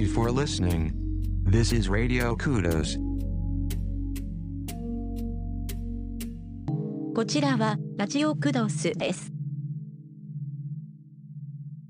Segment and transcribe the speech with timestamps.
[0.00, 0.94] you for listening.
[1.44, 2.96] This is Radio Kudos.
[7.14, 9.30] こちらはラジオクドスです。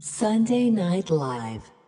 [0.00, 1.80] Sunday Night Live. 「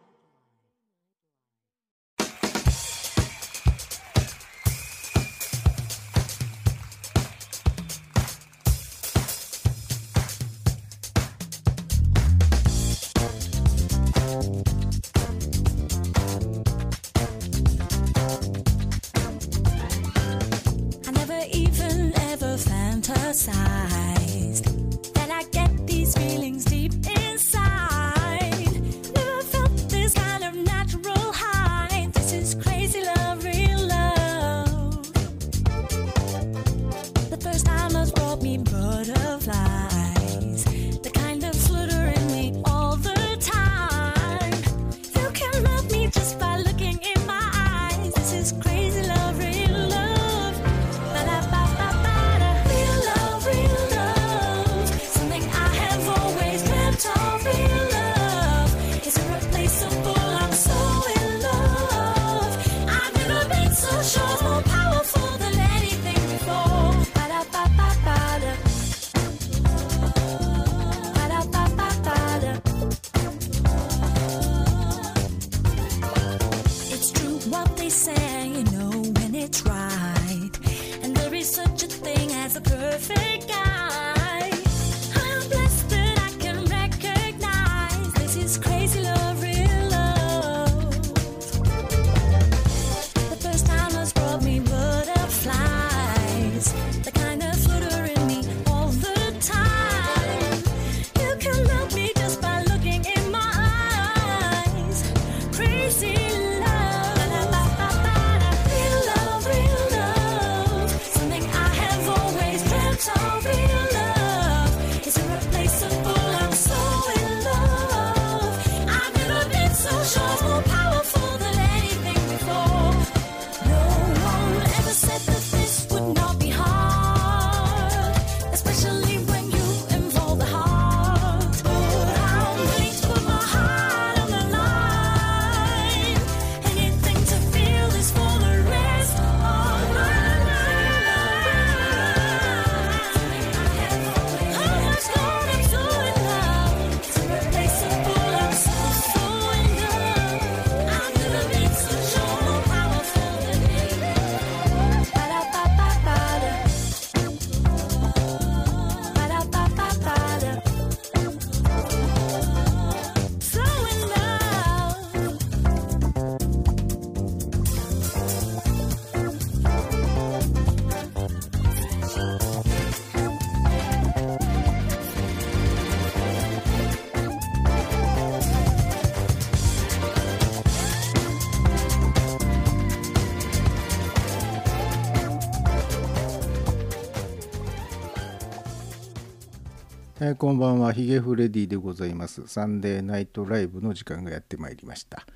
[190.26, 190.94] えーこんばんは。
[190.94, 192.48] ヒゲフレディでございます。
[192.48, 195.28] サンデーナイトライブの時間がやってまいりました。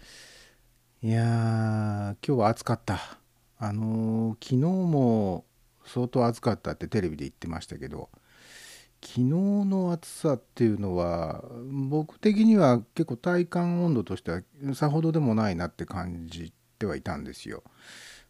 [1.03, 1.25] いやー
[2.25, 2.97] 今日は暑かった。
[3.57, 5.43] あのー昨日も
[5.83, 8.07] 相当暑かったってテレビで言ってましたけど
[9.01, 14.41] 昨日の暑さっていうのは僕的には結構体感温度としては
[14.73, 17.61] さほどでもないなって感じてはいたんですよ。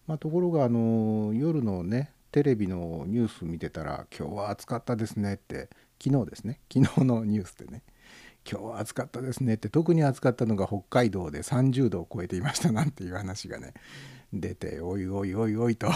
[0.08, 5.70] まあ、ところがあの夜のねテレビのニュース見てたら「今日は暑かったですね」って
[6.04, 6.60] 昨日ですね。
[6.72, 7.84] 昨日のニュースでね
[8.50, 12.72] 「今日は暑かったですね」って特に暑かったのが北海道で30度を超えていました。
[12.72, 13.74] なんていう話がね
[14.34, 15.88] 出ておいおいおいおいと、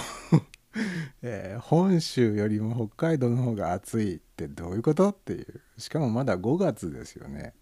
[1.22, 5.62] えー本州よりも北海道の方が暑いってどういうことっていう。
[5.78, 7.54] しかもまだ5月ですよね。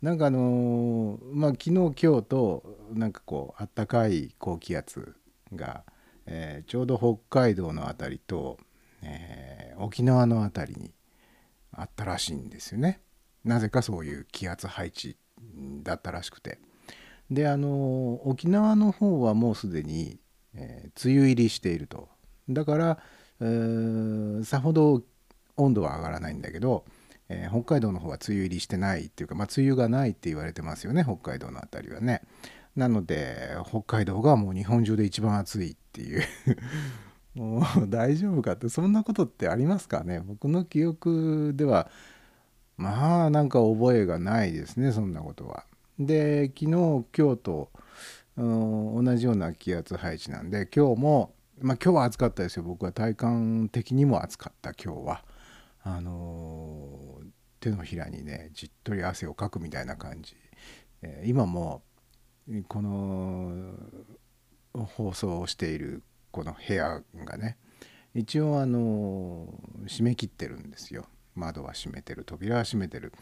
[0.00, 5.14] なんかあのーまあ昨日今日となんかこうあったかい高気圧
[5.54, 5.84] が、
[6.26, 8.58] えーちょうど北海道の辺りと、
[9.02, 10.92] えー沖縄の辺りに
[11.72, 13.00] あったらしいんですよね。
[13.44, 15.16] なぜかそういう気圧配置
[15.82, 16.58] だったらしくて。
[17.30, 20.20] であの沖縄の方はもうすでに、
[20.54, 22.08] えー梅雨入りしていると。
[22.48, 22.98] だから、
[23.40, 25.02] えーさほど
[25.56, 26.84] 温度は上がらないんだけど、
[27.28, 32.22] えー北海道の方は梅雨入りしてないっていうか、まあ、梅雨がないって言われてますよね北海道の辺りはね。
[32.76, 36.22] なので北海道がもう日本中で一番暑いっていう
[37.34, 40.20] もう大丈夫かってそんなことってありますかね？
[40.20, 41.90] 僕の記憶では
[42.76, 45.64] まあなんか覚えがないですねそんなことは。
[45.98, 47.70] で昨日今日と
[48.36, 48.42] う
[49.00, 52.62] ん同じような気圧配置なんで今日もまあ今日は暑かったですよ。
[52.64, 55.24] 僕は体感的にも暑かった今日は。
[55.84, 57.26] あのー
[57.60, 60.34] 手のひらにねじっとり汗をかくみたいな感じ、
[61.02, 61.82] えー今も
[62.66, 63.72] この
[64.74, 66.02] 放送をしている
[66.32, 67.58] この部屋がね
[68.14, 69.46] 一応あの
[69.86, 71.06] 閉め切ってるんですよ。
[71.34, 73.12] 窓は閉めてる扉は閉めてる、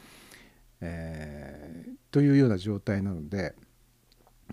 [0.81, 3.55] えーというような状態なので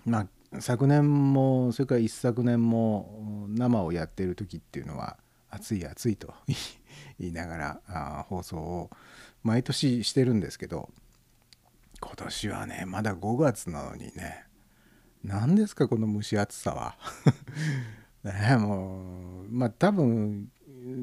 [0.04, 5.18] まあ昨年もそれから一昨年も生をやっている時っていうのは
[5.50, 6.34] 暑い暑いと
[7.18, 8.90] 言いながらあ放送を
[9.42, 10.88] 毎年してるんですけど
[12.00, 14.44] 今年はねまだ5月なのにね
[15.24, 16.96] 何ですかこの蒸し暑さは。
[18.24, 20.48] ねもうまあ多分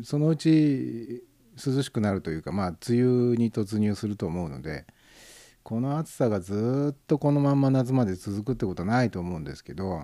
[0.03, 1.23] そのうち
[1.63, 4.85] 涼しくなるというかまあ梅雨に突入すると思うので
[5.63, 10.01] この暑さがずっとこのまんま夏まで続くってことはないと思うんですけど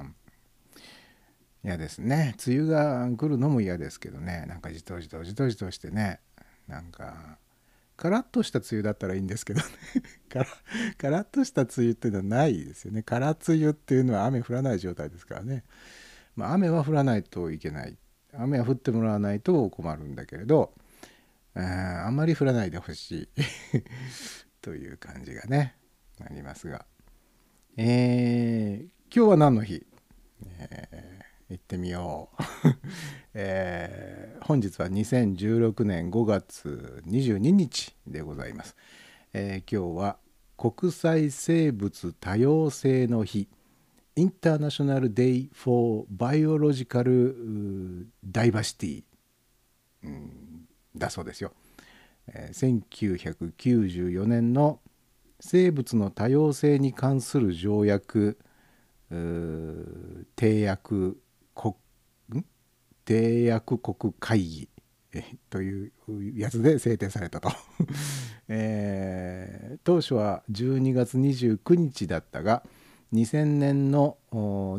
[1.63, 2.35] 嫌ですね。
[2.45, 4.45] 梅雨が来るのも嫌ですけどね。
[4.47, 6.19] なんかじとじとじとじとしてね。
[6.67, 7.37] なんか
[7.97, 9.65] カラッとした梅雨だったらいいんですけどね。
[10.97, 13.03] カラッとした梅雨っていうのはないですよね。
[13.03, 15.63] 空梅雨っていうのは雨降らない状態ですからね、
[16.35, 17.97] まあ、雨は降らないといけない。
[18.33, 20.73] 雨は降ってもらわないと困るんだけれど
[21.53, 23.29] ああんまり降らないでほしい。
[24.61, 25.75] という感じがね
[26.19, 26.85] ありますが。
[27.77, 29.85] えー今日は何の日、
[30.57, 32.43] えー行ってみよう、
[33.33, 38.77] えー本日は2016年5月22日でございます、
[39.33, 40.17] えー今日は
[40.57, 43.49] 国際生物多様性の日。
[44.15, 49.03] International Day for Biological Diversity
[50.95, 51.53] だそうですよ。
[52.27, 54.81] えー1994年の
[55.39, 58.37] 生物の多様性に関する条約
[59.09, 61.19] 締約
[61.55, 61.75] 国
[63.05, 64.69] 締約国会議
[65.49, 65.91] という
[66.35, 67.49] やつで制定されたと、
[68.49, 72.63] えー当初は12月29日だったが
[73.13, 74.17] 2000年の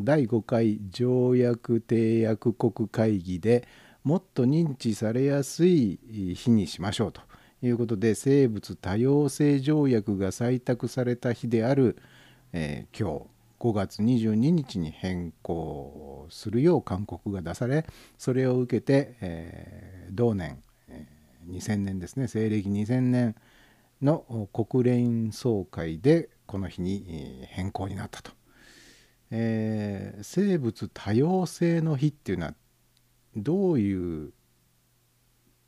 [0.03, 3.67] 第5回条約締約国会議で
[4.03, 5.99] もっと認知されやすい
[6.35, 7.21] 日にしましょうと
[7.61, 11.97] いうことで生物多様性条約が採択された日である、
[12.53, 13.25] えー今日
[13.59, 17.85] 5月22日に変更するよう勧告が出され
[18.17, 23.35] それを受けて、えー同年、えー2000年ですね西暦2000年
[24.01, 28.31] の国連総会でこの日に変更になったと。
[29.31, 32.53] えー生物多様性の日っていうのは
[33.35, 34.31] どういう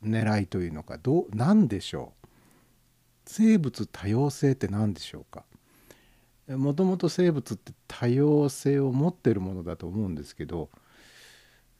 [0.04, 2.26] 狙いというのかどう何でしょう？
[3.24, 5.44] 生物多様性って何でしょうか？
[6.56, 10.70] もともと生物って多様性を持ってるものだと思うんですけど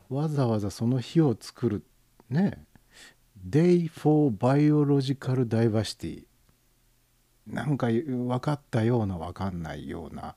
[0.09, 1.85] わざわざその日を作る
[2.29, 2.67] ね
[3.49, 6.26] Day for Biological Diversity
[7.47, 10.37] なんか分かったような分かんないような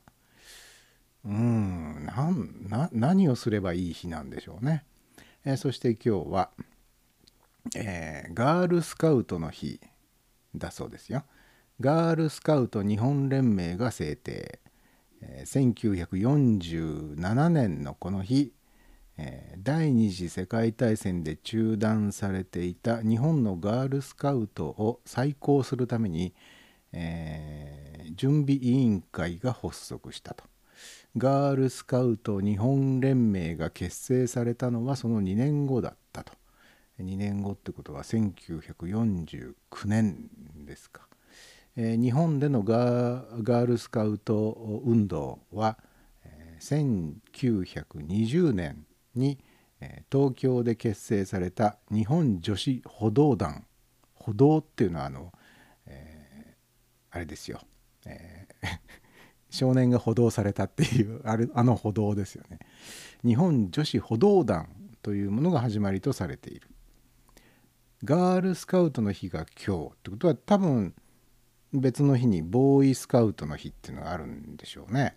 [1.24, 4.84] うんなんな何をすればいい日なんでしょうね。
[5.44, 6.50] えーそして今日は、
[7.76, 9.80] えーガールスカウトの日
[10.54, 11.24] だそうですよ。
[11.80, 14.60] ガールスカウト日本連盟が制定、
[15.22, 18.52] えー1947年のこの日、
[19.18, 26.32] え第二次世界大戦で中断されていた日本のガールスカウトを再興するために、
[26.92, 27.80] えー
[28.16, 30.44] 準備委員会が発足したと。
[31.16, 36.32] ガールスカウト日本連盟が結成されたのはその2年後だったと。
[36.98, 39.54] 2年後ってことは1949
[39.86, 40.28] 年
[40.66, 41.08] ですか。
[41.76, 45.78] えー日本でのガールスカウト運動は、
[46.24, 49.38] えー1920年に、
[50.12, 53.64] 東京で結成された日本女子歩道団
[54.14, 55.32] 歩道っていうのはあの、
[57.10, 57.60] あれですよ、
[58.06, 58.66] えー
[59.50, 62.60] 少年が補導されたっていうあれあの歩道ですよね。
[63.24, 64.68] 日本女子歩道団
[65.02, 66.68] というものが始まりとされている。
[68.04, 70.94] ガールスカウトの日が今日ってことは多分
[71.72, 75.16] 別の日にボーイスカウトの日っていうのがあるんでしょうね。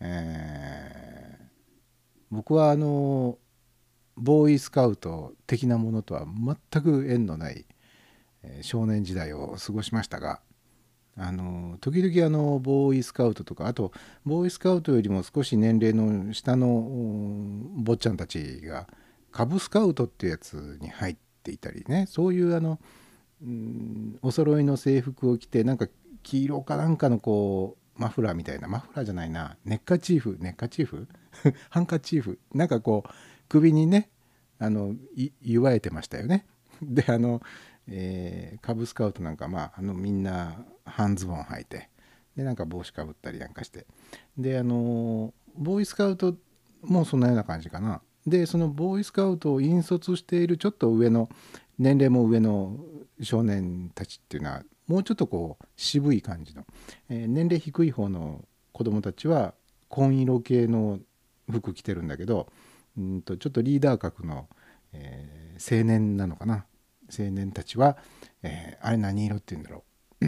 [0.00, 1.10] えー
[2.30, 3.38] 僕はあの
[4.16, 7.66] ボーイスカウト的なものとは全く縁のない、
[8.62, 10.40] 少年時代を過ごしましたが
[11.22, 13.92] あの時々あのボーイスカウトとかあと
[14.24, 16.66] ボーイスカウトよりも少し年齢の下の
[17.76, 18.88] 坊ちゃんたちが
[19.30, 22.06] カブスカウトっていうやつに入っていたりね。
[22.08, 22.80] そういうあの
[23.42, 25.88] うんお揃いの制服を着てなんか
[26.22, 31.06] 黄色かなんかのこうマフラーみたいなマフラーじゃないなネッカチーフネッカチーフ？
[31.68, 32.38] ハンカチーフ？
[32.54, 33.10] なんかこう
[33.48, 34.08] 首にね
[34.58, 34.94] あの
[35.42, 36.46] 祝えてましたよね。
[36.82, 37.42] であの、
[37.88, 41.88] えーカブスカウトなんかまああのみんな半ズボン履いて
[42.36, 43.86] でなんか帽子かぶったりなんかして
[44.38, 46.36] であのボーイスカウト
[46.82, 48.00] もそんなような感じかな。
[48.26, 51.30] でそのボーイスカウトを引率しているちょっと上の
[51.78, 52.76] 年齢も上の
[53.22, 56.66] 少年たちっていうのはもうちょっとこう渋い感じの、
[57.08, 59.54] えー年齢低い方の子供たちは
[59.88, 61.00] 紺色系の
[61.50, 62.46] 服着てるんだけど
[62.98, 64.48] うんとちょっとリーダー格の、
[64.92, 66.64] えー青年なのかな
[67.16, 67.96] 青年たちは、
[68.42, 69.84] えーあれ何色って言うんだろ
[70.20, 70.26] う。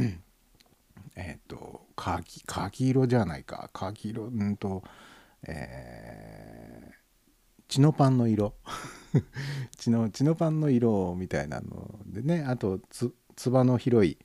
[1.17, 3.71] えっとカーキカーキ色じゃないか。
[3.73, 4.83] カーキ色うんと
[5.45, 6.93] えー
[7.69, 8.55] 血のパンの色。
[9.79, 12.45] 血の血のパンの色みたいなのでね。
[12.47, 14.19] あとつつばの広い、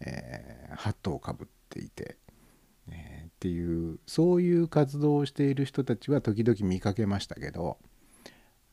[0.00, 2.18] えーハットをかぶっていて、
[2.90, 7.78] えーっていうそういう活動をしている人たちは時々見かけましたけど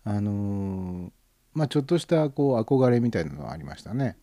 [0.04, 1.12] あのー
[1.56, 4.18] まあちょっとしたこう憧れみたいなのはありましたね。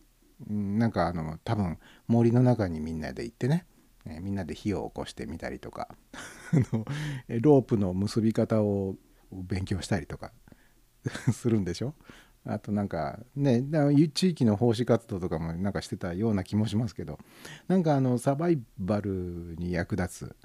[0.49, 3.65] うんなんかあの多分森の中にみんなで行ってね、
[4.05, 5.89] えーみんなで火を起こしてみたりとか。
[6.53, 6.85] あの
[7.27, 8.95] えロープの結び方を
[9.31, 10.31] 勉強したりとか。
[11.33, 11.95] するんでしょ？
[12.45, 17.19] あとなんかねだから地域の奉仕活動とかもなんかしてたような気もしますけど。
[17.67, 20.35] なんかあのサバイバルに役立つ、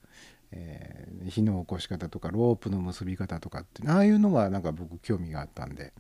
[0.52, 5.92] えー火の起こし方とかロープの結び方とかってああいうのはなんか僕興味があったんで。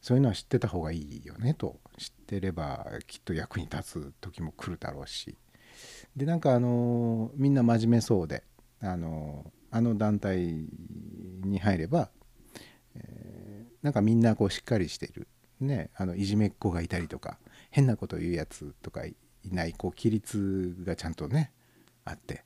[0.00, 1.80] そういうのは知ってた方がいいよねと。
[1.98, 5.36] 知ってればきっと役に立つ時も来るだろうし。
[6.16, 8.44] でなんかあのみんな真面目そうで
[8.80, 10.66] あのあの団体
[11.44, 12.10] に入れば
[12.94, 15.28] えなんかみんなこうしっかりしてる、
[15.60, 17.38] ね、あのいじめっ子がいたりとか
[17.70, 19.16] 変なこと言うやつとかい
[19.50, 21.52] ないこう規律がちゃんとね
[22.04, 22.44] あって。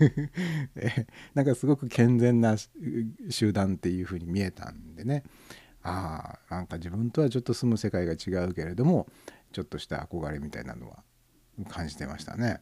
[0.74, 2.56] えなんかすごく健全な
[3.30, 5.22] 集団っていう風に見えたんでね。
[5.84, 9.08] ああなんか自分とはちょっと住む世界が違うけれども
[9.52, 11.02] ちょっとした憧れみたいなのは
[11.68, 12.60] 感じてましたね。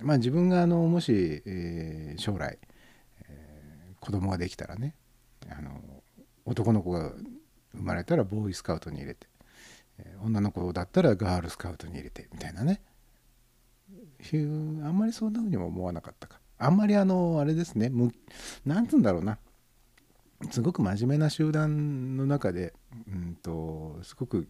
[0.00, 2.58] まあ自分があのもし、えー将来、
[3.28, 4.96] えー子供ができたらね
[5.48, 5.80] あの
[6.44, 7.12] 男の子が
[7.74, 9.26] 生まれたらボーイスカウトに入れて、
[9.98, 12.80] えー女の子だったらガールスカウトに入れてみたいなね。
[14.32, 14.36] あ
[14.90, 16.40] んまりそんなふうにも思わなかったか。
[16.58, 18.12] あんまりあのあれですねむ
[18.64, 19.38] なんつうんだろうな。
[20.50, 22.72] すごく真面目な集団の中で
[23.08, 24.48] うんとすごく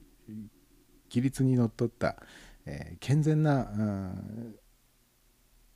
[1.11, 2.17] 規律にのっとった、
[2.65, 3.69] えー健全な、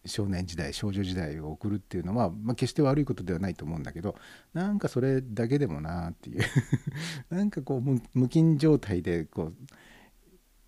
[0.07, 4.15] 少年時代少女時代を送るっていうのは、まあ、決して悪いことではないと思うんだけど
[4.55, 6.43] なんかそれだけでもなっていう。
[7.29, 9.55] なんかこう無無菌状態でこう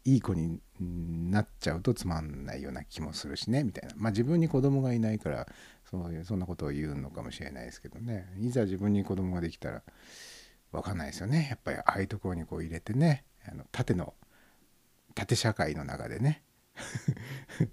[0.05, 3.95] いい子になっちゃうとつまんないような気もするしねみたいな。
[3.97, 5.47] まあ自分に子供がいないから
[5.91, 8.33] そういうそんなことを言うのかもしれないですけどね。
[8.41, 9.83] いざ自分に子供ができたら
[10.73, 11.49] 分かんないですよね。
[11.51, 14.15] やっぱりああいうところにこう入れてねあの縦の
[15.15, 16.43] 縦社会の中でね。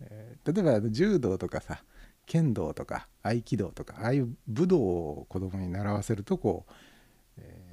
[0.00, 1.84] 例えば柔道とかさ
[2.26, 6.72] 剣道とか合気道とかああいう武道を子供に習わせるとこう、
[7.38, 7.72] え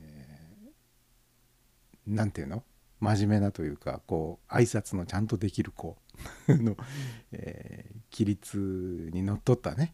[2.08, 2.63] ーていうの？
[3.06, 5.98] 真面目なというかこう挨拶のちゃんとできる子
[6.50, 6.76] の、
[7.32, 9.94] えー規律にのっとったね、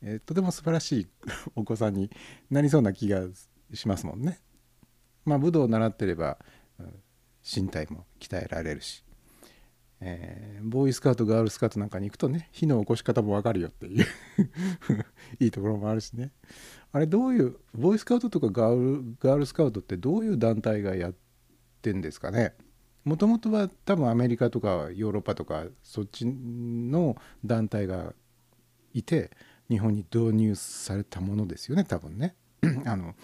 [0.00, 1.08] えーとても素晴らしい
[1.54, 2.10] お子さんに
[2.50, 3.22] なりそうな気が
[3.72, 4.40] しますもんね。
[5.24, 6.38] まあ武道を習ってれば、
[7.44, 9.04] 身体も鍛えられるし、
[10.00, 14.04] えーボーイスカウトガールスカウトなんかに行くとね火の起こし方もわかるよっていう
[15.38, 16.32] いいところもあるしね。
[16.90, 21.20] あれどういうボーイスカウトとかガールガールスカウトってどういう団体がやって
[21.82, 22.54] ていうんですかね。
[23.04, 28.14] もともとは多分アメリカとかヨーロッパとかそっちの団体が
[28.94, 29.32] いて
[29.68, 32.36] 日本に導入されたものですよね多分ね。
[32.86, 33.14] あの、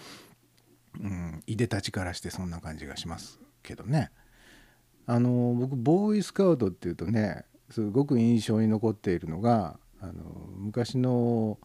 [0.99, 4.11] うん、いでたちからしてそんな感じがしますけどね。
[5.05, 10.13] あの僕ボーイスカウトっていうとねすごく印象に残っているのがあの
[10.57, 11.57] 昔の、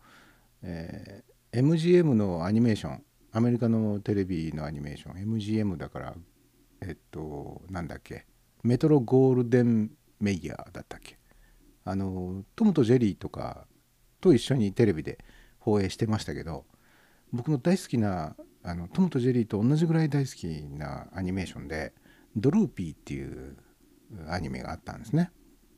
[0.62, 6.14] えー MGM のアニメーションアメリカのテレビのアニメーション MGM だから
[6.86, 8.26] えっとなんだっけ
[8.62, 11.18] メトロゴールデンメイヤーだったっけ
[11.84, 13.66] あのトムとジェリーとか
[14.20, 15.18] と一緒にテレビで
[15.58, 16.64] 放映してましたけど
[17.32, 20.46] 僕の大好きなあのトムとジェリーと同じぐらい大好き
[20.78, 21.92] なアニメーションで
[22.36, 23.56] ドルーピーっていう
[24.28, 25.30] アニメがあったんですね。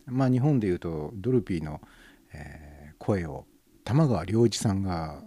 [0.06, 1.80] まあ日本でいうとドルーピーの、
[2.32, 3.46] えー声を
[3.84, 5.22] 玉川良一さんが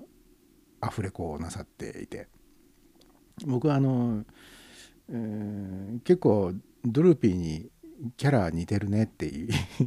[0.81, 2.27] アフレコをなさっていて
[3.45, 4.25] 僕はあの、
[5.09, 6.53] えー結構
[6.85, 7.69] ドルーピーに
[8.15, 9.29] キャラ似てるねって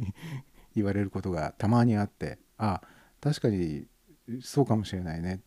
[0.75, 2.81] 言われることがたまにあってあ
[3.19, 3.87] 確かに
[4.41, 5.41] そうかもしれないね。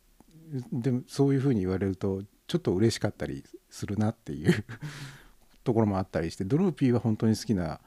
[0.73, 4.65] でもそういうふうに言われるとちょっと嬉しかったりするなっていう
[5.65, 7.81] ところもあったりしてドルーピーは本当に好きな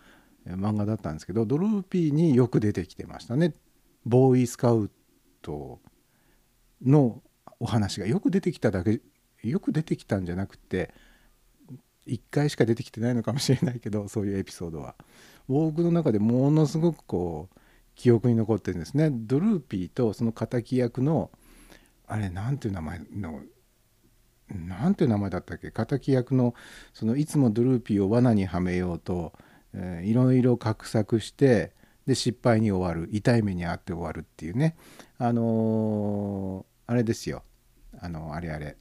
[0.46, 3.54] 漫画だったんですけどドルーピーによく出てきてましたね。
[4.06, 4.90] ボーイスカウ
[5.42, 5.80] ト
[6.82, 7.22] の
[7.60, 9.02] お話がよく出てきただけ
[9.44, 10.94] よく出てきたんじゃなくて
[12.08, 14.96] 1回しか出てきてないのかもしれないけど そういうエピソードは。
[15.48, 17.60] 僕の中でものすごくこう
[17.96, 19.10] 記憶に残ってるんですね。
[19.12, 21.32] ドルーピーとその敵役の
[22.08, 23.42] あれなんていう名前の
[24.50, 25.72] なんていう名前だったっけ？
[25.72, 26.56] 敵役の
[26.94, 29.34] そのいつもドルーピーを罠にはめようと、
[29.74, 31.74] えーいろいろ画策して
[32.08, 33.10] で失敗に終わる。
[33.12, 34.76] 痛い目に遭って終わるっていうね。
[35.18, 37.44] あのーあれですよ。
[38.00, 38.78] あのあれあれ。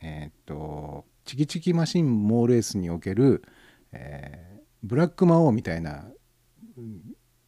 [0.00, 3.42] えーっとチキチキマシンモーレースにおける、
[3.92, 4.46] えー
[4.82, 6.04] ブラック魔王みたいな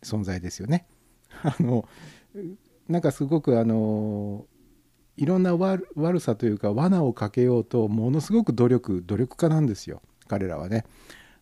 [0.02, 0.86] 存在ですよね。
[1.42, 1.88] あの
[2.88, 4.46] なんかすごくあの
[5.16, 10.84] いろんな悪悪さというか罠をかけようとものすごく努力努力家なんですよ彼らはね。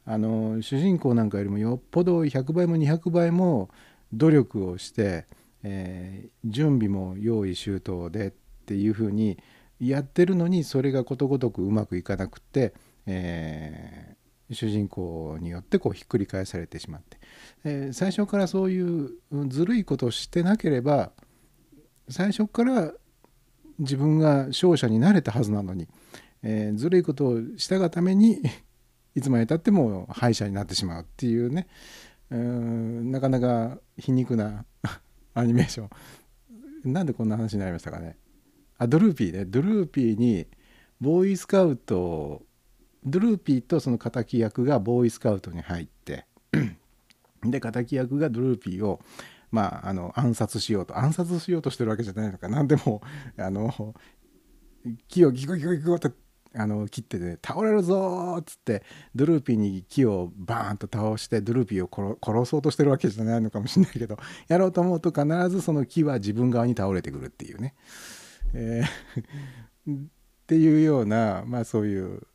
[0.05, 3.71] あの主人公なんかよりもよっぽど100倍も200倍も
[4.13, 5.27] 努力をして、
[5.63, 8.33] えー準備も用意周到でっ
[8.67, 9.39] ていうふうに
[9.81, 12.75] やってるのにそれがことごとくうまくいかなくって、
[13.07, 14.17] えー
[14.53, 17.19] 主人公によってこうひっくり返されてしまって、
[17.65, 19.11] えー最初からそういう
[19.49, 21.11] ずるいことをしてなければ
[22.09, 22.93] 最初から
[23.81, 25.89] 自分が勝者になれたはずなのに、
[26.43, 28.41] えーずるいことをしたがために
[29.17, 31.67] いつまでたっても敗者になってしまうっていうね
[32.31, 34.65] うんなかなか皮肉な
[35.35, 35.87] アニメーショ
[36.85, 36.93] ン。
[36.93, 38.17] なんでこんな話になりましたかね。
[38.79, 39.45] あドルーピーね。
[39.45, 40.47] ドルーピーに
[41.01, 42.43] ボーイスカウト
[43.05, 46.27] ドルーピーとその敵役がボーイスカウトに入って
[47.45, 49.01] で敵役がドルーピーを
[49.51, 50.99] まああの暗殺しようと。
[50.99, 52.49] 暗殺しようとしてるわけじゃないのか。
[52.49, 53.03] 何でも
[53.39, 53.95] あの
[55.09, 56.11] 木をギコギコギコって
[56.59, 58.83] あの切ってね倒れるぞっつって
[59.15, 64.17] ドルーピーに木をバーンと倒してドルーピーを殺そうとしてるわけじゃないのかもしれないけど
[64.49, 67.75] やろうと思うと必ずその木は自分側に倒れてくるっていうね、
[68.59, 70.09] えーっ
[70.47, 72.27] ていうようなまあそういう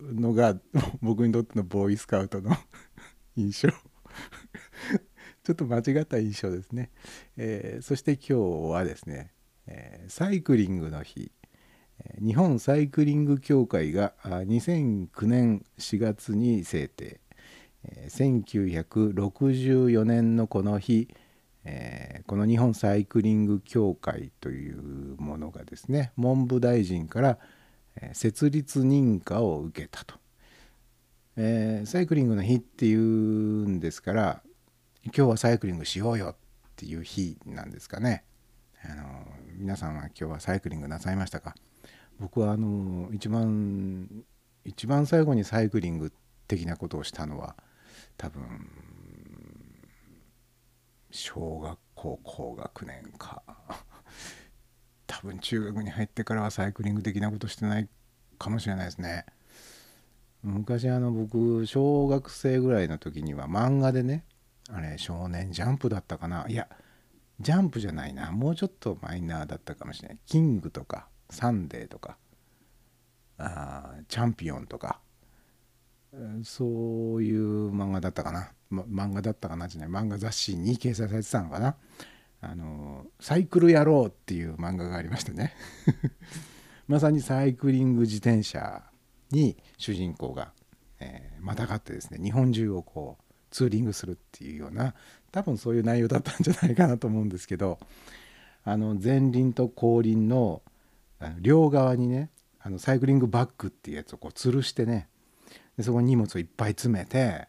[0.00, 0.56] のが
[1.00, 2.56] 僕にとってのボーイスカウトの
[3.36, 3.68] 印象。
[5.44, 6.90] ちょっと間違った印象ですね、
[7.36, 8.34] えーそして今日
[8.72, 9.32] はですね、
[9.68, 11.30] えーサイクリングの日。
[12.20, 17.20] 日本サイクリング協会が2009年4月に制定。
[18.08, 21.08] 1964年のこの日、
[21.68, 27.38] えーこの日本サイクリング協会というものがですね文部大臣から、
[28.14, 30.16] 設立認可を受けたと、
[31.36, 34.42] えーサイクリングの日っていうんですから
[35.04, 36.36] 今日はサイクリングしようよっ
[36.74, 38.24] ていう日なんですかね。
[38.84, 39.04] あの
[39.56, 41.54] 皆さんは今日はサイクリングなさいましたか？
[42.18, 44.08] 僕はあの一番
[44.64, 46.12] 一番最後にサイクリング
[46.48, 47.54] 的なことをしたのは
[48.16, 48.42] 多分
[51.16, 53.42] 小学校高学年か。
[55.06, 57.88] 多分中学に入ってからはサイクリング的なことしてない
[58.38, 59.24] かもしれないですね。
[60.42, 64.24] 昔あの僕小学生ぐらいの時には漫画でね
[64.68, 66.46] あれ少年ジャンプだったかな。
[66.48, 66.68] いや
[67.40, 68.30] ジャンプじゃないな。
[68.32, 70.18] もうちょっとマイナーだったかもしれない。
[70.26, 72.18] キングとかサンデーとか
[73.38, 75.00] あーチャンピオンとか
[76.44, 81.76] そういう漫画だったかな、ま、漫画だったかなじゃない漫画雑誌に掲載されてたのかな。
[82.42, 85.54] あのサイクル野郎っていう漫画がありましてね。
[86.86, 88.84] まさにサイクリング自転車
[89.30, 90.52] に主人公が、
[91.00, 94.94] えーまたがってですね日本中をこうツーリングするっていうような
[95.30, 97.78] 多分そういう内容だったんじゃないかなと思うんですけど
[98.64, 100.60] あの前輪と後輪の
[101.40, 105.08] 両側にねあのサイクリングバッグっていうやつをこう吊るしてね
[105.76, 107.46] でそこに荷物をいっぱい詰めて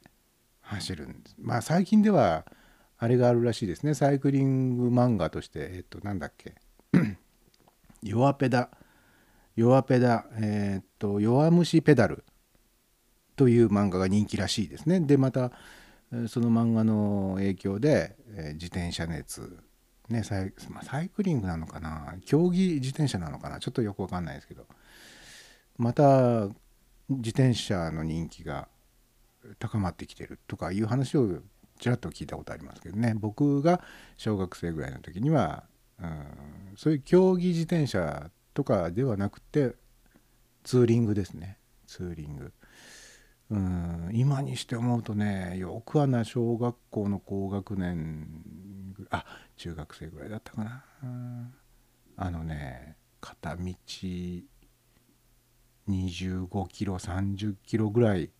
[0.67, 1.35] 走るんです。
[1.39, 2.45] まあ最近では
[2.97, 3.93] あれがあるらしいですね。
[3.93, 6.55] サイクリング漫画としてえっとなんだっけ。
[8.03, 8.69] 弱ペダ。
[9.55, 10.25] 弱ペダ。
[10.39, 12.23] えーっと弱虫ペダル
[13.35, 14.99] という漫画が人気らしいですね。
[14.99, 15.51] でまた
[16.27, 19.57] その漫画の影響で、えー自転車熱。
[20.09, 22.15] ねサイ,、まあ、サイクリングなのかな。
[22.25, 23.59] 競技自転車なのかな。
[23.59, 24.65] ちょっとよくわかんないですけど。
[25.77, 26.47] また
[27.09, 28.67] 自転車の人気が
[29.59, 31.41] 高まってきてるとかいう話を
[31.79, 33.13] ちらっと聞いたことありますけどね。
[33.15, 33.81] 僕が
[34.17, 35.63] 小学生ぐらいの時には、
[36.01, 36.25] うん、
[36.75, 39.75] そういう競技自転車とかではなくて
[40.63, 41.57] ツーリングですね。
[41.85, 42.53] ツーリング。
[43.49, 48.27] うん今にして思うとねよくはな小学校の高学年
[49.09, 49.23] あ
[49.55, 51.53] 中学生ぐらいだったかな、うん
[52.19, 53.63] あのね片道
[55.87, 58.31] 25キロ30キロぐらい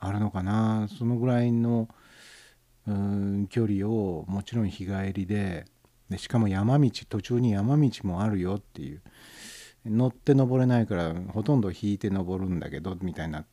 [0.00, 0.88] あるのかな？
[0.88, 1.88] そのぐらいの
[2.88, 5.66] うん距離をもちろん日帰りで
[6.08, 9.02] でしかも山道途中に山道もあるよっていう
[9.84, 13.44] 乗って登れないからほとんど引いて登るんだけどみたいな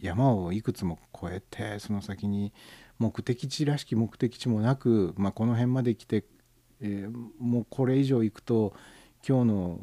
[0.00, 2.52] 山をいくつも越えてその先に
[2.98, 6.24] 目的地らしき目的地もなく、まあ、この辺まで来て、
[6.80, 8.74] えーもうこれ以上行くと
[9.26, 9.80] 今日の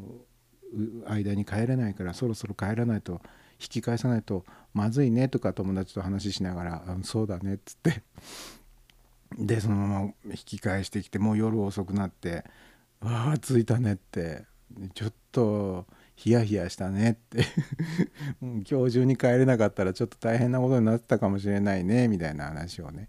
[1.06, 3.20] 間に帰れないからそろそろ帰らないと
[3.60, 8.02] 引き返さないとまずいねとか友達と話しながら「うんそうだね」っつって。
[9.38, 12.44] でそのまま引き返してきてもう夜遅くなって
[13.00, 14.44] 「わあ着いたね」って
[14.92, 17.44] 「ちょっとヒヤヒヤしたね」って。
[18.40, 23.08] 今日中に帰れなかったらちょっと大変なことになってたかもしれないねみたいな話をね。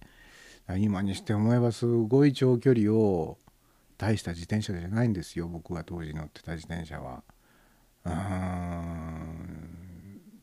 [0.77, 3.37] 今にして思えばすごい長距離を
[3.97, 7.23] 大した自転車じゃないんですよ僕が当時乗ってた自転車は。
[8.05, 9.62] うーん。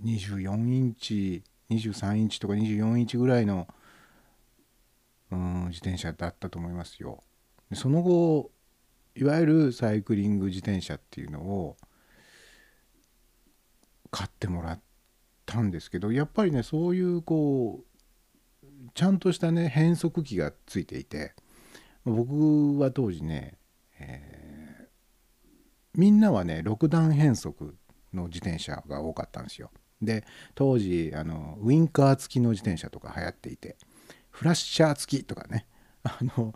[0.05, 3.69] 24インチ23インチとか24インチぐらいの
[5.31, 7.23] うん自転車だったと思いますよ。
[7.75, 8.51] その後
[9.15, 11.77] いわゆるサイクリング自転車っていうのを
[14.11, 14.81] 買ってもらっ
[15.47, 21.35] たんですけどやっぱりねそういうこうちゃんとしたね変速機がついていて
[22.05, 23.59] 僕は当時ね、
[23.99, 24.51] えー
[25.95, 27.77] みんなはね6段変速
[28.15, 29.71] の自転車が多かったんですよ。
[30.03, 33.77] で当時あのウインカー付きの自転車とか流行っていて
[34.31, 35.67] フラッシャー付きとかね
[36.03, 36.55] あの、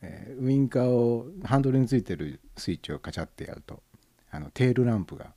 [0.00, 3.82] えーウインカーをハンドルについてるスイッチをカチャってやると
[4.30, 5.32] あのテールランプが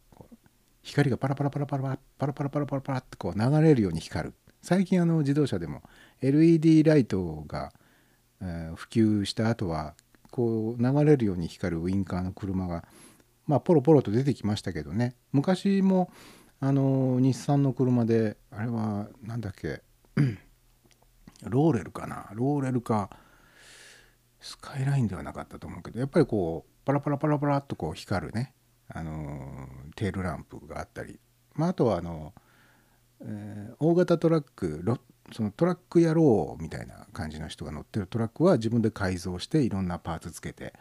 [0.84, 4.34] 光がパラパラパラパラパラパラパラパラパラパラってこう流れるように光る。
[4.62, 5.84] 最近あの自動車でも
[6.22, 7.72] LED ライトが、
[8.42, 9.96] えー普及した後は
[10.32, 12.86] こう流れるように光るウインカーの車が
[13.48, 15.16] まあポロポロと出てきましたけどね。
[15.32, 16.12] 昔も
[16.62, 19.82] あの日産の車であれはなんだっけ
[21.44, 22.30] ローレルかな。
[22.34, 23.10] ローレルか
[24.42, 28.54] スカイラインではなかったと思うけどやっぱりこうパラパラパラパラっとこう光るね
[28.88, 31.20] あのテールランプがあったり、
[31.56, 32.34] まあ、あとはあの、
[33.22, 34.98] えー大型トラックロ
[35.32, 40.74] そのトラック野郎みたいな感じの人が乗ってるトラックは自分で改造していろんなパーツつけて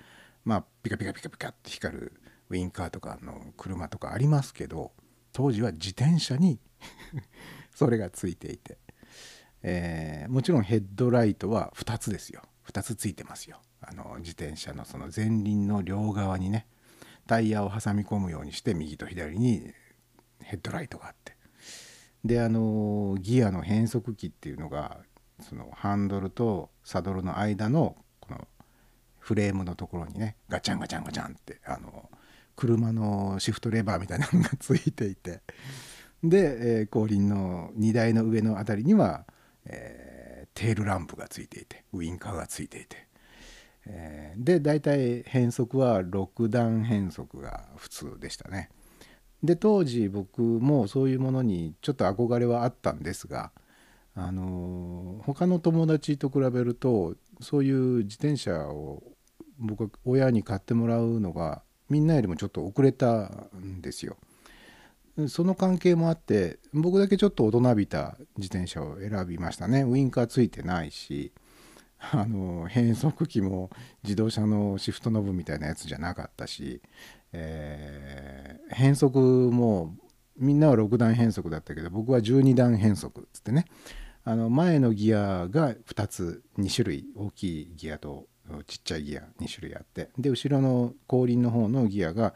[0.45, 2.13] まあピカピカピカピカって光る
[2.49, 4.93] ウインカーとかの車とかありますけど
[5.33, 6.61] 当時は自転車に
[7.75, 8.79] それがついていて、
[9.63, 12.43] えーもちろんヘッドライトは2つですよ。
[12.67, 13.61] 2つついてますよ。
[13.81, 16.67] あの自転車のその前輪の両側にね
[17.27, 19.73] タイヤを挟み込むようにして右と左に
[20.43, 21.37] ヘッドライトがあって。
[22.25, 24.99] であのギアの変速機っていうのが
[25.41, 28.49] そのハンドルとサドルの間のこの
[29.19, 32.11] フレームのところにねガチャンガチャンガチャンってあの
[32.59, 35.43] 車のシフトレバーみたいなのがついていて
[36.25, 39.25] で、えー後輪の荷台の上のあたりには、
[39.65, 43.07] えーテールランプがついていてウインカーがついていて、
[43.87, 48.71] えーで大体変速は6段変速が普通でしたね。
[49.41, 53.53] で当時僕もそういうものにちょっと憧れはあったんですが、
[54.17, 59.05] あのー他の友達と比べるとそういう自転車を
[59.61, 64.17] 僕は親に買ってもらうのがみんなよりもちょっと遅れたんですよ。
[65.27, 71.33] その関係もあって僕だけちょっと大人びた自転車を選びましたねウインカーついてないし
[72.13, 73.71] あの変速機も
[74.05, 76.81] 自動車のシフトノブみたいなやつじゃなかったし、
[77.33, 79.95] えー変速も
[80.37, 83.65] みんなは6段変速だったけど僕は12段変速っつってね
[84.25, 88.27] あの前のギアが2つ2種類大きいギアと
[88.67, 92.35] ちっちゃいギア2種類あってで後ろの後輪の方のギアが、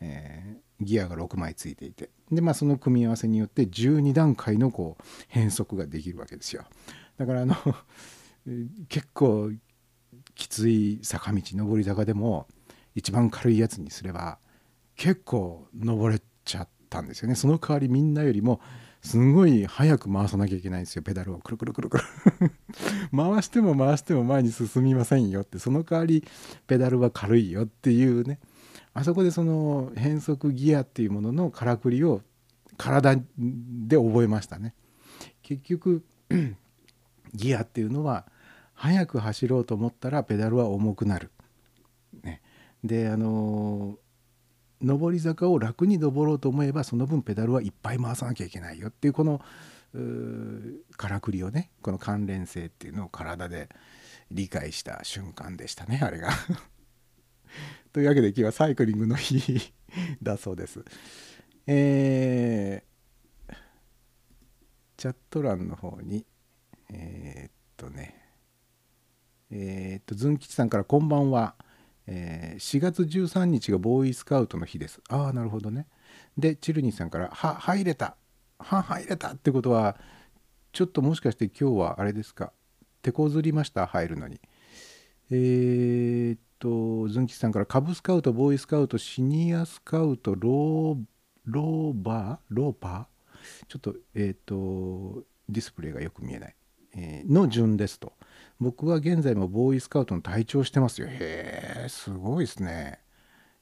[0.00, 6.64] えーギアが6枚ついていてでまあその組み合わせによって12段階のこう変速ができるわけですよ。
[7.16, 7.54] だからあの
[8.88, 9.52] 結構
[10.34, 12.46] きつい坂道上り坂でも
[12.94, 14.38] 一番軽いやつにすれば
[14.96, 17.34] 結構登れちゃったんですよね。
[17.34, 18.60] その代わりみんなよりも
[19.04, 21.38] すごい早く回さなきゃいけないんですよペダルを。
[21.38, 22.04] くるくるくるくる。
[23.14, 25.58] 回しても回しても前に進みませんよって。
[25.58, 26.24] その代わり
[26.66, 28.40] ペダルは軽いよっていうね。
[28.94, 32.22] あそこでその変速ギアっていうもののからくりを
[32.78, 34.74] 体で覚えましたね。
[35.42, 36.02] 結局
[37.34, 38.26] ギアっていうのは
[38.72, 41.30] 速く走ろうと思ったらペダルは重くなる。
[42.22, 42.40] ね、
[42.82, 43.98] であの
[44.84, 49.40] 上り坂を楽に登ろうと思えばその分ペダルはいっぱい回さなきゃいけないよっていうこの
[50.96, 53.68] からくりをねこの関連性っていうのを体で
[54.30, 56.30] 理解した瞬間でしたねあれが。
[57.92, 59.72] というわけで今日はサイクリングの日
[60.22, 60.84] だそうです。
[61.66, 62.94] えー
[64.96, 66.24] チャット欄の方に
[66.90, 68.14] えーっとね
[69.50, 71.56] えーっとズン吉さんからこんばんは、
[72.06, 75.00] えー4月13日がボーイスカウトの日です。
[75.08, 75.86] ああなるほどね。
[76.38, 78.16] でチルニーさんから「は入れた。
[78.58, 79.96] は入れた」ってことは
[80.72, 82.52] ちょっともしかして今日はあれですか？
[83.02, 83.86] 手こずりました？
[83.86, 84.40] 入るのに。
[85.30, 91.04] えーっとズン吉さんからカブスカウトボーイスカウトシニアスカウトロー
[91.46, 92.54] ローバー？
[92.54, 93.66] ローパー？
[93.68, 96.56] ちょっとえーっとディスプレイがよく見えない、
[96.94, 98.14] えーの順ですと。
[98.60, 101.08] 僕は現在もボーイスカウトの隊長してますよ。
[101.08, 103.00] へえすごいですね。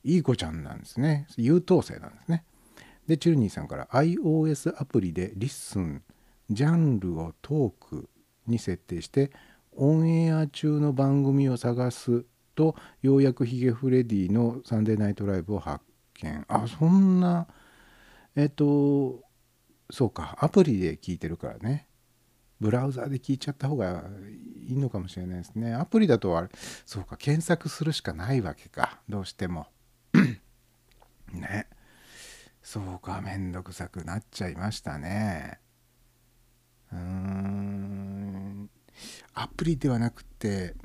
[0.05, 1.27] いい子ちゃんなんですね。
[1.37, 2.45] 優等生なんですね。
[3.07, 6.03] でチュルニーさんから iOS アプリで listen
[6.51, 8.09] ジャンルをトーク
[8.47, 9.33] に設定して
[9.73, 12.25] オンエア中の番組を探す
[12.55, 15.85] とようやくヒゲフレディのサンデーナイトライブを発
[16.21, 16.45] 見。
[16.49, 17.47] あそんな
[18.37, 19.23] えっと
[19.91, 21.89] そうかアプリで聞いてるからね。
[22.63, 24.05] ブラウザで聞いちゃった方が
[24.69, 25.75] いいのかもしれないですね。
[25.75, 26.49] アプリだとあれ
[26.87, 29.01] そうか検索するしかないわけか。
[29.09, 29.67] どうしても。
[31.33, 31.67] ね。
[32.63, 35.59] そうかめんどくさくなっちゃいましたね。
[36.93, 38.71] うーん。
[39.35, 40.77] アプリではなくて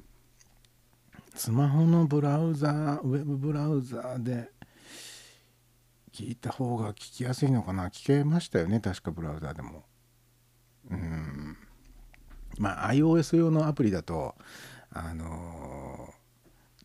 [1.36, 4.50] スマホのブラウザーウェブブラウザーで
[6.12, 7.90] 聞いた方が聞きやすいのかな。
[7.90, 9.84] 聞けましたよね確かブラウザーでも。
[10.90, 11.67] うん。
[12.58, 14.36] まあ iOS 用のアプリだと
[14.92, 16.14] あの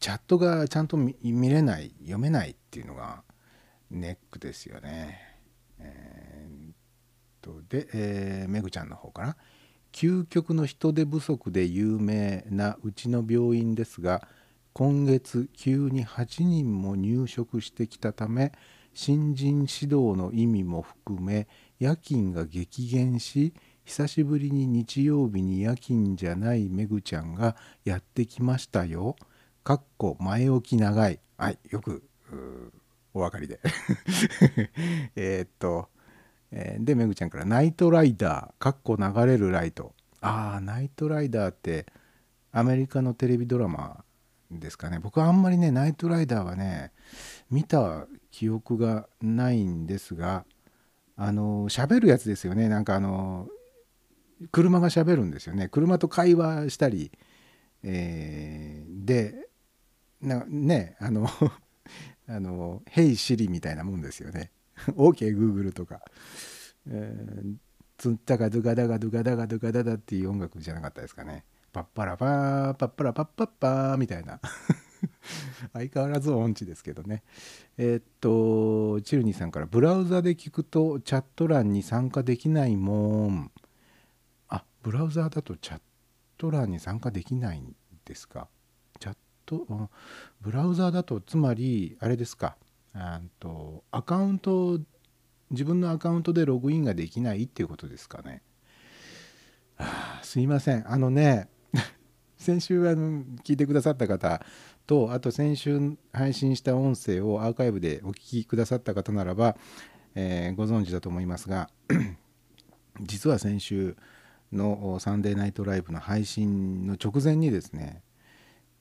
[0.01, 1.17] チャットがちゃんと見
[1.49, 3.23] れない読めないっていうのが
[3.91, 5.19] ネックですよね。
[5.79, 6.75] えーっ
[7.41, 9.37] とで、えーめぐちゃんの方から
[9.93, 14.27] 究極の人手不足で有名なうちの病院ですが
[14.73, 18.53] 今月急に8人も入職してきたため
[18.95, 21.47] 新人指導の意味も含め
[21.79, 23.55] 夜勤が激減し
[23.85, 29.17] 久しぶりに日曜日に夜勤じゃないめぐちゃんがやってきましたよ。
[29.65, 31.21] かっこ前置き長い。
[31.37, 32.03] はい、よく
[33.15, 33.61] お分かりで。
[35.17, 35.89] えっと、
[36.51, 39.95] えーで、めぐちゃんから、ナイトライダー、かっこ流れるライト。
[40.21, 41.87] ああ、ナイトライダーって、
[42.53, 44.05] アメリカのテレビドラマ
[44.51, 44.99] ですかね。
[44.99, 46.93] 僕はあんまりね、ナイトライダーはね、
[47.51, 50.45] 見た記憶がないんですが、
[51.17, 52.69] あの、喋るやつですよね。
[52.69, 53.49] なんかあの、
[54.51, 55.69] 車が喋るんですよね。
[55.69, 57.13] 車と会話したり、
[57.83, 59.49] えーで、
[60.21, 61.29] なね、あの、
[62.29, 64.53] あの「ヘイシリ」みたいなもんですよね。
[64.97, 66.01] OK Google とか。
[66.89, 67.55] えー
[67.99, 71.45] ツンタガドゥガダガドゥガダガドゥガダダっていう音楽じゃなかったですかね。
[71.73, 74.41] パッパラパーパッパラパッパッパーみたいな。
[75.73, 77.23] 相変わらず音痴ですけどね。
[77.79, 83.53] えーっと、チルニーさんから、ブラウザで聞くとチャット欄に参加できないもん。
[84.83, 85.81] ブラウザーだとチャッ
[86.39, 88.49] ト欄に参加できないんですか？
[88.99, 89.17] チャッ
[89.47, 89.89] ト、
[90.41, 92.57] ブラウザーだと、つまり、あれですか？
[92.95, 94.81] あとアカウント、
[95.51, 98.43] 自分のアカウントでログインができないっていうことですかね？
[99.79, 100.91] あすいません。
[100.91, 101.49] あのね、
[102.37, 104.45] 先週あの聞いてくださった方
[104.87, 109.57] とあと先週配信した音声をアーカイブでお聞きくださった方ならば、
[110.15, 111.71] えーご存知だと思いますが
[113.01, 113.97] 実は先週
[114.53, 118.03] のサンデーナイトライブの配信の直前にですね、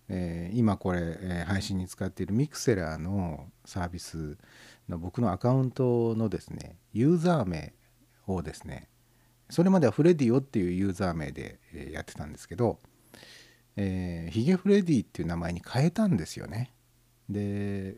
[0.10, 4.38] えー今これ、えー配信に使っているミクセラーのサービス
[4.90, 7.74] の僕のアカウントのですねユーザー名
[8.28, 8.90] をですね
[9.50, 11.60] それまではフレディオっていうユーザー名で
[11.92, 12.80] やってたんですけど、
[13.76, 16.72] えーヒゲフレディっていう名前に変えたんですよね。
[17.30, 17.96] で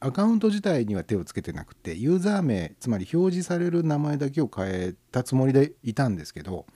[0.00, 6.66] アカウント自体には手をつけてなくてユーザー名つまり表示される名前だけを変えたつもりでいたんですけど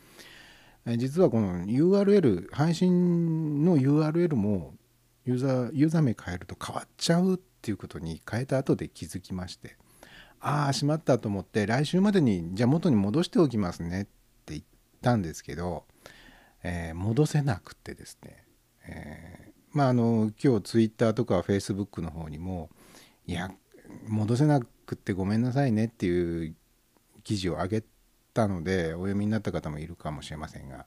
[0.99, 4.75] 実はこの URL 配信の URL も
[5.25, 9.79] ユーザーユーザー名変えると変わっちゃうっていうことに変えた後で気づきまして
[10.41, 14.11] ああしまったと思って来週までにじゃあ元に戻しておきますねって
[14.49, 14.63] 言っ
[15.01, 15.85] たんですけど、
[16.63, 18.45] えー戻せなくてですね、
[18.87, 22.71] えーまああの今日ツイッターとかフェイスブックの方にも
[23.27, 23.51] いや
[24.07, 26.55] 戻せなくってごめんなさいねっていう
[27.23, 27.85] 記事を上げ
[28.35, 30.87] たのでお読みになった方もいるかもしれませんが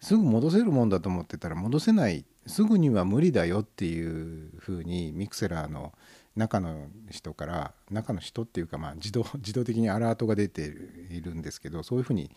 [0.00, 5.92] すぐ戻せるもんだと思ってたら戻せないすぐには無理だよっていうふうにミクセラーの、
[6.34, 10.62] 中の人から中の人っていうかまあ自動自動的にアラートが出て
[11.10, 12.30] いるんですけどそういうふうに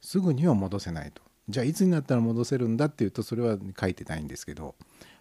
[0.00, 1.22] すぐには戻せないと。
[1.48, 4.74] じゃあいつになったら戻せるんだっていうとそれは書いてないんですけど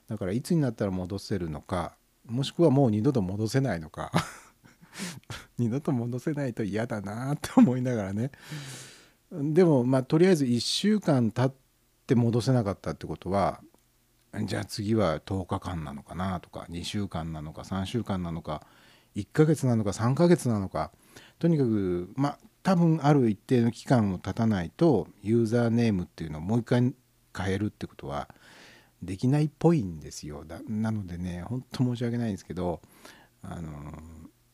[0.07, 1.93] だからいつになったら戻せるのか
[2.27, 4.11] もしくはもう二度と戻せないのか。
[5.57, 8.31] 二度と戻せないと嫌だなって思いながらね。
[9.31, 11.57] でもまあとりあえず1週間経っ
[12.07, 13.61] て戻せなかったってことは
[14.43, 18.65] じゃあ次は10日間なのかなとか2週間なのか3週間なのか
[19.15, 20.91] 1ヶ月なのか3ヶ月なのか。
[21.39, 26.93] とにかくまあ多分ある一定の期間を経たないとユーザーネームっていうのをもう一回
[27.37, 28.27] 変えるってことは
[29.05, 30.43] できないっぽいんですよ。
[30.45, 32.81] だなのでねほんと申し訳ないんですけど
[33.41, 33.71] あの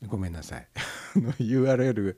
[0.07, 0.67] ごめんなさい。
[1.39, 2.15] URL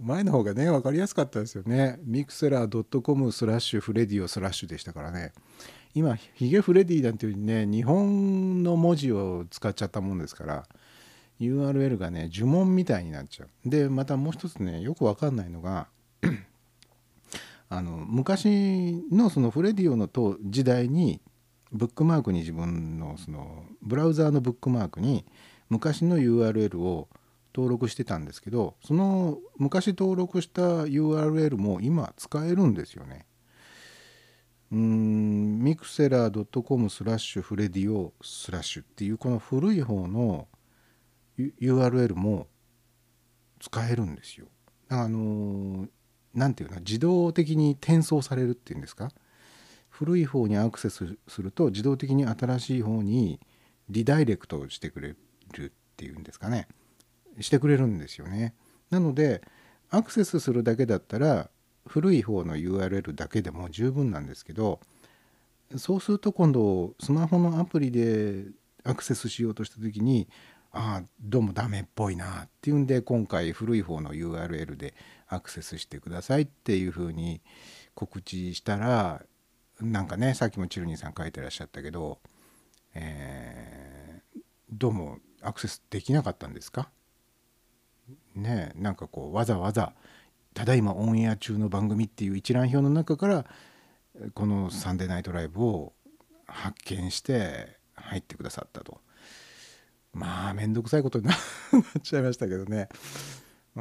[0.00, 1.98] 前の方がね分かりやすかったですよね。
[2.04, 5.32] Mixlr .com スラッシュフレディオスラッシュでしたからね。
[5.94, 10.66] 今ヒゲフレディなんていうふうにね日本の文字を使っちゃったもんですから
[11.38, 13.68] URL がね呪文みたいになっちゃう。
[13.68, 15.88] でまたもう一つねよく分かんないのが
[17.68, 20.08] あの昔のそのフレディオの
[20.42, 21.20] 時代に
[21.72, 25.24] ブックマークに自分のそのブラウザーのブックマークに
[25.68, 27.08] 昔の URL を
[27.54, 33.26] 登録してたんですけどその昔登録した URL も今使えるんですよね。
[34.72, 40.48] うんミクセラー .com スラッシュフレディオスラッシュっていうこの古い方の
[41.38, 42.48] URL も
[43.60, 44.46] 使えるんですよ。
[44.88, 45.86] あの
[46.34, 49.10] 何て言うの自動的に転送されるっていうんですか？
[49.88, 53.40] 古い方にアクセスすると自動的に新しい方に
[53.88, 55.14] リダイレクトしてくれ
[55.52, 56.66] るっていうんですかね？
[57.40, 58.54] してくれるんですよね。
[58.90, 59.42] なので
[59.90, 61.48] アクセスするだけだったら
[61.86, 64.80] 古い方の URL だけでも十分なんですけど
[65.76, 68.44] そうすると今度スマホのアプリで
[68.84, 70.28] アクセスしようとした時に
[70.72, 74.94] ああどうもダメっぽいなっていうんで今回古い方の URL で
[75.28, 77.40] アクセスしてくださいっていうふうに
[77.94, 79.22] 告知したら
[79.80, 82.20] なんかねさっきもチルニーさん書いてらっしゃったけど、
[82.94, 86.90] えー、どうもアクセスできなかったんですか？
[88.34, 89.94] ねなんかこうわざわざ
[90.52, 93.46] ただいまオンエア中の番組っていう一覧表の中から
[94.34, 95.94] この「サンデーナイトライブ」を
[96.46, 99.00] 発見して入ってくださったと。
[100.12, 101.36] まあ面倒くさいことになっ
[102.02, 102.88] ちゃいましたけどね。
[103.76, 103.80] で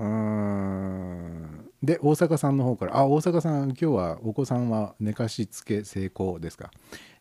[2.01, 6.71] 大阪さんの方からあ大阪さん今日はお子さんは寝かしつけ成功ですか、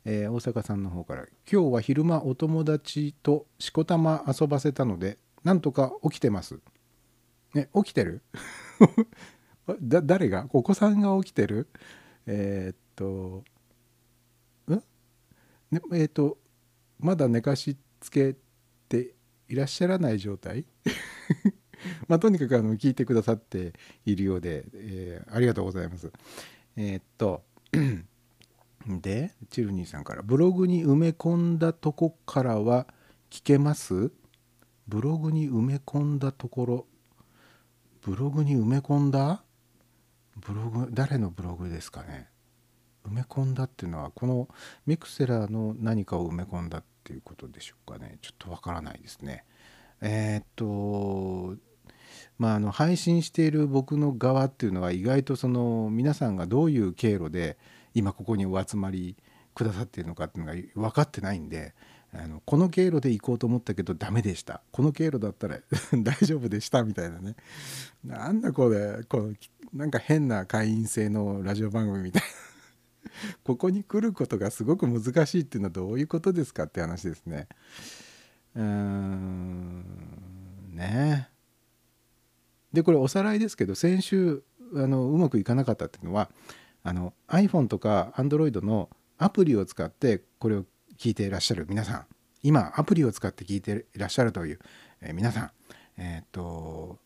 [0.04, 6.60] えー大阪さんの方から今日は昼間お友達としこたま遊ばせたのでなんとか起きてます。
[7.54, 8.22] ね起きてる？
[9.82, 10.46] だ誰が？
[10.52, 11.68] お子さんが起きてる？
[12.26, 13.44] えーっと
[14.68, 14.74] ん、
[15.70, 16.38] ね、えーっと
[16.98, 18.34] まだ寝かしつけ
[18.88, 19.14] て
[19.48, 20.64] いらっしゃらない状態？
[22.08, 23.72] まあとにかくあの聞いてくださって
[24.04, 26.12] いるようで、えーありがとうございます。
[26.76, 27.42] えーっと
[28.86, 32.86] でチルニーさんから「ブログに埋め込んだとこからは
[33.30, 34.10] 聞けます?」
[34.88, 36.86] ブログに埋め込んだところ。
[38.02, 39.44] ブログに埋め込んだ？
[40.36, 42.28] ブログ誰のブログですかね？
[43.04, 44.48] 埋め込んだっていうのはこの
[44.86, 48.18] ミクセラーの何かを埋め込んだっていうことでしょうかね？
[48.22, 49.44] ちょっとわからないですね。
[50.00, 51.56] えーっと
[52.38, 57.56] まああの配信している僕の側っていうのは意外とその皆さんがどういう経路で
[57.94, 59.16] 今ここにお集まり
[59.54, 61.74] くださっているのかっていうのが分かってないんで
[62.14, 64.60] あのこの経路で行こうと思ったけどダメでした。
[64.70, 65.58] この経路だったら
[65.96, 67.36] 大丈夫でしたみたいなね。
[68.04, 69.34] なんだこれこの
[69.72, 72.28] なんか変な会員制のラジオ番組みたいな。
[73.44, 77.48] ここに来ることがすごく難しいっていうのはどういうことですかって話ですね。
[78.54, 79.84] うーん
[80.74, 81.31] ね。
[82.72, 84.42] でこれおさらいですけど先週
[84.74, 86.30] あのうまくいかなかったっていうのは
[86.82, 90.64] あの iPhone とか Android のアプリを使ってこれを
[90.98, 92.06] 聞いていらっしゃる皆さん。
[92.42, 94.58] 今アプリを使って聞いていらっしゃるという、
[95.00, 95.50] えー皆さん。
[95.96, 96.98] えーっと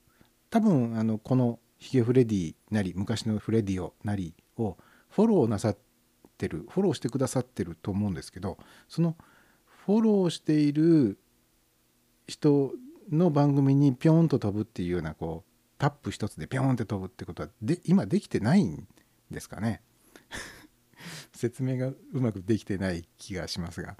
[0.51, 4.77] 多分あのこのヒゲフレディなり昔のフレディオなりを
[5.11, 5.77] フォローなさっ
[6.39, 8.59] てるフォローしてくださってると思うんですけど
[8.89, 9.17] その
[9.85, 11.19] フォローしている
[12.27, 12.73] 人
[13.11, 18.87] の番組にピョンと飛ぶっていうようなこうタップ一つでピョンって飛ぶってことはで今できてないん
[19.31, 19.83] ですかね？
[21.35, 23.97] 説明がうまくできてない気がしますが、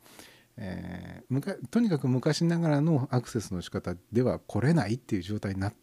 [0.57, 5.75] えーむかとにかく昔ながらのアクセスの仕方では来れないっていう状態になっ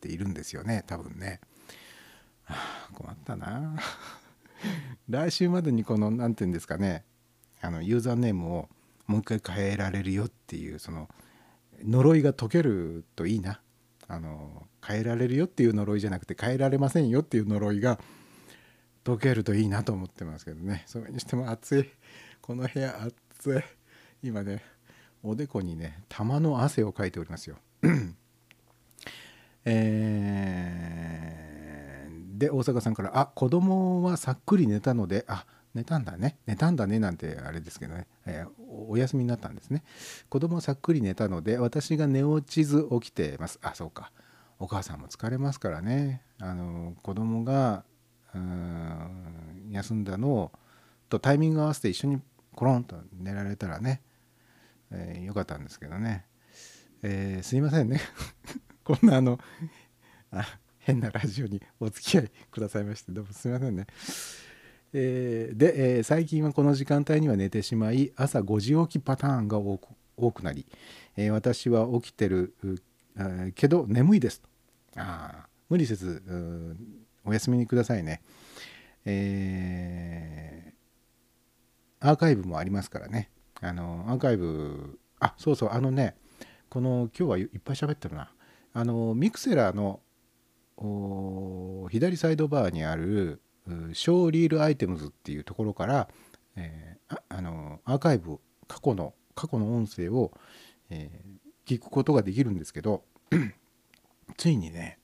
[0.00, 1.40] ているんですよね多分ね。
[2.44, 2.54] は
[2.88, 3.76] あ困ったな。
[5.08, 7.04] 来週までにこの何て言うんですかね
[7.60, 8.68] あのユーザーネームを
[9.06, 11.08] もう一回変えられるよっていうその
[11.84, 13.60] 呪いが解けるといいな。
[14.08, 17.98] あの変えられるよっていう呪いじゃなくて変えられませんよっていう呪いが
[19.04, 20.84] 解けるといいなと思ってますけどね。
[20.86, 21.90] それにしても暑い。
[22.40, 23.62] この部屋暑い。
[24.22, 24.62] 今ね
[25.22, 27.56] おでこにね玉の汗をかいておりますよ。
[29.64, 36.38] えーで大阪さんから「あ子供はさっくり寝たのであ寝たんだね。
[36.46, 38.50] 寝たんだね」なんてあれですけどね、えー
[38.88, 39.82] お休みになったんですね。
[40.28, 43.58] 子供はさっくり寝たので私が寝落ちず起きてます。
[43.62, 44.12] あそうか。
[44.58, 46.22] お母さんも疲れますからね。
[46.38, 47.84] あの子供が
[48.34, 50.52] うん休んだの
[51.08, 52.20] とタイミング合わせて一緒に
[52.54, 54.02] コロンと寝られたらね、
[54.90, 56.24] えーよかったんですけどね、
[57.02, 58.00] えーすいませんね。
[58.84, 59.38] こんなあの
[60.30, 60.44] あ
[60.78, 63.86] 変なラジオにお付き合いくださいましてどうもすいませんね。
[64.92, 70.66] えーで、えー最近はこの時間帯には寝てしまい朝5時起きパターンが多く多くなり、
[71.16, 72.54] えー私は起きてる
[73.16, 74.48] うあーけど眠いですと。
[74.96, 75.46] あー。
[75.68, 78.22] 無理せずうお休みにくださいね、
[79.04, 80.76] えー
[81.98, 83.30] アーカイブもありますからね。
[83.60, 86.14] あのアーカイブあそうそうあのね
[86.68, 88.30] この今日はいっぱい喋ってるな。
[88.74, 90.00] あのミクセラーの
[90.76, 96.08] お左サイドバーにあるうショーリールアイテムズっていうところから、
[96.54, 98.38] えーああのアーカイブ
[98.68, 100.32] 過去の過去の音声を、
[100.90, 101.35] えー
[101.66, 103.04] 聞くことができるんですけど
[104.36, 104.98] ついにね、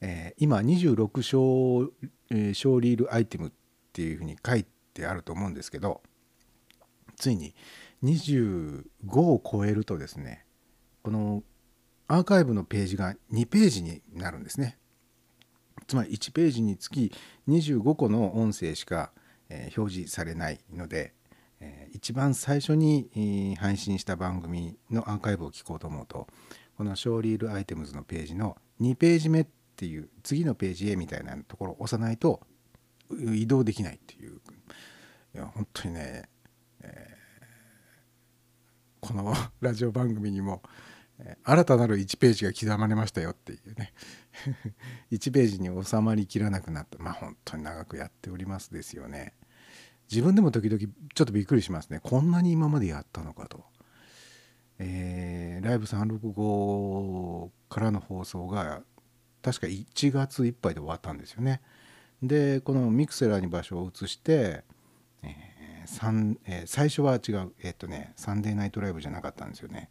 [0.00, 3.52] えー今26ショー,、えーショーリールアイテムっ
[3.92, 6.02] ていうふうに書いてあると思うんですけど
[7.16, 7.54] ついに
[8.04, 8.84] 25
[9.20, 10.44] を超えるとですね
[11.02, 11.42] この
[12.06, 14.78] アーカイブのページが2ページになるんですね。
[15.86, 17.12] つまり1ページにつき
[17.48, 19.12] 25個の音声しか、
[19.50, 21.12] えー表示されないので、
[21.60, 26.28] え一番最初に、配信した番組のアーカイブを聞こうと思うと
[26.76, 29.46] この「ショーリールアイテムズ」のページの2ページ目っ
[29.76, 32.40] ていう次のページへみたいなところを押さないと
[33.10, 34.40] 移動できないっていう。
[35.34, 36.28] いや本当にね、
[36.80, 37.18] えー
[39.00, 40.62] このラジオ番組にも、
[41.44, 43.92] 新たなる1ページが刻まれましたよっていうね。
[45.10, 46.98] 1ページに収まりきらなくなった。
[46.98, 49.34] まあ本当に長くやっておりますですよね。
[50.10, 52.00] 自分でも時々ちょっとびっくりしますね。
[52.02, 53.64] こんなに今までやったのかと、
[54.78, 58.80] えーライブ365からの放送が
[59.42, 61.60] 確か1月いっぱいで終わったんですよね。
[62.22, 64.64] でこのミクセラーに場所を移して、
[65.22, 69.90] えーえー最初は違うえーっとねサンデーナイトライブじゃなかったんですよね。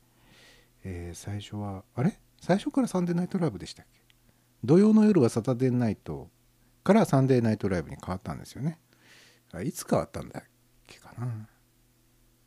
[0.84, 2.18] えー最初はあれ？
[2.41, 3.99] 最初からサンデーナイトライブでしたっけ？
[4.63, 6.30] 土曜の夜はサタデーナイト
[6.84, 8.80] からサンデーナイトライブに変わったんですよね。
[9.64, 10.43] いつ変わったんだっ
[10.86, 11.48] けかな。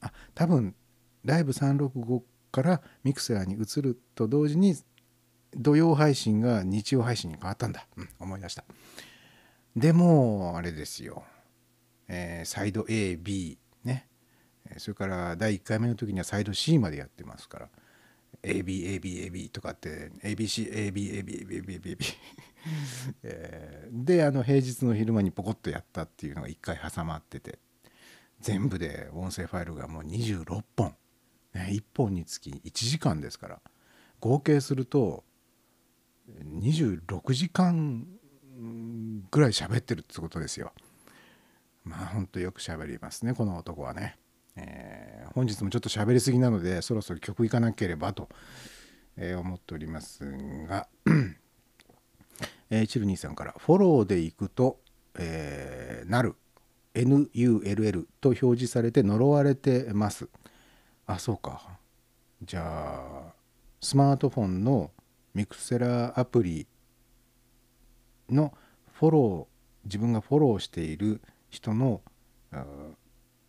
[0.03, 0.75] あ多分
[1.25, 2.23] ライブ365
[2.53, 4.75] からミクセラーに移ると同時に
[5.57, 8.65] 土曜配信が日曜配信に変わったんだ、うん、思い出した。
[9.77, 11.25] でもあれですよ、
[12.09, 14.09] えーサイド AB ね。
[14.67, 17.69] えそれから第1回目の時にはサイド C までやってますから。
[18.43, 21.99] ABABAB とかって ABCABABABAB
[23.23, 27.59] えーであの平日の昼間にポコッとやったっていうのが1回挟まってて
[28.41, 30.95] 全部で音声ファイルがもう26本、
[31.55, 33.61] ね、1本につき1時間ですから
[34.21, 35.25] 合計すると
[36.45, 38.07] 26時間
[39.31, 40.73] ぐらい喋ってるってことですよ。
[41.83, 44.17] まあほんとよく喋りますねこの男はね。
[44.57, 48.29] えー本日もちょっと喋りすぎなのでそろそろ曲いかなければと、
[49.17, 50.25] えー思っております
[50.67, 50.89] が、
[52.71, 54.81] えーチルニーさんから「フォローでいくと、
[55.19, 56.37] えーなる。
[56.95, 60.29] NULL と表示されて呪われてます」
[61.07, 61.79] あそうか。
[62.43, 63.35] じゃあ
[63.81, 64.91] スマートフォンの
[65.35, 66.67] ミクセラアプリ
[68.29, 68.55] の
[68.93, 72.03] フォロー自分がフォローしている人の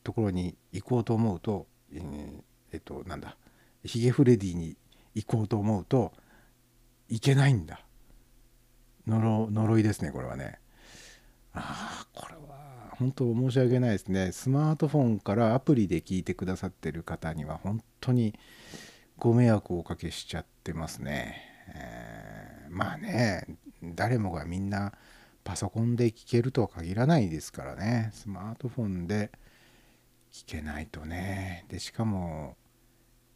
[0.04, 2.44] ところに行こうと思うと、えー
[2.74, 3.38] えっとなんだ。
[3.84, 4.78] ヒゲフレディに
[5.16, 6.14] 行こうと思うと
[7.10, 7.86] いけないんだ。
[9.08, 10.60] 呪呪いですねこれはね。
[11.54, 14.32] ああこれは本当申し訳ないですね。
[14.32, 18.34] スマートフォンからアプリで聞いてくださってる方には本当に
[19.18, 21.36] ご迷惑をおかけしちゃってますね、
[21.76, 23.46] えーまあね
[23.84, 24.94] 誰もがみんな
[25.44, 28.12] パソコンで聞けるとは限らないですからね。
[28.14, 29.32] スマートフォンで
[30.32, 31.66] 聞けないとね。
[31.68, 32.56] でしかも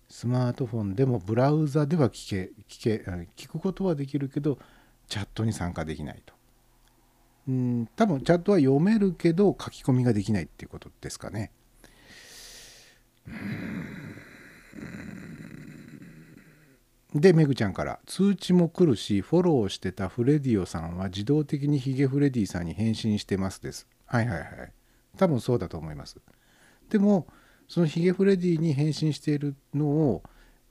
[0.08, 4.60] スマートフォンでもブラウザでは聞け聞け聞くことはできるけど
[5.08, 6.34] チャットに参加できないと。
[7.48, 11.52] うん多分チャットは読めるけど書き込みができないっていうことですかね。
[17.14, 23.88] でめぐちゃんから通知も来るしフォローしてたフレディオさんは自動的にヒゲフレディさんに返信してますです。
[24.06, 24.50] はいはいはい。
[25.18, 26.18] 多分そうだと思います。
[26.90, 27.28] でも
[27.68, 30.24] そのヒゲフレディに返信しているのを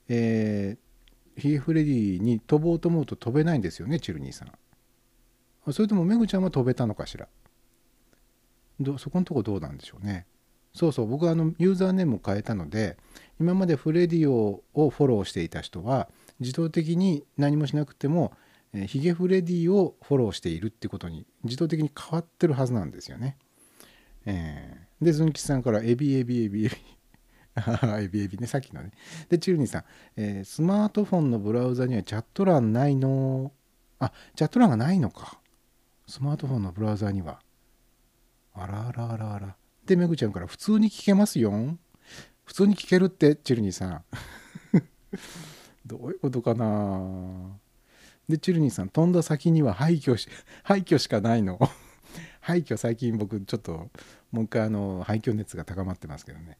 [0.09, 0.84] えー
[1.37, 5.73] ヒゲフレディに飛ぼうと思うと飛べないんですよねチルニーさん。
[5.73, 7.27] それともめぐちゃんは飛べたのかしら？
[8.81, 10.27] どそこのとこどうなんでしょうね。
[10.73, 12.97] そうそう僕はあのユーザーネームを変えたので
[13.41, 16.09] 今までフレディオをフォローしていた人は
[16.41, 18.33] 自動的に何もしなくても、
[18.87, 23.37] ヒゲフレディをフォローしているってことに自動的に変わってるはずなんですよね。
[24.27, 26.77] えーでズン吉さんからエビエビエビエビ。
[28.01, 28.91] エビエビねさっきのね。
[29.29, 29.85] でチルニーさん、
[30.17, 33.53] えースマートフォンのブラウザにはチャット欄ないの？
[34.01, 35.39] あチャット欄がないのか。
[36.07, 37.41] スマートフォンのブラウザには。
[38.55, 39.57] あらあらあらあら。
[39.87, 41.53] でめぐちゃんから普通に聞けますよ
[42.45, 44.05] 普通に聞けるってチルニーさん。
[45.87, 47.59] どういうことかな？
[48.29, 50.29] でチルニーさん飛んだ先には廃墟し
[50.63, 51.59] 廃墟しかないの。
[52.45, 53.89] 廃墟最近僕ちょっと
[54.31, 56.59] もう一回あの廃墟熱が高まってますけどね。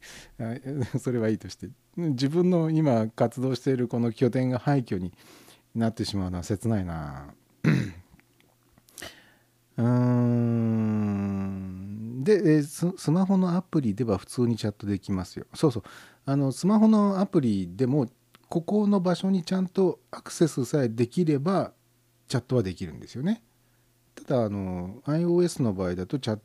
[0.99, 1.69] それはいいとして。
[1.95, 5.13] 自分の今活動しているこの拠点が廃墟に
[5.75, 7.35] なってしまうのは切ないな。
[9.77, 12.23] うーん。
[12.23, 15.45] でススマホのアプリでは普通にチャットできますよ。
[15.53, 15.83] そうそう。
[16.25, 18.07] あのスマホのアプリでも
[18.49, 21.73] ここの場所にちゃんとアクセスさえできれば
[22.27, 23.43] チャットはできるんですよね。
[24.15, 26.39] ただあの iOS の場合だとチャッ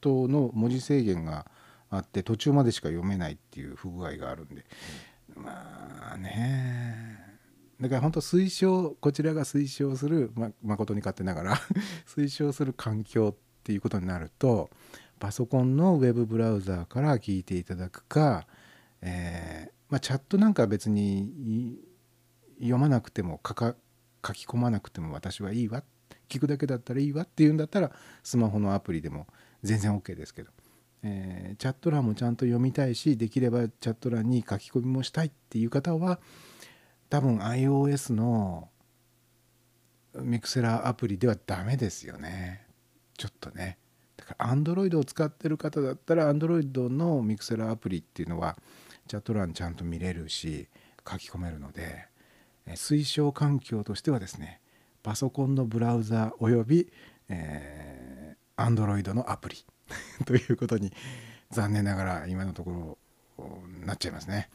[0.00, 1.46] トの文字制限が
[1.90, 4.64] あって途中までしか読めないっていう不具合があるんで。
[5.34, 7.26] まあね。
[7.80, 11.56] だから本当推奨こちらが推奨するま誠に勝手ながら
[12.08, 14.70] 推奨する環境っていうことになると
[15.18, 18.46] パソコンのウェブブラウザーから聞いていただくか、
[19.02, 21.78] えーまあ、チャットなんかは別に
[22.58, 23.74] 読まなくても書
[24.32, 25.84] き込まなくても私はいいわっ
[26.28, 27.90] 聞くだけだったらいいわっていうんだったら
[28.22, 29.26] スマホのアプリでも
[29.62, 30.50] 全然 OK ですけど、
[31.02, 36.20] えーチャット欄もちゃんと読みたいしできればチャット欄に書き込みもしたいっていう方は
[37.08, 38.68] 多分 iOS の
[40.14, 42.66] ミクセラーアプリではダメですよね。
[43.16, 43.78] ちょっとね。
[44.16, 48.56] だから Android を使ってる方だったら Android のミクセラーアプリっていうのは
[49.08, 50.68] チャット欄ちゃんと見れるし
[51.08, 52.06] 書き込めるので
[52.70, 54.60] 推奨環境としてはですね
[55.06, 56.90] パソコンのブラウザおよび、
[57.28, 59.64] えー、Android のアプリ。
[60.26, 60.92] ということに
[61.52, 62.98] 残念ながら今のとこ
[63.38, 64.50] ろなっちゃいますね。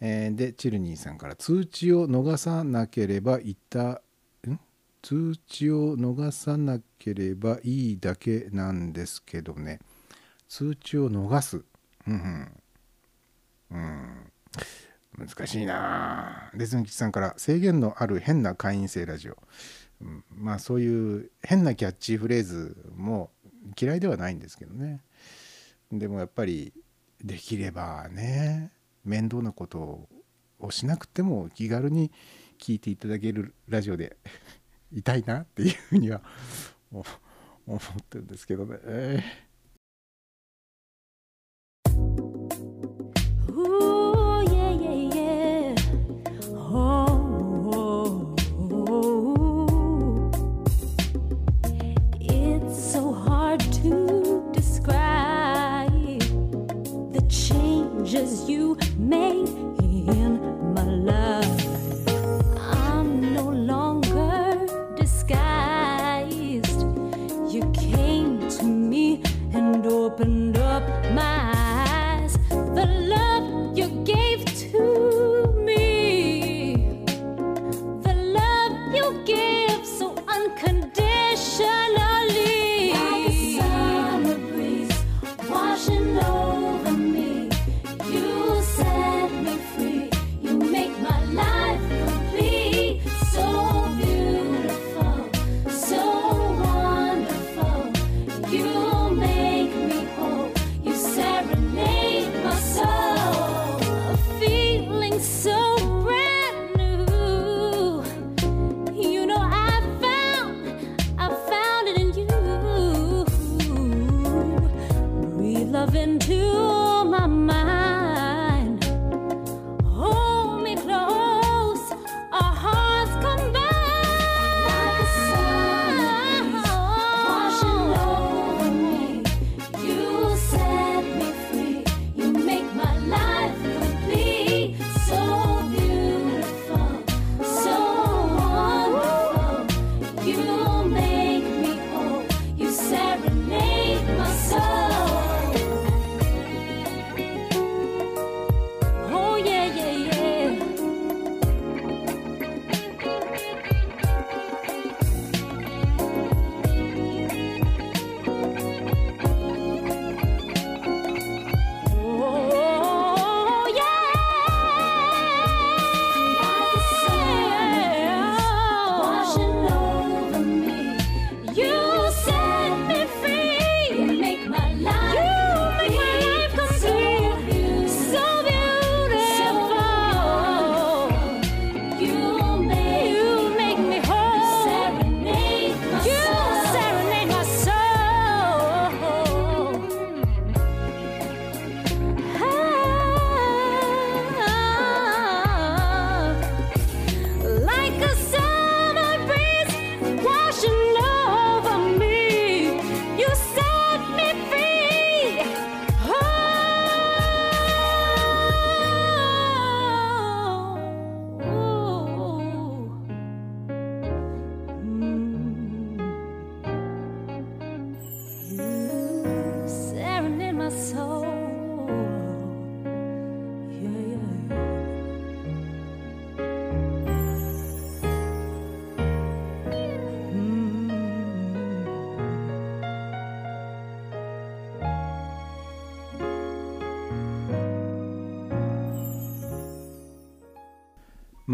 [0.00, 4.02] えーでチルニーさんから通知を逃さなければいた
[4.46, 4.60] ん？
[5.00, 9.80] 通知を逃さなければいいだけなんですけどね。
[10.46, 11.64] 通知を逃す。
[12.06, 12.52] うん
[13.70, 14.32] うん。
[15.16, 16.50] 難しいな。
[16.52, 19.38] あでズン吉さんから制限のある変な会員制ラジオ、
[20.30, 23.30] まあそういう変なキャッチフレーズも
[23.80, 25.00] 嫌いではないんですけどね。
[25.92, 26.72] でもやっぱり
[27.24, 28.72] できればね
[29.04, 30.08] 面倒なこと
[30.58, 32.10] をしなくても気軽に
[32.58, 34.16] 聞いていただけるラジオで
[34.92, 36.22] いたいなっていうふうには
[36.90, 37.02] 思
[37.76, 38.78] ってるんですけどね。
[38.82, 39.22] え
[43.48, 43.95] Ooh,
[58.48, 59.65] you made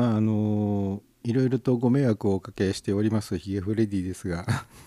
[0.02, 4.44] まああのいろいろとご迷惑をおかけしておりますヒゲフレディですが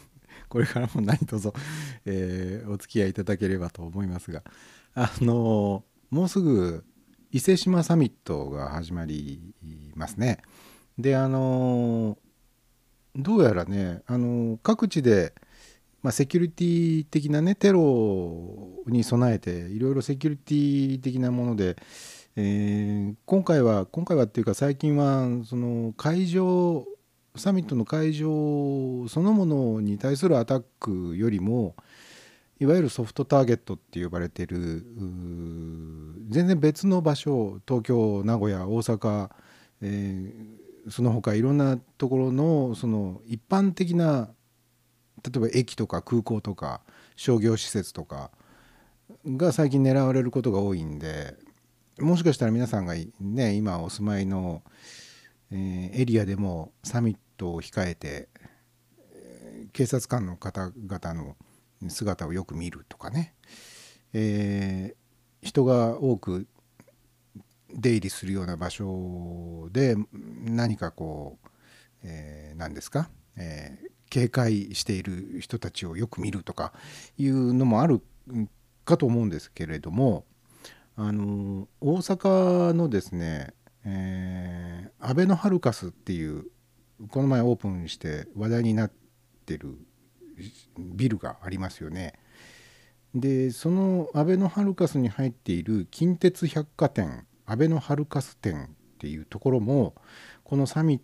[0.50, 1.54] これからも何卒、
[2.04, 4.44] えーお付き合いいただければと思いますが
[4.94, 6.84] あのもうすぐ
[7.32, 9.54] 伊勢志摩サミットが始まり
[9.96, 10.40] ますね。
[10.98, 12.18] であの
[13.16, 15.34] どうやらねあの各地で、
[16.02, 21.78] まあ、セキュリティ的なねテロに備えていろいろセキュリティ的なもので、
[22.36, 26.86] えー今回は今回はっていうか最近はその会場
[27.36, 31.76] サミットの会場そのものに対するアタックよりも
[32.60, 34.86] いわゆるソフトターゲットって呼ばれてる
[36.30, 39.30] 全然別の場所東京名古屋大阪、
[39.82, 44.30] えーその他いろんなところのその一般的な
[45.24, 46.82] 例えば駅とか空港とか
[47.16, 48.30] 商業施設とか
[49.26, 51.34] が最近狙われることが多いんで
[52.00, 54.64] もしかしたら皆さんがね今お住まいの、
[55.52, 58.28] えーエリアでもサミットを控えて、
[59.14, 61.36] えー警察官の方々の
[61.90, 63.34] 姿をよく見るとかね、
[64.14, 66.48] えー人が多く
[67.74, 69.96] 出入りするような場所で
[70.44, 71.48] 何かこう、
[72.04, 76.72] えー何ですか、えー警戒している人たちをよく見るとか
[77.18, 78.02] いうのもある
[78.86, 80.26] かと思うんですけれども
[80.98, 83.54] あの大阪のですね、
[83.86, 86.46] えー、アベノハルカスっていう
[87.10, 88.92] この前オープンして話題になっ
[89.46, 89.78] てる
[90.78, 92.14] ビルがありますよね。
[93.14, 99.96] でそのアベノハルカスに入っている近鉄百貨店アベノハルカス店っていうところも
[100.44, 101.02] このサミッ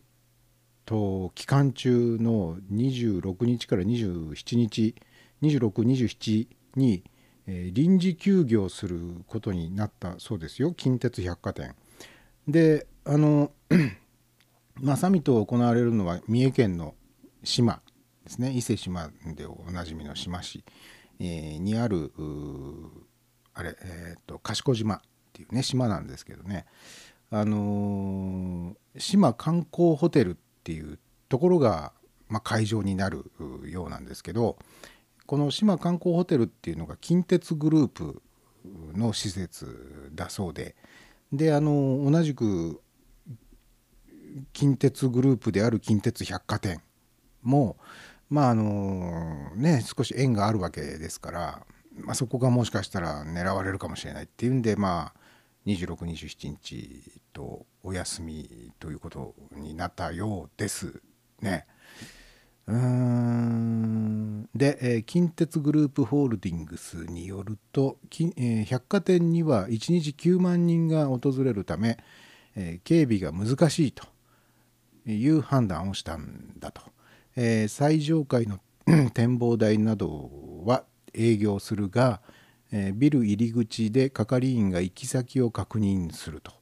[0.86, 4.96] ト期間中の26日から27日
[5.42, 7.04] 2627に、
[7.52, 10.74] えー臨時休業することになったそうですよ。
[10.74, 11.76] 近鉄百貨店。
[12.48, 13.52] であの
[14.76, 16.96] まあサミットが行われるのは三重県の
[17.44, 17.82] 島
[18.24, 18.52] ですね。
[18.52, 20.64] 伊勢志摩でおなじみの志摩市、
[21.20, 22.12] えーにある
[23.54, 25.02] あれ、えー、と賢島っ
[25.34, 26.66] ていうね島なんですけどね。
[27.32, 31.00] あのー島観光ホテルっていう
[31.30, 31.94] ところが、
[32.28, 33.32] まあ、会場になる
[33.66, 34.58] ようなんですけど
[35.32, 38.22] この島観光ホテルっていうのが近鉄グループ
[38.94, 40.76] の施設だそうで
[41.32, 42.82] であの同じく
[44.52, 46.82] 近鉄グループである近鉄百貨店
[47.44, 47.78] も
[48.30, 51.66] まああのね少し縁があるわけですから、
[51.96, 55.20] まあ、そこがもしかしたら狙われるかもしれないっていうんでまあ
[55.66, 61.02] 2627日とお休みということになったようです
[61.40, 61.68] ね。
[62.72, 67.98] うんで、えー近鉄グループホールディングスによると、
[68.38, 71.98] えー百貨店には1日9万人が訪れるため、
[72.56, 74.06] えー警備が難しいと
[75.06, 76.82] いう判断をしたんだと。
[77.36, 78.60] え最上階の
[79.14, 80.30] 展望台など
[80.66, 82.22] は営業するが、
[82.72, 86.61] えビル入り口で係員が行き先を確認すると。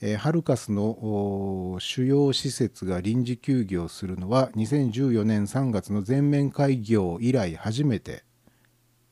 [0.00, 8.24] えーハルカスの主要施設が臨時休業するのは2014年3月の全面開業以来初めて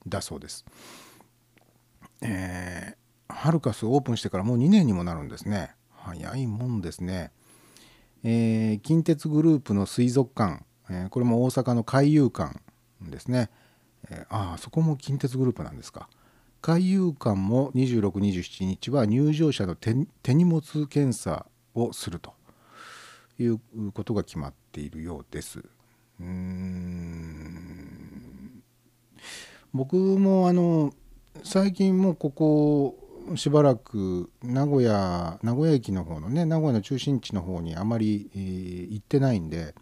[0.07, 0.65] だそうです。
[2.23, 2.99] えー
[3.31, 5.73] ハルカスオープンしてからもう2年にもなるんですね。
[5.95, 7.31] 早いもんですね。
[8.25, 12.59] えー近鉄グループの水族館、えーこれも大阪の海遊館
[13.03, 13.51] ですね。
[14.11, 16.09] えーああそこも近鉄グループなんですか。
[16.61, 19.95] 海遊館も26、27日は入場者の手
[20.35, 22.35] 荷物検査をすると
[23.39, 23.61] いう
[23.93, 25.63] ことが決まっているようです。
[26.21, 27.69] うん
[29.73, 30.93] 僕もあの
[31.45, 32.99] 最近もうここ
[33.37, 39.75] しばらく名古屋名古屋駅の方のね名古屋の中心地の方にあまり、えー行ってないんで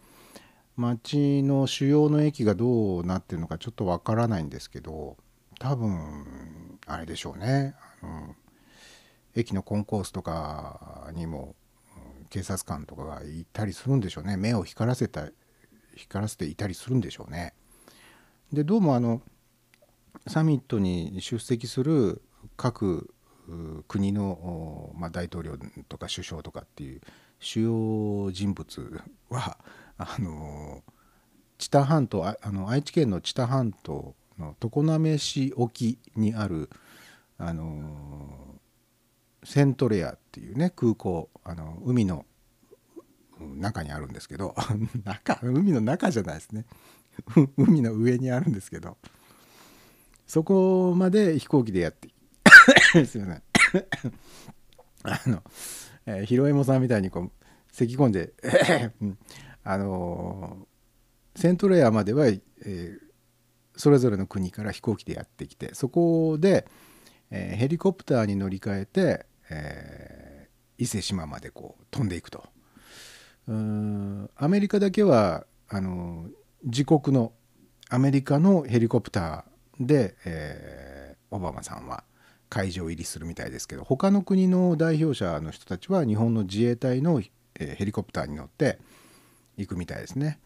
[0.77, 5.17] 街の主要の駅がどうなってるのかちょっとわからないんですけど
[5.59, 7.75] 多分あれでしょうね。
[8.03, 8.35] あの
[9.35, 11.55] 駅のコンコースとかにも
[12.31, 14.37] 警察官とかがいたりするんでしょうね。
[14.37, 15.29] 目を光らせた
[15.97, 17.55] 光らせていたりするんでしょうね。
[18.53, 19.21] でどうもあの
[20.27, 22.23] サミットに出席する
[22.57, 23.13] 各
[23.89, 25.57] 国の、まあ、大統領
[25.89, 27.01] とか首相とかっていう
[27.39, 29.59] 主要人物は
[29.99, 30.83] あの
[31.59, 36.71] 知多半島ああの愛知県の知多半島の常滑市沖にある
[37.39, 38.61] あの
[39.45, 42.25] セントレアっていうね空港あの海の
[43.39, 44.55] 中にあるんですけど
[45.05, 46.65] 中海の中じゃないですね。
[47.57, 48.99] 海の上にあるんですけど
[50.27, 52.09] そこまで飛行機でやって
[53.07, 53.43] すいません。
[55.03, 55.43] あの、
[56.05, 57.31] えー、ヒロエモさんみたいにこう
[57.73, 58.35] 咳き込んで
[59.65, 60.67] あのー
[61.39, 63.06] セントレアまでは、えー
[63.77, 66.67] それぞれの国から飛行機でやってきてそこで、
[67.31, 70.47] えーヘリコプターに乗り換えて、えー
[70.79, 72.45] 伊勢志摩までこう飛んでいくと
[73.49, 76.27] うんアメリカだけはあの
[76.65, 77.33] 自国の
[77.89, 82.05] アメリカのヘリコプターで、えーオバマさんは
[82.49, 87.21] 会場入りするみたいですけど他の国の代表者の人たちは日本の自衛隊の、
[87.59, 88.79] えヘリコプターに乗って
[89.57, 90.39] 行くみたいですね。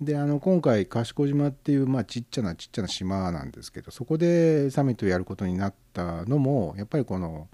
[0.00, 7.48] であの今回賢島っていう、まあ、ちっちゃなちっちゃな島なんですけどそこでサミットをやることになったのもやっぱりこの、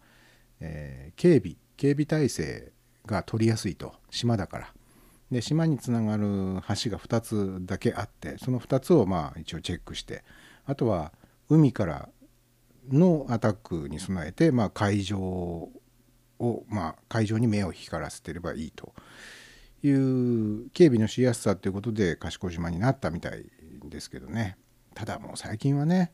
[0.61, 2.73] えー警備警備体制
[3.07, 4.73] が取りやすいと島だから。
[5.33, 6.23] で島につながる
[6.85, 10.23] 橋が2つだけあってその2つをまあ一応チェックして
[10.67, 11.13] あとは
[11.49, 12.09] 海から
[12.91, 15.71] のアタックに備えて、まあ、海上を、
[16.69, 18.95] まあ、海上に目を光らせてればいいと
[19.83, 23.45] いう警備のしやすさということで賢島になったみたい
[23.85, 24.57] ですけどね。
[24.95, 26.13] ただもう最近はね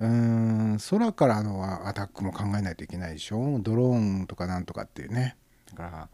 [0.00, 3.58] うーん空からのアタックも考えないといけないでしょ。
[3.60, 5.36] ドローンとかなんとかっていうね。
[5.70, 6.08] だから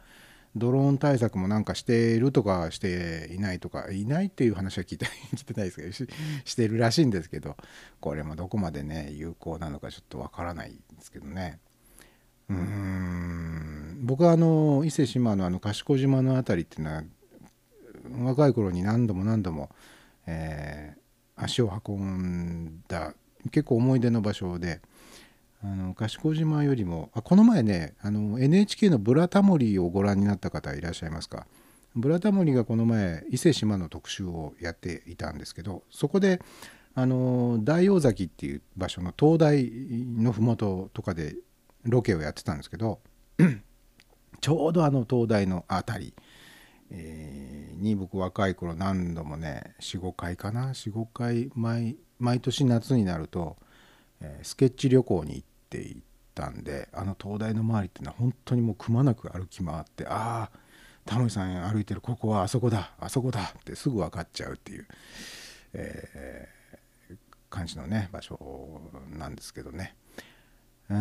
[0.56, 6.06] ドローン対策もなんかしているとかしていないとかいないっていう話は聞いて聞いてないですけどし
[6.44, 7.56] してるらしいんですけど
[8.00, 11.58] これもどこまでね有効なのかちょっとわからないんですけどね。
[12.50, 13.98] うーん。
[14.02, 17.02] 僕はあの伊勢志摩のあの賢島の辺りっていうのは
[18.30, 19.70] 若い頃に何度も何度も、
[20.26, 21.04] えー
[21.36, 23.12] 足を運んだ
[23.50, 24.80] 結構思い出の場所で
[25.64, 31.48] あの賢島よりもあこの前ねあの NHK の「ブラタモリ」をご覧になった方いらっしゃいますか？
[31.96, 36.40] ブラタモリがこの前伊勢志摩の特集をやっていたんですけどそこで
[36.94, 39.72] あの大王崎っていう場所の灯台
[40.06, 41.34] の麓とかで
[41.84, 43.00] ロケをやってたんですけど
[44.40, 46.14] ちょうどあの灯台のあたり、
[46.90, 53.56] えーに僕若い頃何度もね45回かな45回毎毎年夏になると、
[54.20, 56.02] えースケッチ旅行に行ってい
[56.34, 60.58] たんであの灯台の周りっていうのは本当にもうくまなく歩き回ってああ
[61.04, 64.86] タモリさん歩いてるここはあそこだあそこだってすぐ分かっちゃうっていう、
[65.74, 66.54] えー
[67.50, 68.80] 感じのね場所
[69.12, 69.94] なんですけどね。
[70.90, 70.96] うん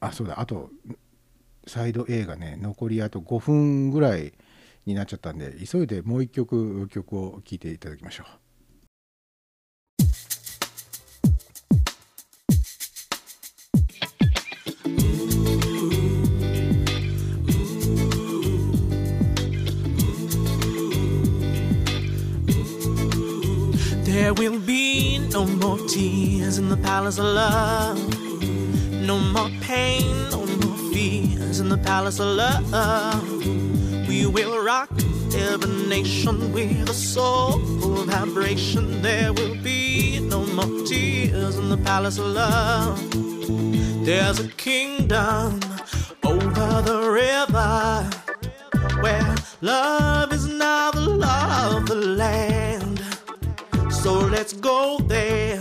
[0.00, 0.70] あそうだあと
[1.66, 4.34] サイド A がね残りあと5分ぐらい
[4.86, 8.45] になっちゃったんで急いでもう一曲曲を聴いていただきましょう。
[24.26, 27.96] There will be no more tears in the palace of love.
[28.90, 33.46] No more pain, no more fears in the palace of love.
[34.08, 34.90] We will rock
[35.32, 37.58] every nation with a soul
[38.10, 39.00] vibration.
[39.00, 42.98] There will be no more tears in the palace of love.
[44.04, 45.60] There's a kingdom
[46.24, 48.10] over the river
[49.00, 52.85] where love is now the law of the land.
[54.06, 55.58] So let's go there,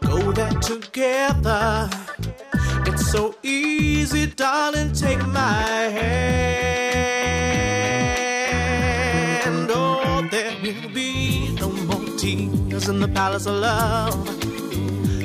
[0.00, 1.88] go there together.
[2.84, 5.62] It's so easy, darling, take my
[5.94, 6.50] hand.
[9.70, 14.18] Oh, there will be no more tears in the palace of love.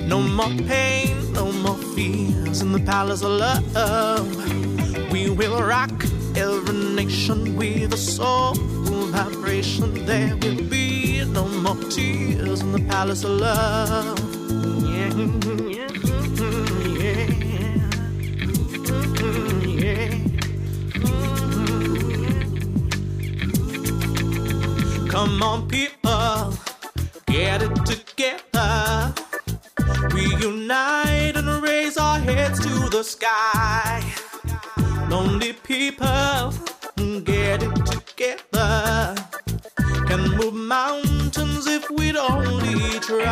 [0.07, 5.11] No more pain, no more fears in the palace of love.
[5.11, 6.05] We will rock
[6.35, 10.05] every nation with a soul vibration.
[10.05, 11.00] There will be
[11.33, 14.19] no more tears in the palace of love.
[14.83, 15.13] Yeah,
[15.69, 15.87] yeah,
[16.99, 17.27] yeah,
[19.67, 20.17] yeah.
[25.09, 26.53] Come on, people,
[27.27, 29.13] get it together.
[30.13, 34.03] We unite and raise our heads to the sky.
[35.09, 36.53] lonely people
[37.25, 38.10] get it together.
[42.29, 43.25] Only try.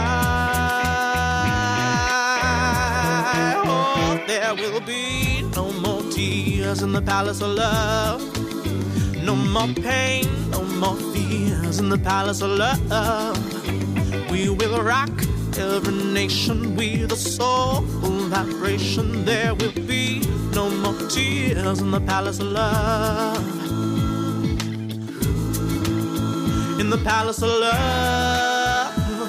[3.65, 8.21] Oh, there will be no more tears in the palace of love.
[9.23, 13.37] No more pain, no more fears in the palace of love.
[14.31, 15.11] We will rock
[15.57, 19.25] every nation with a soulful vibration.
[19.25, 20.21] There will be
[20.53, 23.37] no more tears in the palace of love.
[26.79, 28.48] In the palace of love,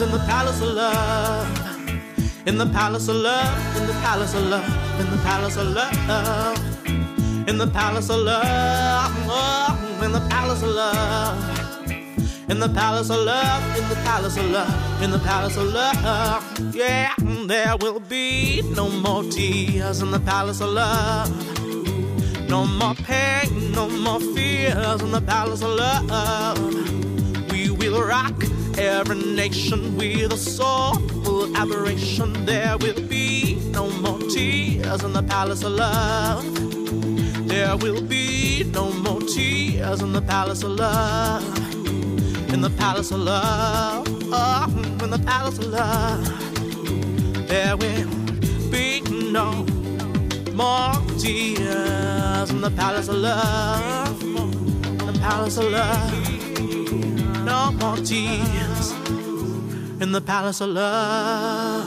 [0.03, 2.47] in the palace of love.
[2.47, 7.49] In the palace of love, in the palace of love, in the palace of love.
[7.49, 11.91] In the palace of love, oh, in the palace of love.
[12.49, 16.75] In the palace of love, in the palace of love, in the palace of love.
[16.75, 17.13] Yeah,
[17.47, 21.29] there will be no more tears in the palace of love.
[22.49, 27.53] No more pain, no more fears in the palace of love.
[27.53, 28.43] We will rock
[28.81, 32.47] every nation with a soulful aberration.
[32.47, 36.45] There will be no more tears in the palace of love.
[37.47, 41.45] There will be no more tears in the palace of love.
[42.53, 44.64] In the palace of love, oh,
[45.03, 48.09] in the palace of love, there will
[48.70, 49.64] be no
[50.55, 54.22] more tears in the palace of love.
[54.22, 56.20] In the palace of love,
[57.51, 58.95] no more tears
[60.01, 61.85] in the palace of love.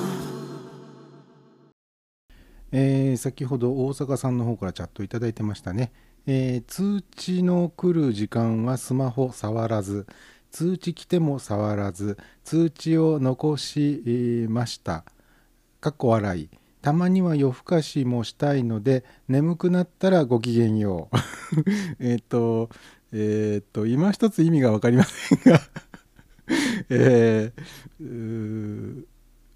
[2.74, 5.94] えー先ほど大阪さんの方からチャットいただいてましたね、
[6.26, 10.06] えー通知の来る時間はスマホ触らず
[10.52, 15.06] 通知来ても触らず通知を残しました。
[15.80, 16.50] かっこ笑い。
[16.84, 21.18] たまには夜更かしもしたいので眠くなったらごきげんよう。
[22.00, 22.70] えっと
[23.14, 25.62] えっと今一つ意味が分かりませんが
[26.90, 29.06] えー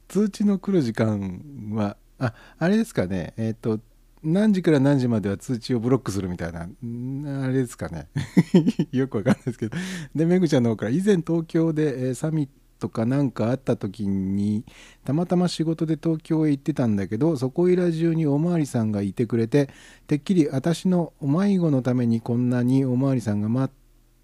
[0.08, 3.34] 通知の来る時間はああれですかね。
[3.38, 3.80] えっ、と
[4.24, 8.08] 何時から何時までは通知をブロックするみたいなあれですかね。
[8.92, 9.78] よくわかんないですけど。
[10.16, 12.50] でめぐちゃんの方から以前東京で、えーサミッ
[12.80, 14.66] トかなんかあった時に
[15.04, 19.70] たまたま仕事で東京へ行ってたんだけどそこいら中におまわりさんがいてくれて
[20.08, 23.70] てっきり私の迷子のためにこんなにおまわりさんが、ま、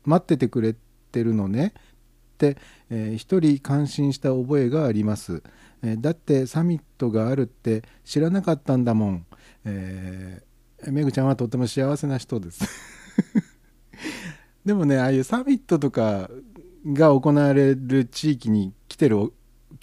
[0.05, 0.75] 待っててくれ
[1.11, 1.73] てるのね。
[2.33, 2.57] って、
[2.89, 5.43] えー一人感心した覚えがあります、
[5.83, 9.25] えーだってサミットがあるって知らなかったんだもん、
[9.65, 10.53] えー
[10.91, 12.65] めぐちゃんはとっても幸せな人です。
[14.65, 16.29] でもねああいうサミットとか
[16.85, 19.33] が行われる地域に来てる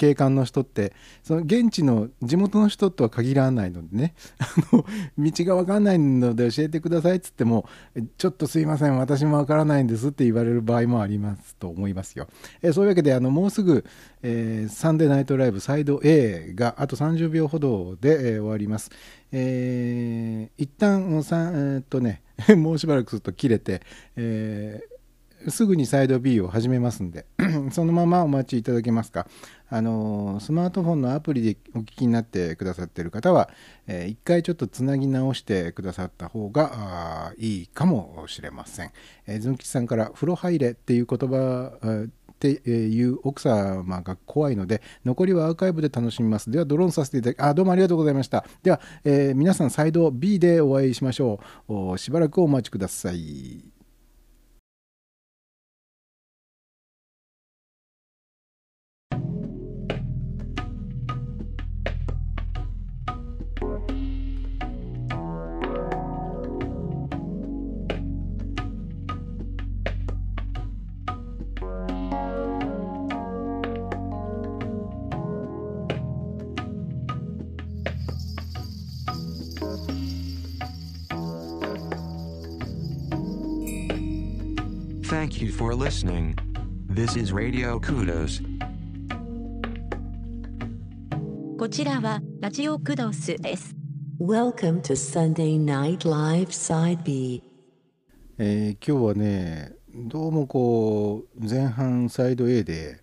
[0.01, 4.87] 警官の人ってその現地の地元の人とは限らないのでね あの
[5.19, 7.69] 道が分かんないので教えてくださいっつっても
[8.17, 12.29] ちょっとすいません私も分からないんですって言われる場合もありますと思いますよ。
[12.63, 13.85] えそういうわけであのもうすぐ、
[14.23, 18.91] えーサンデーナイトライブサイド A があと30秒ほどで、えー終わります。
[19.33, 22.23] えー一旦さえーっとね
[22.57, 23.83] もうしばらくすると切れて、
[24.17, 24.90] えー
[25.49, 27.27] すぐにサイド B を始めますんで
[27.73, 29.27] そのままお待ちいただけますか。
[29.73, 33.49] あのスマートフォンのアプリでお聞きになってくださってる方は、
[33.87, 38.91] えー一回ちょっとつなぎ直してくださった方がいいかもしれません、
[39.27, 41.73] えー、ズン吉さんから「風呂入れ」っていう言葉
[42.33, 46.51] っていう奥様が怖いので残りはアーカイブで楽しみます。
[46.51, 48.45] ではドローンさせていただきあどうもありがとうございました。
[48.63, 51.39] では、えー皆さんサイド B でお会いしましょ
[51.69, 51.99] う。
[51.99, 53.80] しばらくお待ちください。
[85.31, 86.35] Thank you for listening.
[86.89, 88.43] This is Radio Kudos.
[91.57, 93.77] こちらはラジオクドスです。
[94.19, 97.45] Welcome to Sunday Night Live Side B.
[98.39, 103.01] えー今日はねどうもこう前半サイド A で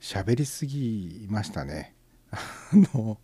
[0.00, 1.94] 喋りすぎましたね
[2.30, 2.38] あ
[2.94, 3.18] の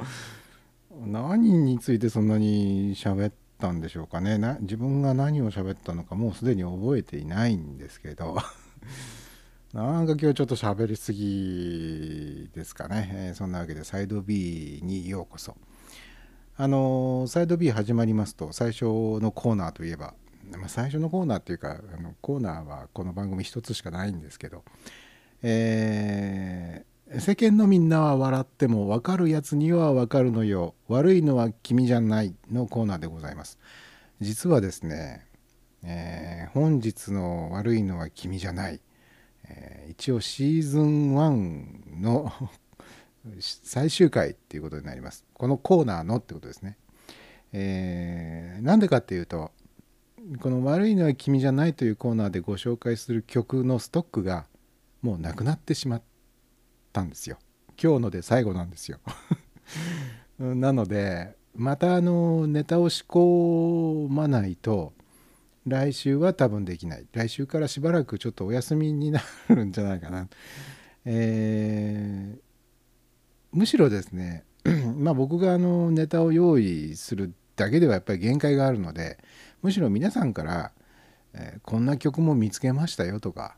[1.07, 4.39] 何についてそんなに喋ったんでしょうかね。
[4.39, 8.39] な自分が何を喋ったのかもうすでに覚えていないんですけど。
[9.75, 15.57] なんか今日ちょっと喋りすぎですかね、えーそんなわけでサイド B にようこそ。
[16.57, 18.85] あのサイド B 始まりますと最初
[19.21, 20.15] のコーナーといえば、
[20.51, 24.65] まあ、最初のコーナーっていうかあのコーナーはこの番組一つしかないんですけど、
[25.43, 30.75] えー世間のみんなは笑っても分かるやつには分かるのよ。
[30.89, 33.59] 悪いのは君じゃないのコーナーでございます。
[34.21, 35.25] 実はですね、
[35.83, 38.81] えー本日の悪いのは君じゃない、
[39.49, 42.31] えー一応シーズン1の
[43.41, 45.25] 最終回っていうことになります。
[45.33, 46.77] このコーナーのってことですね。
[47.53, 49.51] えーなんでかっていうと
[50.41, 54.47] この「悪いのは君じゃない」というコーナーでご紹介する曲のストックが
[55.01, 56.03] もうなくなってしまっ
[56.93, 57.39] たんですよ。
[57.82, 58.99] 今日ので最後なんですよ。
[60.39, 64.93] なのでまたあのネタを仕込まないと
[65.66, 67.07] 来週は多分できない。
[67.12, 70.28] 来週からしばらくちょっとお休みになるんじゃないかな。
[71.05, 72.49] えー
[73.51, 74.45] むしろですね
[74.99, 79.18] まあ僕があのネタを用意するだけではやっぱり限界があるので
[79.62, 80.72] むしろ皆さんから、
[81.32, 83.57] えーこんな曲も見つけましたよとか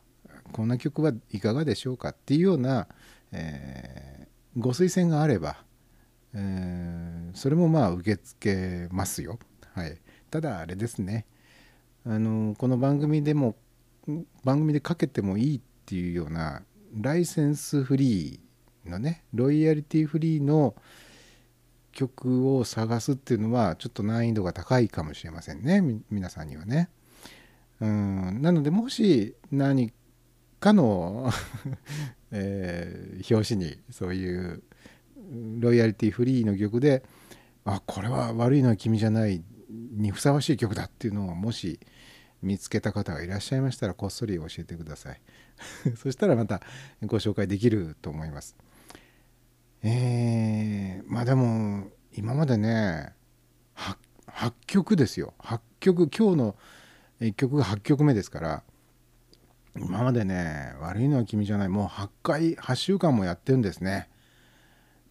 [0.51, 2.87] こんな曲はいかがでしょうかっていうような、
[3.31, 5.63] えーご推薦があれば、
[6.33, 9.39] えーそれもまあ受け付けますよ。
[9.73, 9.97] はい、
[10.29, 11.25] ただあれですね
[12.05, 13.55] あのこの番組でも
[14.43, 16.63] 番組でかけてもいいっていうような
[16.99, 20.75] ライセンスフリーのねロイヤリティフリーの
[21.93, 26.89] 曲を探すっていうのはちょっと難易度が高いかもしれませんね皆さんにはね。
[27.79, 29.91] うんなのでもし何
[30.61, 31.29] かの、
[32.31, 34.63] えー表紙にそういう
[35.59, 37.03] ロイヤリティフリーの曲で
[37.65, 41.79] あこれは悪いのは君じゃないにふさわしい曲だっていうのをもし
[42.41, 45.21] 見つけた方がいらっしゃいましたらこっそり教えてください。
[45.95, 46.61] そしたらまた
[47.03, 48.55] ご紹介できると思います。
[49.83, 53.13] えー、まあでも今までね
[53.75, 53.95] 8,
[54.27, 55.33] 8曲ですよ。
[55.39, 56.55] 8曲今日の
[57.19, 58.63] 1曲が8曲目ですから
[59.77, 61.69] 今までね悪いのは君じゃない。
[61.69, 64.09] もう8回8週間もやってるんですね。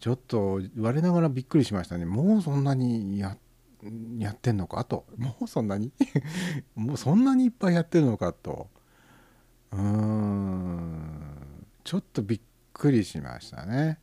[0.00, 2.04] ちょっと我ながらびっくりしましたね。
[2.04, 3.36] もうそんなにや
[4.18, 4.84] やってんのか？
[4.84, 5.92] ともうそんなに？
[6.74, 8.32] もうそんなにいっぱいやってるのか？
[8.32, 8.68] と。
[9.72, 11.20] うーん。
[11.84, 12.40] ちょっとびっ
[12.72, 13.98] くりしましたね。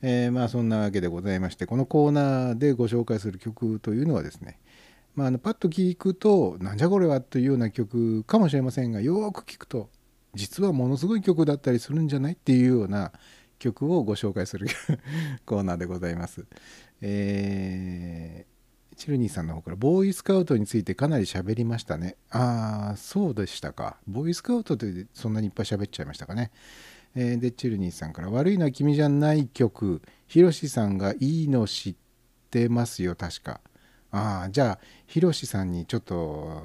[0.00, 4.60] えーまあそんなわけでございましてこのコーナーでご紹介する曲というのはですね、
[5.18, 9.90] まあ、あのパッと聞くとなんじゃこれはというような曲かもしれませんがよーく聞くと
[10.34, 13.10] 実はものすごい曲だったりするんじゃないっていうような
[13.58, 14.68] 曲をご紹介する
[15.44, 16.46] コーナーでございます。
[17.00, 18.58] えー
[18.96, 22.16] チルニーさんの方からボーイスカウトについてかなり喋りましたね。
[22.30, 23.96] ああ、そうでしたか。
[24.08, 26.50] ボーイスカウトでそんなにいっぱい喋っちゃいましたかね。
[27.14, 31.96] えで、チルニーさんから悪いのは君じゃない曲、ヒロシさんがいいの知っ
[32.50, 33.60] てますよ、確か。
[34.10, 36.62] ああ、じゃあ、ヒロシさんにちょっと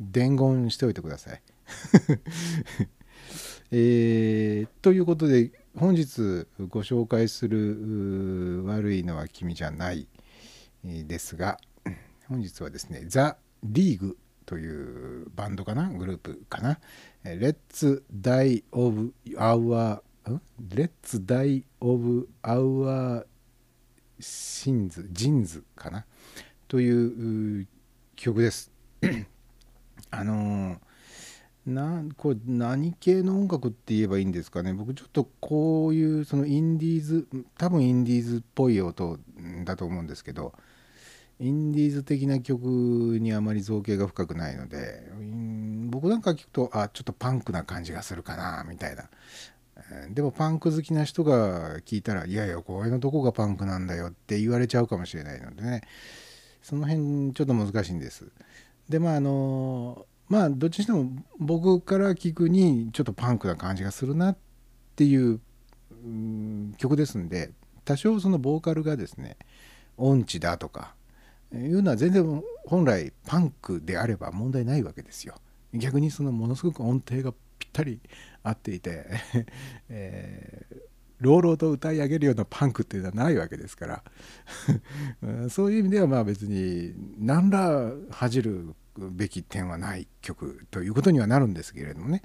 [0.00, 1.42] 伝言しておいてください。
[3.70, 10.08] えーということで本日ご紹介する悪いのは君じゃない
[10.82, 11.58] ですが
[12.28, 16.80] 本日はですねザ・リーグというバンドかなグループかな
[17.24, 17.40] えー
[17.70, 20.40] Let's Die of Our ん
[20.70, 23.26] ？Let's Die of Our
[24.20, 26.04] Sins ジンズかな？
[26.66, 27.66] という
[28.16, 28.70] 曲です。
[30.10, 30.78] あのー
[31.66, 34.72] なこれ何系の音楽って言えばいいんですかね？
[34.72, 39.18] 僕ちょっとこういうそのインディーズ多分インディーズっぽい音
[39.64, 40.54] だと思うんですけど
[41.38, 45.02] インディーズ的な曲にあまり造形が深くないので
[45.90, 49.08] 僕なんか聞くとあちょっとパンクな感じがするかなみたいな。
[50.10, 55.82] でもパンク好きな人が聞いたらいやいやこれのどこがパンクなんだよって言われちゃうかもしれないのでね
[56.62, 58.26] その辺ちょっと難しいんです。
[58.88, 64.36] でまああのまあどっちにしても僕から聞くにちょっとパンクな感じがするなっ
[64.96, 65.40] ていう
[66.76, 67.52] 曲ですんで
[67.84, 69.36] 多少そのボーカルがですね
[69.96, 70.94] 音痴だとか
[71.54, 75.36] いうのは全然本来パンクであれば問題ないわけですよ。
[75.72, 78.00] 逆にそのものすごく音程がぴったり
[78.48, 79.06] 合っていて、
[79.88, 80.88] えー
[81.20, 84.04] 朗々と歌い上げるようなパンクっていうのはないわけですから。
[85.50, 92.22] そういう意味ではまあ別に何ら恥じるべき点はない曲ということにはなるんですけれどもね。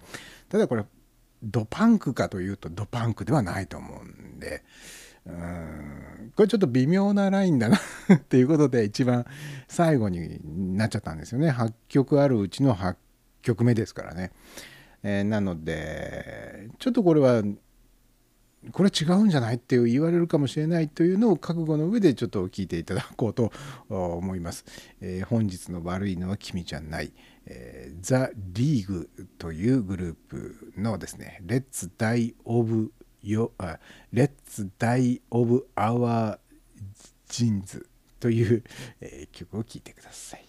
[0.49, 0.85] ただこれ
[1.43, 4.63] ドパンクかというとドパンクではないと思うんで。
[5.25, 6.31] うん。
[6.35, 7.77] これちょっと微妙なラインだな
[8.13, 9.25] っていうことで一番
[9.67, 10.39] 最後に
[10.75, 11.49] なっちゃったんですよね。
[11.49, 12.95] 8曲あるうちの8
[13.41, 14.31] 曲目ですからね、
[15.03, 17.43] えーなのでちょっとこれは
[18.71, 23.51] これ違うんじゃないって言われるかもしれないというのを覚悟の上でちょっと聞いていただこうと
[23.89, 24.63] 思います。
[25.01, 27.11] えー本日の悪いのは君じゃない、
[27.45, 33.79] えー、ザ・リーグというグループのですね「レッツ・ダイ・オブ・ヨあ
[34.11, 36.39] レッツ・ダイ・オブ・アワー・
[37.27, 37.87] ジンズ」
[38.19, 38.63] という、
[39.01, 40.45] えー曲を聴いてください。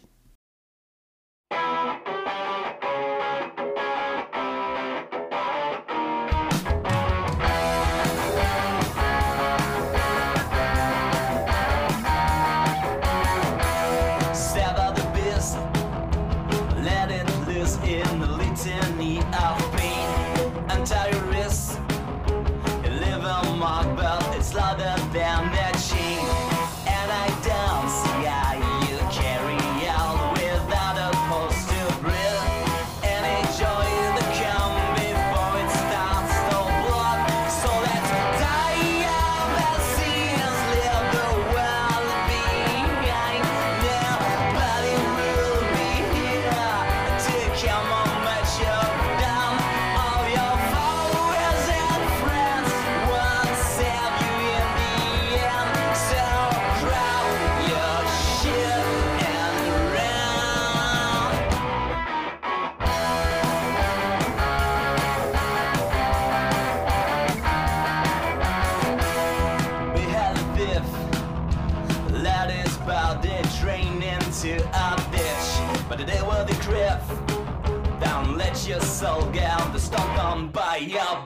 [78.66, 81.23] just so down The stop on by your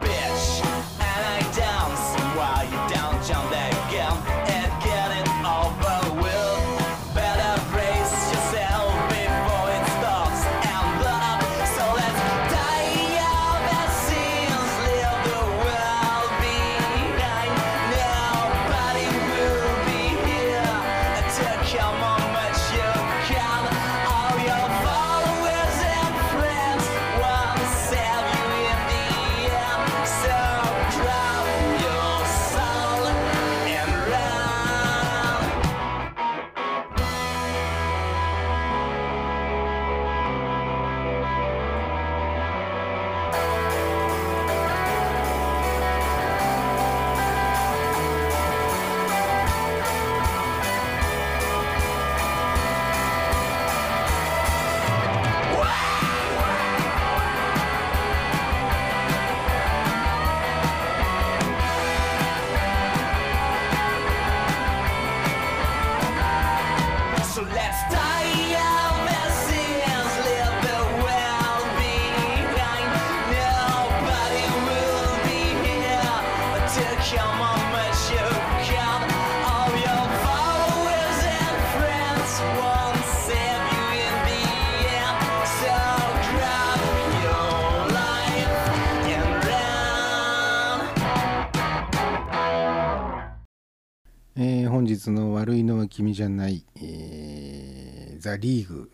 [95.11, 98.91] の悪いのは君じゃない、えーザ・リーグ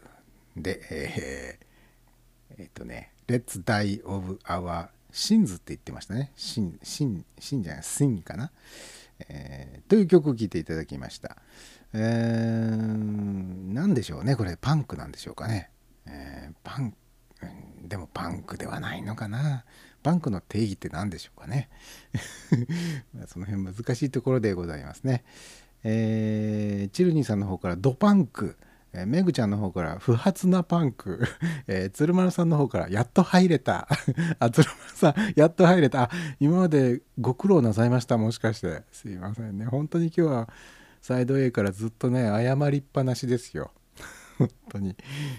[0.57, 6.33] で、えーえっとね、Let's Die of Our Sins って言ってましたね。
[6.37, 8.53] シン、シン、シンじゃない、シンかな、
[9.29, 11.37] えーという曲を聴いていただきました。
[11.93, 15.71] えー、なんでしょうね、これ、パンクなんでしょうかね。
[16.07, 16.95] えーパン、
[17.83, 19.65] でもパンクではないのかな。
[20.03, 21.71] パンクの定義って何でしょうかね。
[23.27, 25.25] その辺難しいところでございますね。
[25.85, 28.57] えーチルニーさんの方からドパンク、
[28.93, 31.23] えーメグちゃんの方から不発なパンク、
[31.69, 33.87] えー鶴丸さんの方からやっと入れた。
[34.41, 36.05] あ、鶴丸さん、やっと入れた。
[36.05, 38.83] あ、今までご苦労なさいました、もしかして。
[38.93, 39.67] すいませんね。
[39.67, 40.49] 本当に今日は
[41.03, 43.71] サイド A からずっとね、謝りっぱなしですよ。
[44.39, 44.97] 本当に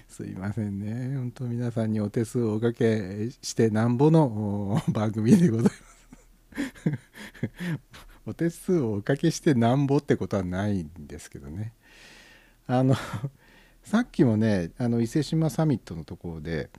[0.07, 1.17] すいませんね。
[1.17, 5.95] 本当皆さんにお手数をおかけしてなんぼの番組でございます。
[8.25, 11.73] お手数をおかけしてなんぼってことはないんですけどね。
[12.67, 12.95] あの
[13.83, 16.69] さっきもねあの伊勢志摩サミットのところで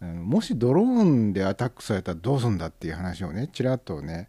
[0.00, 4.28] あのもしドローンでアタックされたらどうすんだっていう話をねちらっとね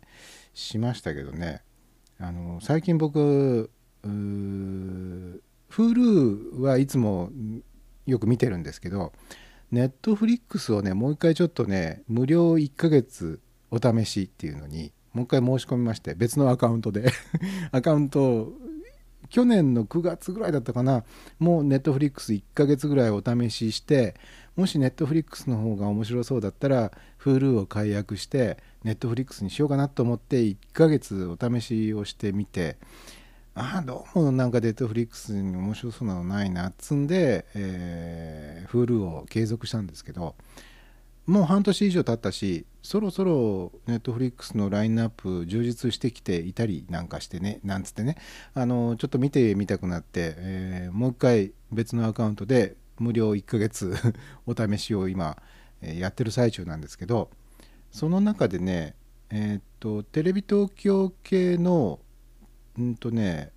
[0.53, 1.61] しましたけどね
[2.19, 7.31] あの最近僕ー Hulu はいつも
[8.05, 9.13] よく見てるんですけど
[9.71, 13.39] ネットフリックスをねもう一回ちょっとね無料1ヶ月
[13.71, 17.11] お試しっていうのにもう一回申し込みまして別のアカウントで。
[17.71, 18.53] アカウントを
[19.29, 21.03] 去年の9月ぐらいだったかな。
[21.39, 24.15] もうネットフリックス1ヶ月ぐらいお試しして
[24.55, 26.91] もしネットフリックスの方が面白そうだったら
[27.23, 32.77] Hulu を解約してネットフリックスにしようかなと思って1ヶ月お試しをしてみて。
[33.55, 40.35] ああどうもなんかネットフリックスに面白そうなのないなっつんで、えー、Hulu を継続したんですけど。
[41.29, 48.17] もう半年以上経ったしそろそろネットフリックスのラインナップ充実してきていたりなんかしてねなんつってね。
[48.55, 53.93] あのちょっと見てみたくなって、えーもう一回別のアカウントで無料1ヶ月
[54.47, 55.37] お試しを今、
[55.81, 57.29] えーやってる最中なんですけど
[57.91, 58.95] その中でね
[59.29, 61.99] えーっとテレビ東京系の
[62.75, 63.51] うんとね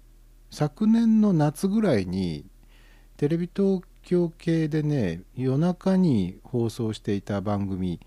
[0.51, 2.45] 昨年の夏ぐらいに
[3.17, 8.01] テレビ東京系でね夜中に放送していた番組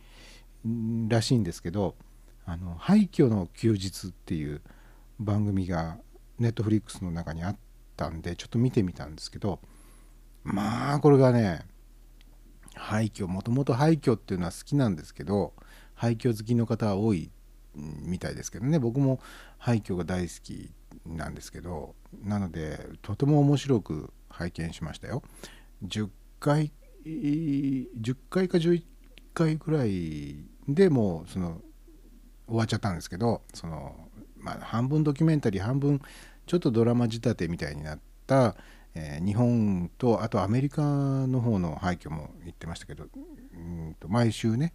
[1.07, 1.95] らしいんですけど
[2.45, 4.61] 「あの廃墟の休日」っていう
[5.19, 5.97] 番組が
[6.39, 7.57] ネットフリックスの中にあっ
[7.95, 9.59] たんでちょっと見てみたんですけど
[10.43, 11.65] まあこれがね
[12.75, 15.53] 廃墟もともと廃墟っていうのは好きなんですけど
[15.93, 17.31] 廃墟好きの方は多い
[17.75, 18.79] みたいですけどね。
[18.79, 19.19] 僕も
[19.57, 20.71] 廃墟が大好き
[21.05, 25.23] なんですけどなのでとても面白く拝見しましたよ。
[25.87, 26.09] 10
[26.39, 26.71] 回
[27.05, 28.83] 10回か11
[29.33, 30.35] 回ぐらい
[30.67, 31.61] でもうその
[32.47, 33.95] 終わっちゃったんですけどその、
[34.37, 36.01] まあ、半分ドキュメンタリー半分
[36.45, 38.55] ちょっとドラマ仕立てみたいになった、
[38.93, 43.05] えー日本とあとアメリカの方の廃墟も言ってましたけど
[43.53, 44.73] うんと毎週ね、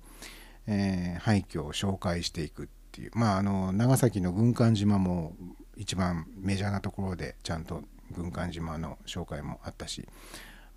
[0.66, 5.34] えー廃墟を紹介していくっていうまああの長崎の軍艦島も
[5.76, 10.06] 一番メジャーなところでちゃんと軍艦島の紹介もあったし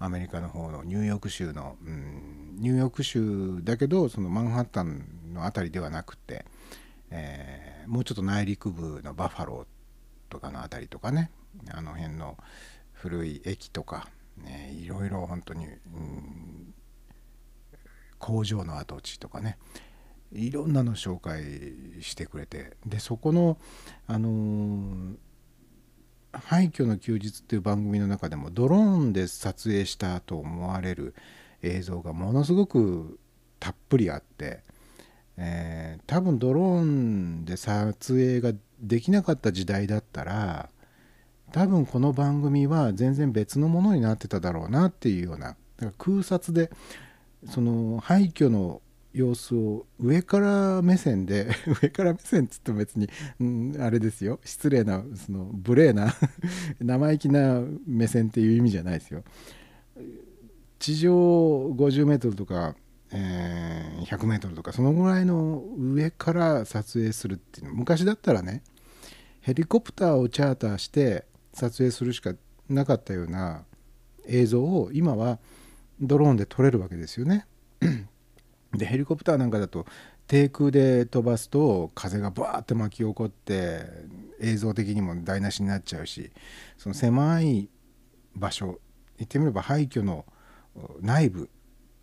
[0.04, 6.46] アメリカの方のニューヨーク州の、うん、ニューヨーク州だけどそのマンハッタンの辺りではなくて、
[7.10, 11.32] えーもうちょっと内陸部のバファローとかの辺りとかね
[11.70, 12.38] あの辺の
[12.94, 14.08] 古い駅とか、
[14.38, 16.74] ね、いろいろ本当に、うん
[18.20, 19.58] 工場の跡地とかね
[20.32, 21.44] いろんなの紹介
[22.02, 23.58] してくれてでそこの
[24.08, 25.16] あのー
[26.34, 31.14] 廃墟の休日」っていう番組の中でもドローンで撮影したと思われる
[31.62, 33.20] 映像がものすごく
[33.60, 34.62] たっぷりあって、
[35.38, 40.70] えー多分ドローンで撮影ができなかった時代だったら
[41.52, 46.72] 多分この番組は全然別のものになってただろうなっていうようなだから空撮で
[47.48, 48.82] その廃墟の
[49.14, 51.48] 様子を上から目線で
[51.82, 53.10] 上から目線っつっても別に、
[53.40, 56.14] うん、あれですよ失礼なその無礼な
[56.82, 59.24] 生意気な目線っていう意味じゃないですよ。
[60.80, 61.14] 地上
[61.70, 62.76] 50メートルとか、
[63.12, 68.64] えー100メートルとかそのぐらいの上から撮影するっていうの昔だったらね
[69.42, 72.34] ヘリコプターをチャーターして撮影するしか
[72.70, 73.66] なかったような
[74.28, 75.40] 映像を今は
[76.00, 77.46] ドローンで撮れるわけですよね。
[78.74, 79.86] でヘリコプターなんかだと
[80.28, 83.82] 低空で飛ばすと風がバーって巻き起こって
[84.40, 86.32] 映像的にも台無しになっちゃうし
[86.78, 87.70] その狭い
[88.36, 88.80] 場所
[89.18, 90.26] 言ってみれば廃墟の
[91.02, 91.50] 内部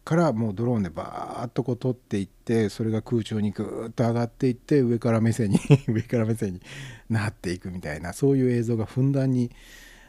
[0.05, 6.63] からもうドローンでバーッとこう撮っていってそれが空中にぐーっと上がっていって上から目線に 上から目線に
[7.09, 9.51] なっていくみたいなそういう映像がふんだんに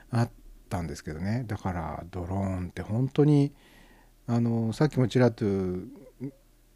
[0.09, 0.31] あっ
[0.69, 1.43] たんですけどね。
[1.47, 3.53] だからドローンって本当に
[4.27, 5.45] あのさっきもちらっと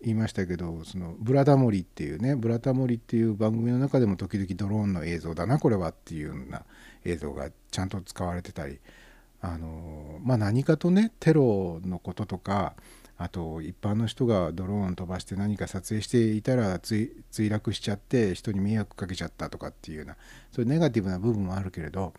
[0.01, 6.63] 言いましたけどその「ブラタモリ」っていうね「ブラタモリ」っていう番組の中でも時々ドローンの映像だなこれはっていうような
[7.05, 8.79] 映像がちゃんと使われてたり
[9.41, 12.75] あのまあ何かとねテロのこととか
[13.17, 20.17] あと一般の人がドローン飛ばして何か撮影していたら墜墜落しちゃって人に迷惑かけちゃったとかっていうような
[20.51, 22.13] そういうネガティブな部分もあるけれど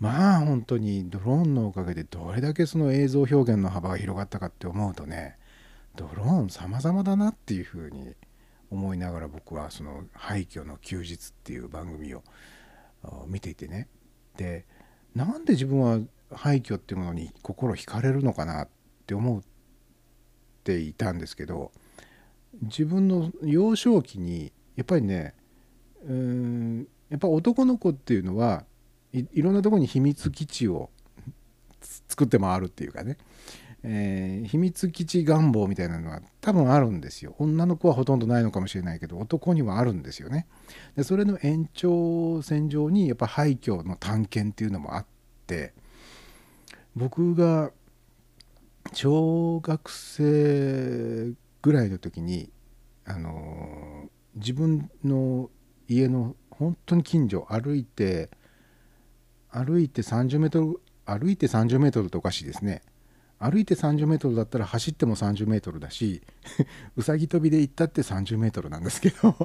[0.00, 5.38] まあ本当にドローンのおかげでどれだけその映像表現の幅が広がったかって思うとね
[5.96, 8.14] ドローン様々だなっていうふうに
[8.70, 12.22] 思いながら僕はその「廃墟の休日」っていう番組を
[13.26, 13.88] 見ていてね。
[14.36, 14.66] で
[15.14, 16.00] なんで自分は
[16.32, 18.68] 廃墟っていうものに心惹かれるのかなっ
[19.06, 19.42] て思っ
[20.64, 21.70] ていたんですけど
[22.62, 25.34] 自分の幼少期にやっぱりね
[26.04, 28.64] うーんやっぱ男の子っていうのは
[29.12, 30.90] いろんなとこに秘密基地を
[32.08, 33.16] 作って回るっていうかね、
[33.86, 37.34] えー秘密基地願望みたいなのは多分あるんですよ。
[37.38, 40.46] 女の子はほとんどないのかもしれないけど男にはあるんですよね。
[40.96, 45.06] でそれの延長線上にやっぱ廃墟の探検っていうのもあっ
[45.46, 45.74] て
[46.96, 47.72] 僕が
[48.92, 51.32] 小学生
[51.62, 52.50] ぐらいの時に
[53.04, 55.50] あの自分の
[55.88, 58.30] 家の本当に近所歩いて
[59.50, 62.82] 歩いて30メートル歩いて30メートルとおかしいですね。
[63.38, 66.22] 歩いて30メートルだったら走っても30メートルだし
[66.96, 69.36] うさぎ跳びで行ったって30メートルなんですけど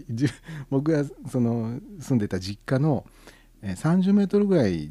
[0.70, 3.06] 僕がその住んでた実家の
[3.62, 4.90] 30メートルぐらい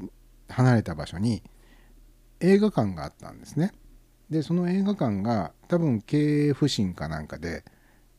[0.50, 1.44] 離れた場所に
[2.40, 3.74] 映画館があったんですね。
[4.30, 7.64] でその映画館が多分経営不振かなんかで、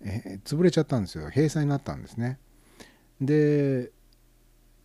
[0.00, 2.38] えー潰れちゃったんですよ閉鎖になったんですね。
[3.20, 3.92] で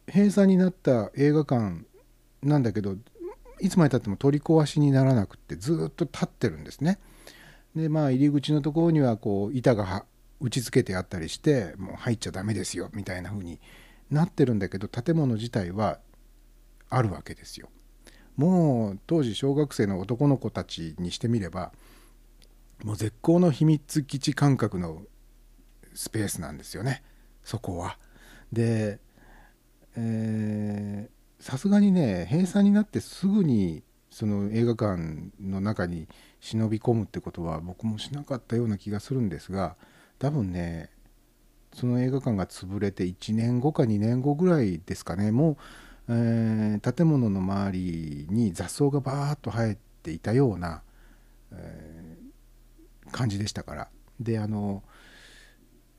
[0.08, 1.86] 閉鎖になった映画館
[2.42, 2.98] なんだけど
[3.64, 7.00] いつまでたっても取り壊しにならなくってずっと立ってるんですね。
[7.74, 10.06] でまあ入り口のところにはこう板が
[10.42, 13.62] 打ち付けてあったりしてもう入っちゃダメですよみたいな風に
[14.12, 16.00] なってるんだけど建物自体は
[16.90, 17.70] あるわけですよ。
[18.36, 21.72] もう当時小学生の男の子たちにしてみれば
[22.84, 25.04] もう絶好の秘密基地感覚の
[25.94, 27.02] スペースなんですよね
[27.46, 27.98] そこは。
[28.52, 29.00] で
[29.96, 36.08] えーさすがにね閉鎖になってすぐにその映画館の中に
[36.40, 39.76] 忍び込むってことは僕もしなかったような気がするんですが
[40.20, 40.90] 多分ね
[41.74, 45.32] その映画館が潰れて1年後か2年後ぐらいですかね。
[45.32, 45.58] も
[46.08, 50.82] う、えー建物の周りに雑草がバーッと生えていたような、
[51.52, 53.90] えー感じでしたから。
[54.22, 54.82] であの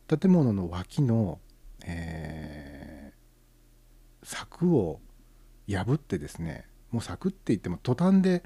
[0.07, 1.39] 建物の脇の、
[1.85, 5.01] えー柵を
[5.69, 8.43] 破ってですねもう柵って言ってもトタンで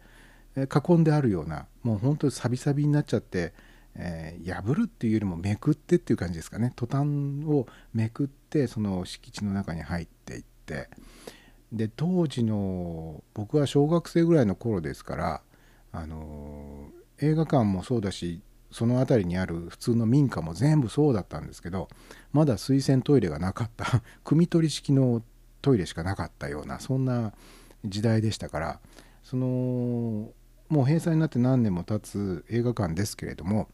[0.57, 3.53] 囲んであるようなもう本当にサビサビになっちゃって、
[3.95, 6.73] えー破るっていうよりもめくってっていう感じですかね。
[6.75, 10.89] トタンをめくってその敷地の中に入っていって。
[11.71, 15.43] で当時の僕は小学生ぐらいの頃ですから、
[15.93, 21.89] あのー映画館もそうだしその辺りにある普通の民家も全部そうだったんですけど
[22.33, 23.85] まだ水洗トイレがなかった
[24.25, 25.23] 汲み取り式の
[25.63, 27.33] トイレしかなかったようなそんな
[27.85, 28.81] 時代でしたから
[29.23, 29.47] その
[30.69, 33.69] もう閉鎖になって何年も経つ映画館ですけれども、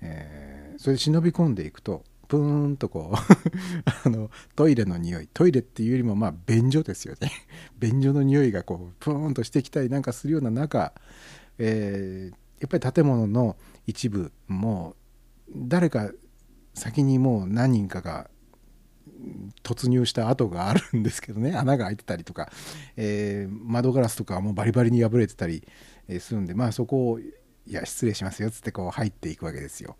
[0.00, 3.16] えーそれで忍び込んでいくとプーンとこう
[4.04, 7.30] あのトイレの匂いトイレっていうよりもまあ便所ですよね。
[7.80, 10.92] 便所の匂いがこうプーンとしてきたりなんかするような中、
[11.58, 13.56] えーやっぱり建物の
[13.86, 14.96] 一部も
[15.48, 16.10] う誰か
[16.72, 18.30] 先にもう何人かが
[19.62, 22.50] 突入した跡があるんですけどね 穴が開いてたりとか、
[22.96, 25.66] えー窓ガラスとかもうバリバリに破れてたり
[26.20, 27.32] するんでまあそこを「い
[27.66, 29.96] や失礼しますよ」っつってこう入っていくわけですよ。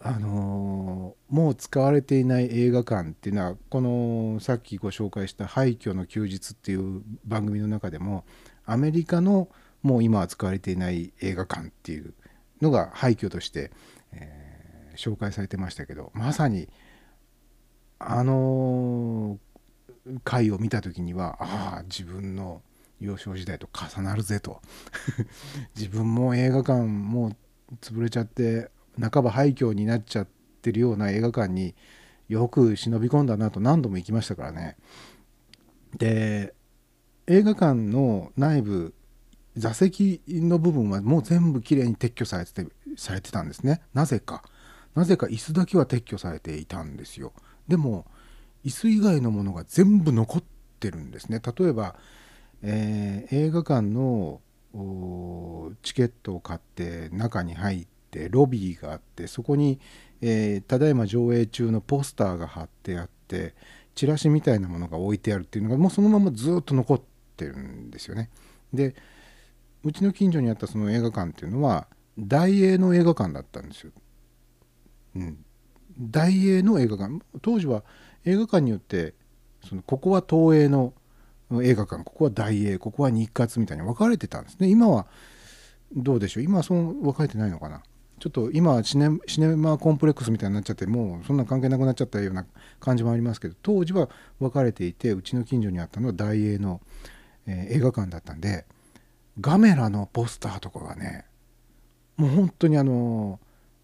[0.00, 8.24] あのーもう使われていない映画館っていうのはこのさっきご紹介した「廃墟の休日」っていう番組の中でも
[8.64, 9.48] アメリカの
[9.82, 12.14] もう今は使われていない映画館っていう
[12.62, 13.70] のが廃墟として、
[14.12, 14.48] えー
[14.98, 16.68] 紹介されてましたけどまさに
[17.98, 19.38] あの
[20.24, 22.62] 回を見た時にはああ自分の
[23.00, 24.60] 幼少時代と重なるぜと。
[25.76, 28.70] 自分も映画館もう潰れちゃって
[29.00, 30.28] 半ば廃墟になっちゃっ
[30.62, 31.74] てるような映画館に
[32.28, 34.76] よく忍び込んだなと何度も行きましたからね。
[35.96, 36.54] で
[37.26, 38.94] 映画館の内部
[39.56, 42.66] 座席の部分はもう全部きれいに撤去されて
[42.96, 43.80] されてたんですね。
[43.94, 44.42] なぜか。
[44.94, 47.32] なぜか椅子だけは撤去されていたんですよ。
[47.68, 48.06] でも
[48.64, 50.42] 椅子以外のものが全部残っ
[50.80, 51.96] てるんですね例えば、
[52.62, 54.40] えー映画館の
[55.82, 59.80] チケットを買って中に入ってロビーがあってそこに、
[60.20, 63.54] えーただいま上映中のポスターが貼ってあって
[63.94, 67.02] チラシみたいなものが置いてあるっていうのがもうそのままずっと残っ
[67.36, 68.30] てるんですよね。
[68.72, 68.94] で
[69.84, 71.86] うちの近所にあったその映画館っていうのは
[72.18, 73.92] 大英の映画館だったんですよ。
[75.16, 75.44] うん、
[76.00, 77.18] 大英の映画館。
[77.42, 77.82] 当時は
[78.24, 79.14] 映画館によって
[79.66, 80.92] そのここは東映の
[81.62, 82.04] 映画館。
[82.04, 82.78] ここは大英。
[82.78, 84.68] ここは日活みたいに分かれてたんですね。
[84.68, 85.06] 今は
[85.94, 86.44] どうでしょう。
[86.44, 87.82] 今はその分かれてないのかな。
[88.18, 92.44] ちょっと今はシネシネマコンプレックスみたいになっちゃってもうそんな関係なくなっちゃったような
[92.80, 94.08] 感じもありますけど当時は
[94.40, 96.80] 分かれていてうちの近所にあったのは大英の、
[97.46, 98.66] えー映画館だったんで
[99.40, 101.26] ガメラのポスターとかがね
[102.16, 103.38] もう本当にあの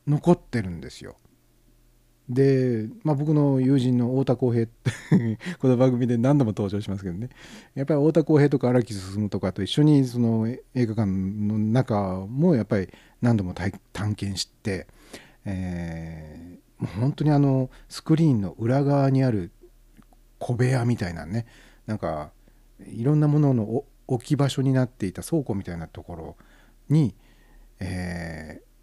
[0.06, 1.16] 残ってるんですよ。
[2.28, 4.90] で、まあ、僕の友人の太田浩平って
[5.60, 7.28] この番組で何度も登場しますけどね。
[7.74, 12.88] やっぱり太田浩平とか荒木進とかと一緒にその映画館の中もやっぱり
[13.20, 14.86] 何度も探検して、
[15.44, 19.52] えーもう本当にあのスクリーンの裏側にある
[20.40, 21.46] 小部屋みたいなね
[21.86, 22.32] なんか
[22.84, 26.36] いろんなものの置き場所になっていた倉庫みたいなところ
[26.88, 27.14] に、
[27.78, 28.74] えー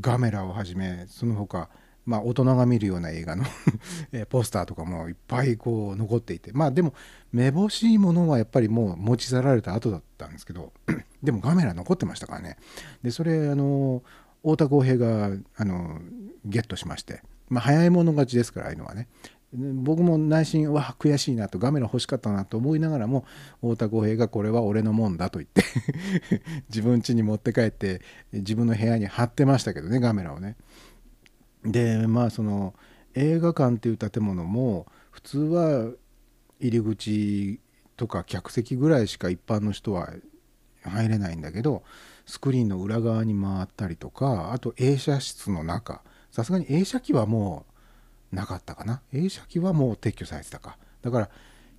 [0.00, 1.68] ガメラをはじめその他
[2.06, 3.44] まあ大人が見るような映画の
[4.28, 6.52] ポスターとかもいっぱいこう残っていて。
[6.52, 6.94] まあでも
[7.32, 10.72] めぼしいものはやっぱりもう持ち去られた後だったんですけど
[11.22, 12.56] でもカメラ残ってましたからね。
[13.02, 14.02] でそれあの
[14.42, 16.00] 太田浩平があの
[16.44, 17.22] ゲットしまして。
[17.48, 19.08] まあ早い者勝ちですからああいうのはね。
[19.56, 23.24] 僕も内心わあ悔しいなとガメラ欲しかったなと思いながらも
[23.60, 25.62] 太田浩平がこれは俺のもんだと言って
[26.68, 28.02] 自分家に持って帰って
[28.32, 30.56] 自分の部屋に貼ってましたけどねガメラをね。
[31.64, 32.74] でまあその
[33.14, 35.90] 映画館っていう建物も普通は
[36.60, 37.60] 入り口
[37.96, 40.10] とか客席ぐらいしか一般の人は
[40.82, 41.82] 入れないんだけど
[42.26, 46.02] スクリーンの裏側に回ったりとかあと映写室の中。
[46.30, 47.64] さすがに映写機はも
[48.32, 49.02] うなかったかな。
[49.12, 50.76] 映写機はもう撤去されてたか。
[51.00, 51.30] だから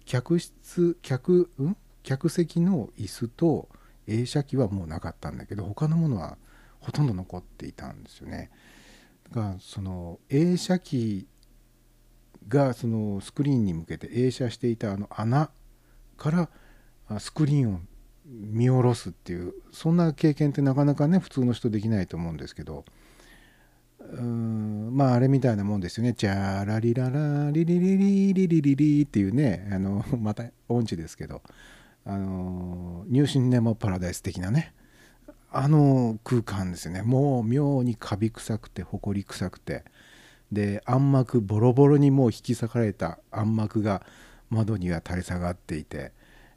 [0.05, 1.75] 客室客ん？
[2.03, 3.67] 客席の椅子と
[4.07, 6.37] 映写機はもうなかったんだけど他のものは
[6.79, 8.49] ほとんど残っていたんですよね。
[9.29, 11.27] だからその映写機
[12.47, 15.49] がそのスクリーンに向けて映写していたあの穴
[16.17, 16.49] から
[17.19, 17.79] スクリーンを
[18.25, 22.85] 見下ろすっていうそんな経験ってなかなかね普通の人できないと思うんですけど
[23.99, 31.41] うんまああれみたいなもんですよね「チャラリララリリリリリリリリ」っていうねあのまた音痴ですけど
[32.05, 34.73] あのニューシネマパラダイス的なね
[35.51, 37.01] あの空間ですね。
[37.01, 39.83] もう妙にカビ臭くて埃臭くて。
[40.51, 44.05] で暗幕ボロボロにもう引き裂かれた暗幕が
[44.49, 46.11] 窓には垂れ下がっていて、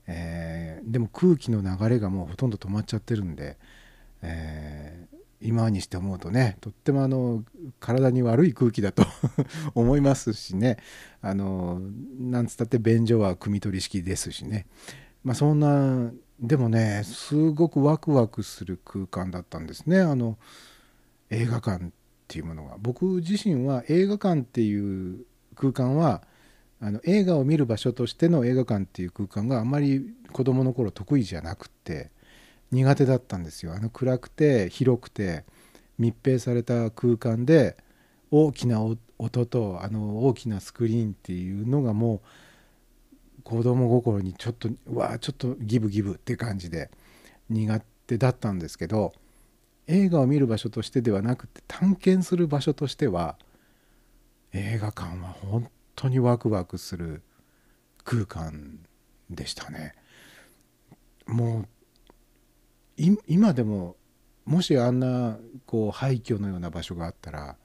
[0.07, 3.57] えーでも空気の流れがもうほとんど止まっちゃってるんで、
[4.23, 7.45] えー今にして思うとねとってもあの
[7.79, 9.05] 体に悪い空気だと
[9.77, 10.79] 思いますしね。
[11.23, 11.81] あの
[12.19, 14.67] なんつったって便所は汲み取り式ですしね。
[15.23, 16.11] まあそんな
[16.41, 20.01] でもねすごくワクワクする空間だったんですね。
[20.01, 20.39] あの
[21.31, 21.89] 映画館っ
[22.29, 22.77] ていうものが。
[22.79, 25.25] 僕自身は映画館っていう
[25.57, 26.23] 空間は
[26.81, 32.11] あの映画を見る場所としての映画館っていう空間があんまり子供の頃得意じゃなくて
[32.71, 33.75] 苦手だったんですよ。
[33.75, 35.45] あの暗くて広くて
[35.99, 37.77] 密閉された空間で
[38.31, 38.81] 大きな
[39.19, 42.21] 音とあの大きなスクリーンっていうのがもう
[43.49, 46.91] 子供心にちょっとうわあちょっとギブギブって感じで
[47.49, 49.15] 苦手だったんですけど
[49.87, 53.39] 映画を見る場所としてではなくて探検する場所としては
[54.53, 55.67] 映画館は本
[55.97, 57.23] 当にワクワクする
[58.05, 58.81] 空間
[59.31, 59.95] でしたね。
[61.27, 61.69] もう
[63.27, 63.97] 今でも
[64.45, 67.57] もしあんなこう廃墟のような場所があったら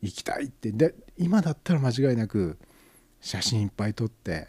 [0.00, 2.58] 行きたいってで今だったら間違いなく
[3.22, 4.48] 写真いっぱい撮って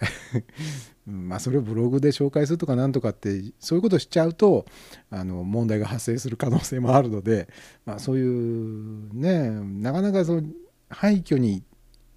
[1.05, 4.65] まあそれをブログで紹介するとかなんとかってそういうことしちゃうと
[5.11, 7.47] あの問題が発生する可能性もあるので、
[7.85, 10.47] まあ、そういうねなかなかその
[10.89, 11.63] 廃墟に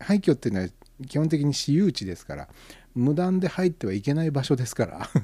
[0.00, 0.68] 廃墟っていうのは
[1.06, 2.48] 基本的に私有地ですから
[2.94, 5.10] 無断で入ってはいけない場所ですから。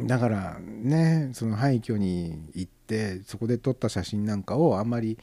[0.00, 5.18] だからねその廃墟に行ってそこで撮った写真なんかをあんまり、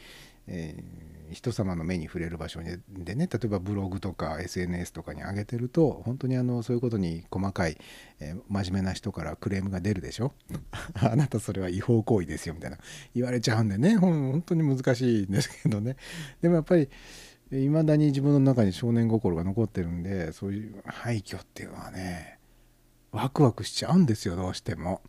[0.48, 7.78] えー人様の目に触れる場所でね例えばブログとか SNS とかに上げてると本当にあのそういうことに細かい、
[8.20, 10.34] えー真面目な人からクレームが出るでしょ？
[11.02, 12.78] あなたそれは違法行為ですよみたいな。
[13.16, 15.96] 言われちゃうんでね本当に難しいんですけどね。
[16.42, 16.90] でもやっぱり
[17.52, 22.40] いまだに自分の中に少年心が残ってるんでそういう廃墟っていうのはね
[23.12, 25.02] ワクワクしちゃうんですよどうしても。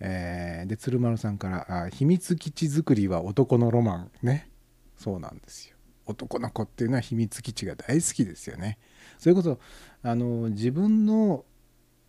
[0.00, 4.49] えーで鶴丸さんからあ「秘密基地作りは男のロマン」ね。
[5.00, 5.76] そうなんですよ。
[6.04, 8.78] 男の子っていうのは秘密基地が大好きですよね。
[9.18, 9.58] それこそ
[10.02, 11.46] あの自分の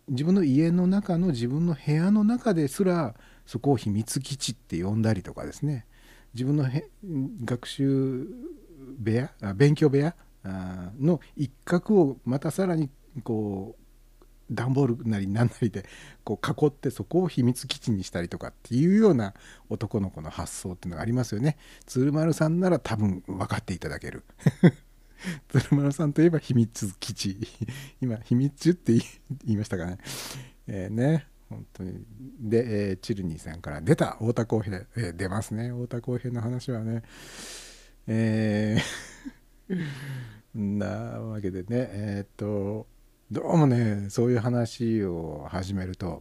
[0.08, 3.14] 自分の家の中の自分の部屋の中ですら
[3.46, 5.86] そこを秘密基地って呼んだりとかですね
[6.34, 6.90] 自分のへ
[7.44, 8.28] 学習
[8.98, 10.14] 部屋勉強部屋
[11.00, 12.90] の一角をまたさらに
[13.24, 13.81] こう
[14.50, 15.84] 段ボールなりなんなりで
[16.24, 19.34] こう囲ってそこを秘密基地にしたりとかっていうような
[19.68, 21.56] 男の子の発想っていうのがありますよね。
[21.86, 24.24] 鶴丸さんなら多分分かっていただける。
[25.48, 27.38] 鶴丸さんといえば秘密基地
[28.00, 28.92] 今秘密って
[29.44, 29.98] 言いましたかね。
[30.66, 32.02] えーね本当に
[32.40, 37.02] で、えーチルニーさんから出た太田康平、えー出ますね太田康平の話はね
[38.06, 39.86] えー
[40.54, 42.86] なわけでねえーっと
[43.32, 46.20] どうもねそういう話を始めると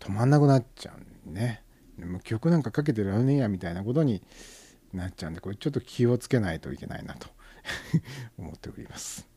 [0.00, 0.94] 止まんなくなっちゃ
[1.26, 1.62] うんね
[1.98, 4.22] でも曲なんかかけてられねえやみたいなことに
[4.94, 7.28] なっちゃうんでこれちょっと気をつけないといけないなと
[8.40, 9.28] 思っております。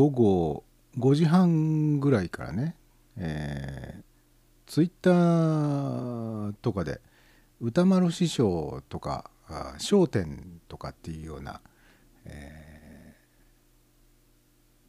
[0.00, 0.64] 午後
[0.98, 2.74] 5時半ぐらいからね、
[3.18, 4.00] え
[4.64, 7.02] ツイッターとかで
[7.60, 11.60] 歌丸師匠とか笑点とかっていうような、
[12.24, 12.64] え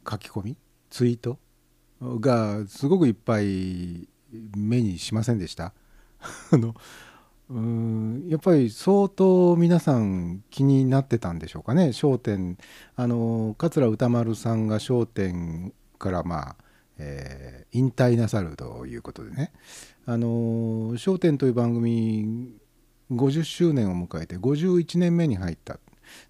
[0.04, 0.56] ー書き込み
[0.90, 1.38] ツイート
[2.00, 4.08] がすごくいっぱい
[4.56, 5.74] 目にしませんでした？
[6.50, 6.74] あの
[7.52, 12.56] うんやっぱり相当皆さん気になってたんでしょうかね『笑点』
[12.96, 16.56] あの桂歌丸さんが『笑点』からまあ、
[16.98, 19.52] えー引退なさるということでね
[20.06, 22.54] 『あの笑点』という番組
[23.10, 25.78] 50周年を迎えて51年目に入った。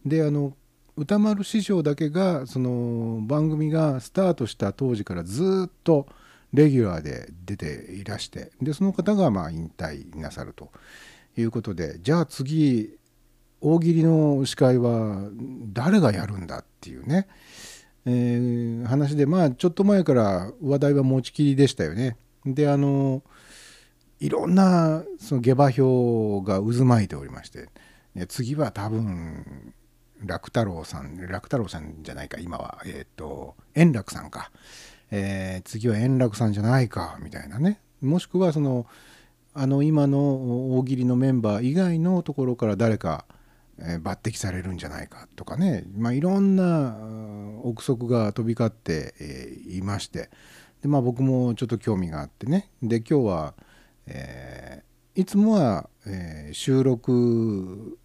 [0.05, 0.57] であの
[0.97, 6.07] 歌丸師匠だけがその番組がスタートした当時からずっと
[6.53, 10.71] レギュラーで出ていらしてでその方がまあ引退なさると。
[11.37, 12.97] いうことでじゃあ次
[13.61, 15.29] 大喜利の司会は
[15.73, 17.29] 誰がやるんだっていうね、
[18.05, 22.17] えー話でまあちょっと前から話題は持ちきりでしたよね。
[22.45, 23.23] であの
[24.19, 27.69] いろんなその下馬評が渦巻いておりまして
[28.29, 29.75] 次は多分
[30.25, 32.83] 楽太郎さん楽太郎さんじゃないか今は。
[32.85, 34.51] えっ、と円楽さんか、
[35.13, 37.81] えー次は円楽さんじゃないかみたいなね。
[38.01, 38.87] もしくはその
[39.55, 43.27] あの今の大喜利のメンバー以外のところから誰か、
[43.79, 46.97] えー抜擢されるんじゃないかとかね、まあ、いろんな
[47.63, 50.31] 憶測が飛び交って、えいまして。
[50.83, 52.71] で、まあ、僕もちょっと興味があってね。
[52.83, 53.55] で今日は、
[54.07, 57.99] えーいつもは、え収録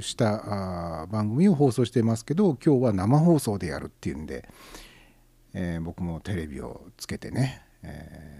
[0.00, 4.48] した番組を放送してますけど今日は生放送でやるっていうんで、
[5.52, 8.33] えー僕もテレビをつけてね、えー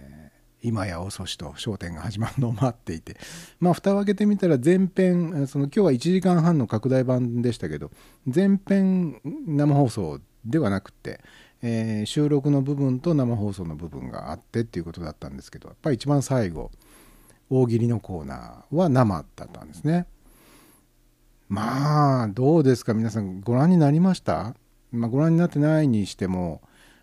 [0.65, 3.17] 今や遅しと『笑点』が始まるのを待っていて。
[3.59, 7.91] まあ蓋を開けてみたら前編その今日は1時間半の拡大版でしたけど
[8.25, 11.21] 前編生放送ではなくて、
[11.61, 16.71] えー収録の部分と生放送の部分があってっていうことだったんですけどやっぱり一番最後
[17.49, 20.07] 大喜利のコーナーは生だったんですね。
[21.47, 22.93] まあどうですか？
[22.95, 24.55] 皆さんご覧になりました、
[24.91, 26.61] まあ、ご覧になってないにしても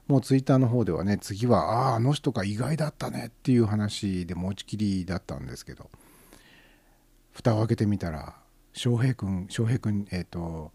[0.09, 5.91] もうツイッターの方ではね次はあああの人が意外だったねっていう話で持ちきりだったんですけど
[7.33, 8.35] 蓋を開けてみたら
[8.73, 10.73] 翔平君翔平君えっ、と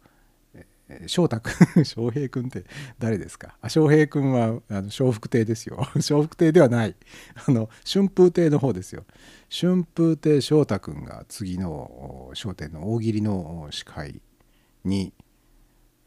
[1.08, 2.64] 翔太君 翔平君って
[2.98, 3.58] 誰ですか？
[3.62, 5.78] あ翔平君はあの笑福亭ですよ。
[6.10, 6.96] 笑福亭ではない。
[7.46, 9.06] あの春風亭の方ですよ。
[9.50, 14.22] 春風亭昇太君が次の『笑点』の大喜利の司会
[14.86, 15.14] に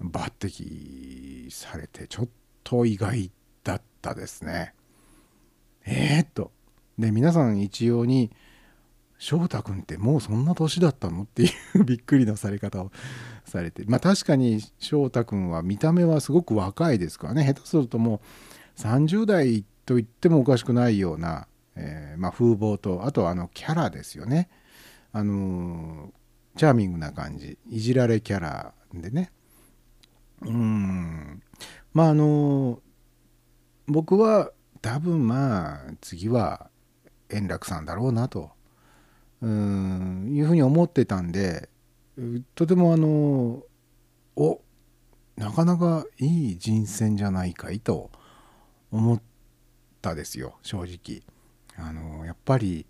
[0.00, 2.32] 抜擢されてちょっと
[2.64, 3.30] と意外
[3.64, 4.74] だったですね。
[5.86, 6.52] えー、っと
[6.98, 8.30] で皆さん一様に
[9.18, 12.92] 「翔太君ってもうそんな年だったの?」っていう びっくりのされ方を
[13.44, 18.20] されてまあ確かに翔太君は見た目はすごく若いですからね下手するとも
[18.76, 24.48] う30代と言ってもおかしくないような、えーまあ、風貌とあとあのキャラですよね。
[25.12, 26.20] あのー
[26.56, 29.30] チャーミングな感じいじられキャラでね
[30.42, 31.42] うん
[31.92, 32.80] まああの
[33.86, 34.52] 僕は
[34.82, 36.70] 多分まあ次は
[37.28, 38.50] 円楽さんだろうなと
[39.42, 41.68] うんいうふうに思ってたんで
[42.54, 43.62] とてもあの
[44.36, 44.60] お
[45.36, 48.10] なかなかいい人選じゃないかいと
[48.90, 49.22] 思っ
[50.02, 51.22] たですよ正直。
[51.76, 52.84] あのやっぱり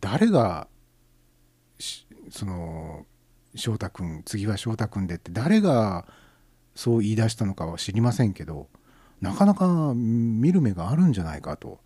[0.00, 0.66] 誰が
[2.30, 3.06] その
[3.54, 6.06] 翔太君次は翔太君でって誰が
[6.74, 8.68] そう言い出したのかは知りませんけど
[9.20, 11.78] なかなか見る目があるんじゃないかと。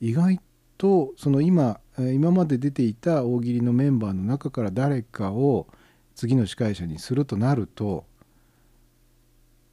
[0.00, 0.40] 意外
[0.78, 5.66] とその今今まで出ていた大喜利のメンバーの中から誰かを
[6.14, 8.04] 次の司会者にするとなると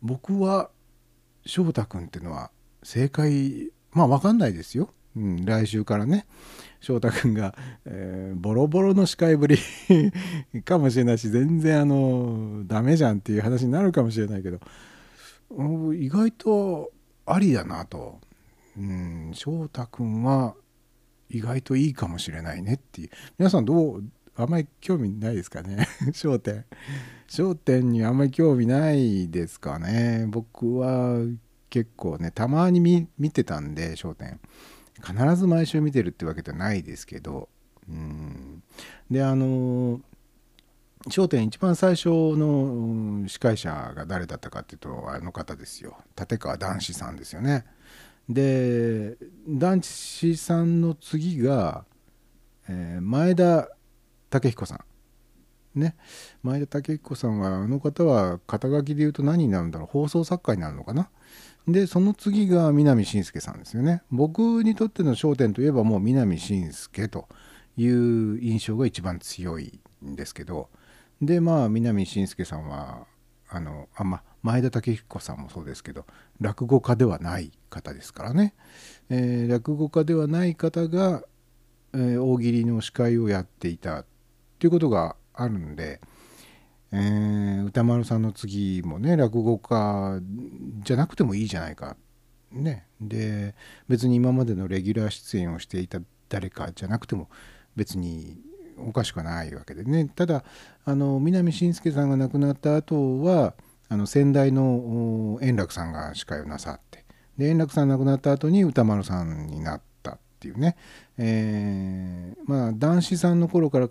[0.01, 0.69] 僕は
[1.45, 2.51] 翔太君っていうのは
[2.83, 6.25] 正解まあ分かんないですよ、うん、来週からね。
[6.79, 7.55] 翔太君が、
[7.85, 9.57] えーボロボロの司会ぶり
[10.63, 14.59] かもしれないし全然あのダメじゃんっていう話になるかもしれないけど
[15.93, 16.91] 意外と
[17.25, 18.19] ありだなと、
[18.77, 20.55] うん、翔太君は
[21.29, 23.09] 意外といいかもしれないねっていう。
[23.37, 24.03] 皆さんどう
[24.35, 25.87] あんまり興味ないですかね？
[26.13, 26.63] 焦点。
[27.27, 30.25] 焦点にあんまり興味ないですかね？
[30.29, 31.17] 僕は
[31.69, 34.39] 結構ねたまに見見てたんで焦点。
[35.05, 37.49] 必ず毎週見てるってわけじゃないですけど
[37.89, 38.63] うん。
[39.09, 40.01] であの
[41.07, 45.97] 『笑点』一番最初の司会者が誰だったかっていうとあの方ですよ。
[46.19, 47.65] 立川談志さんですよね。
[48.27, 49.15] で
[49.47, 51.85] 団地さんの次が、
[52.67, 53.69] えー前田
[54.29, 54.83] 武彦さ
[55.75, 55.79] ん。
[55.79, 55.95] ね。
[56.43, 59.87] 前田武彦さんはあの方は肩書きで言うと何になるんだろう。
[59.87, 61.09] 放送作家になるのかな。
[61.67, 64.01] でその次が南信介さんですよね。
[64.09, 67.27] 僕にとっての焦点といえばもう南信介と
[67.75, 70.69] いう印象が一番強いんですけど。
[71.21, 73.07] でまあ南信介さんは
[73.49, 76.05] あのあま前田武彦さんもそうですけど
[76.39, 78.53] 落語家ではない方ですからね、
[79.09, 81.23] えー落語家ではない方が、
[81.93, 84.05] えー大喜利の司会をやっていたっ
[84.59, 85.99] ていうことがあるんで、
[86.91, 90.19] えー歌丸さんの次もね落語家
[90.83, 91.97] じゃなくてもいいじゃないか。
[92.51, 92.87] ね。
[93.01, 93.55] で
[93.89, 95.99] 別に今までのレギュラー出演をしていた
[96.29, 97.29] 誰かじゃなくても
[97.75, 98.37] 別に
[98.77, 100.05] おかしくはないわけでね。
[100.07, 100.43] ただ
[100.85, 103.53] あの南信介さんが亡くなった後は
[103.89, 107.05] あの先代の円楽さんが司会をなさって
[107.37, 110.75] で円楽さん亡くなった後に歌丸さんになったっていうね、
[111.17, 113.89] えーまあ男子さんの頃から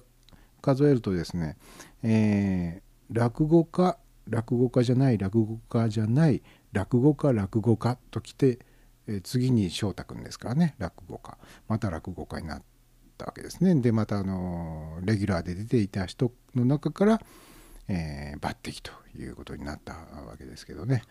[0.62, 1.56] 数えるとですね、
[2.02, 6.42] えー落語家落語家じゃない落語家じゃない
[6.72, 8.58] 落語家落語家ときて、
[9.06, 11.38] え次に翔太君ですからね落語家。
[11.68, 12.62] また落語家になっ
[13.16, 13.74] たわけですね。
[13.76, 17.20] でまたあのレギュラーで出ていた人の中から、
[17.88, 21.02] えー抜擢ということになったわけですけどね。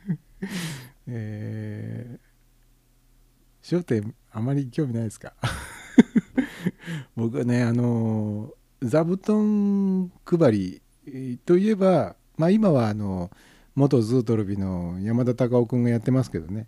[1.06, 5.34] えー、笑点あまり興味ないですか？
[7.14, 8.52] 僕はねあの
[8.82, 10.82] 座布団配り
[11.44, 13.30] といえば、まあ、今はあの
[13.74, 16.66] 元ズートルビの山田隆夫君がやってますけどね。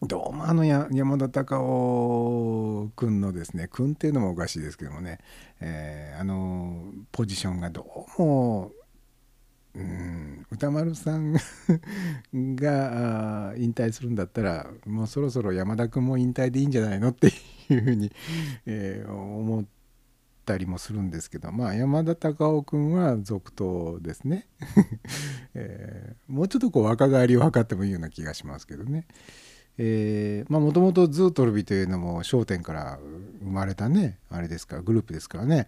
[0.00, 5.18] どうもあのや山田隆夫君のですね君っていうのもおかしいですけどもね、
[5.60, 8.72] えーあのポジションがどうも
[9.74, 11.32] うん歌丸さん
[12.32, 17.32] が引退するんだったらもうそろそろ山田君も引退でいいんじゃないのって
[17.68, 18.12] いうふうに、
[18.66, 19.64] えー思っ
[20.48, 24.46] たりもするんですけどまあ山田隆夫君は続投ですね、
[25.54, 29.06] えーもうちょっとこう若返りを図ってもいいような気がしますけどね。
[29.76, 32.98] えまあもともとズートルビというのも『笑点』から
[33.40, 35.66] 生まれたねあれですからグループですからね。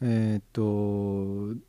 [0.00, 1.60] えーっと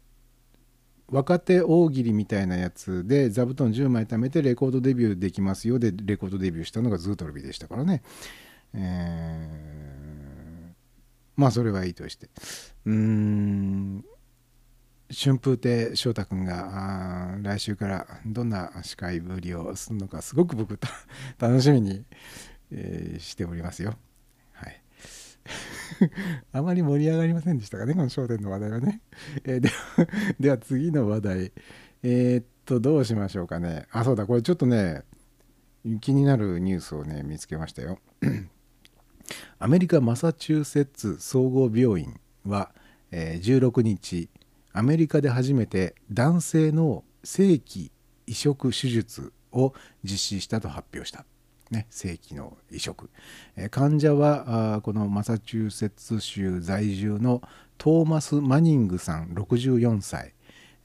[1.10, 8.02] 若手大喜利みたいなやつで座布団10枚貯めてレコードデビューできますよでレコードデビューしたのがズートルビでしたからね、
[8.74, 10.33] えー
[11.36, 12.30] まあそれはいいとして
[12.86, 14.06] うーん
[15.16, 20.80] 春風亭昇太君が来週からどんな司会ぶりをするのかすごく僕
[21.38, 22.04] 楽しみに、
[22.72, 23.96] えーしておりますよ。
[24.54, 24.82] はい
[26.52, 29.02] あまり盛り上がりませんでしたかね、この焦点の話題はね。
[29.44, 29.76] えーでは、
[30.40, 31.52] では次の話題。
[32.02, 33.88] えーっと、どうしましょうかね。
[33.92, 35.04] あ、そうだ、これちょっとね、
[36.02, 38.00] 気になるニュースをね、見つけましたよ。
[39.60, 42.72] アメリカ・マサチューセッツ総合病院は、
[43.12, 44.30] えー16日、
[44.74, 47.92] アメリカで初めて男性の正規
[48.28, 49.74] 移植手術を
[50.04, 51.26] 実施したと発表した。
[51.72, 53.10] ね、正規の移植、
[53.72, 57.42] 患者はこのマサチューセッツ州在住の
[57.78, 60.34] トーマス・マニングさん64歳、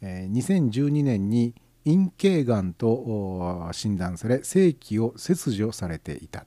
[0.01, 1.55] えー2012年に
[1.85, 6.47] 陰茎がんと診断され正規を切除されていた、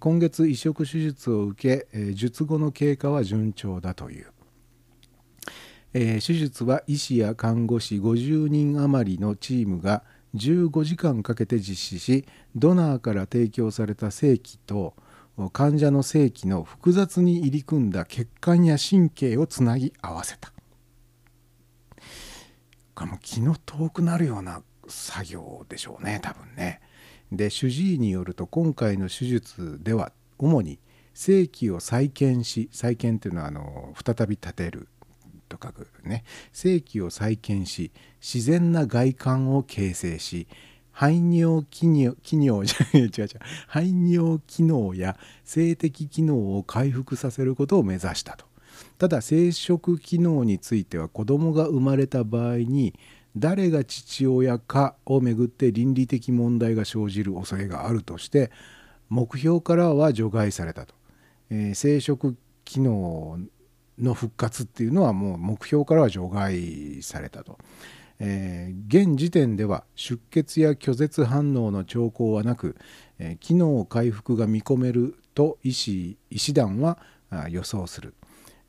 [0.00, 4.26] 今月移植手術を受け、え術後の経過は順調だという
[5.92, 10.02] 手術は医師や看護師50人余りのチームが
[10.34, 12.24] 15時間かけて実施し
[12.56, 14.94] ドナーから提供された精気と
[15.52, 20.52] 患者の精気の複雑に入り組んだ血管や神経をつなぎ合わせた
[22.94, 26.80] これも気の遠くなるような作業でしょうね多分ね。
[27.32, 30.78] で主治医によると今回の手術では主に
[31.14, 34.88] 精気を再建し再建というのはあの再び立てる
[35.48, 36.24] と書くね。
[36.52, 40.46] 正規を再建し自然な外観を形成し
[40.90, 43.28] 排尿機能機能じゃ違う違う
[43.66, 48.46] 排尿機能や性的機能を回復させることを目指したと。
[48.98, 52.94] ただ生殖機能については子供が生まれた場合に
[53.36, 58.52] 誰が父親かをめぐって倫理的問題が生じる恐れがあるとして
[59.08, 60.94] 目標からは除外されたと、
[61.50, 62.34] えー生殖
[62.64, 63.38] 機能
[63.98, 67.58] の復活っていうのはもう目標からは除外されたと、
[68.20, 72.76] えー現時点では出血や拒絶反応の兆候はなく、
[73.18, 76.98] えー機能回復が見込めると医師医師団は
[77.50, 78.14] 予想する、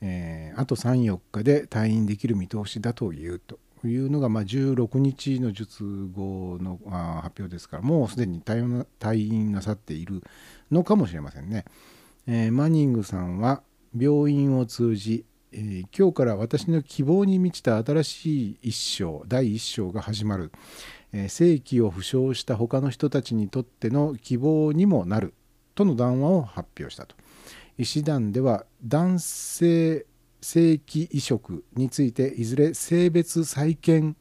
[0.01, 3.59] えーあと34日で退院できる見通しだというと。
[3.85, 10.23] というのが、まあ、16日の術後のあ発表ですからもうすでに退院な退院なさっている
[10.71, 11.65] のかもしれませんね。
[12.25, 13.61] えーマニングさんは
[13.95, 20.51] 病院を通じ、えー今日から私の希望に満ちた新しい一章第一章が始まる、
[21.13, 25.35] えー正規を負傷した他の人たちにとっての希望にもなる
[25.75, 27.15] との談話を発表したと
[27.77, 30.07] 医師団では男性
[30.45, 34.15] 正規移植についていずれ性別再建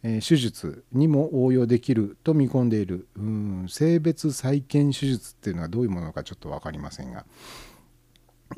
[0.00, 3.08] 手術にも応用できると見込んでいる。
[3.16, 7.26] うん性別再建手術っていうのはどういうものかちょっと分かりませんが、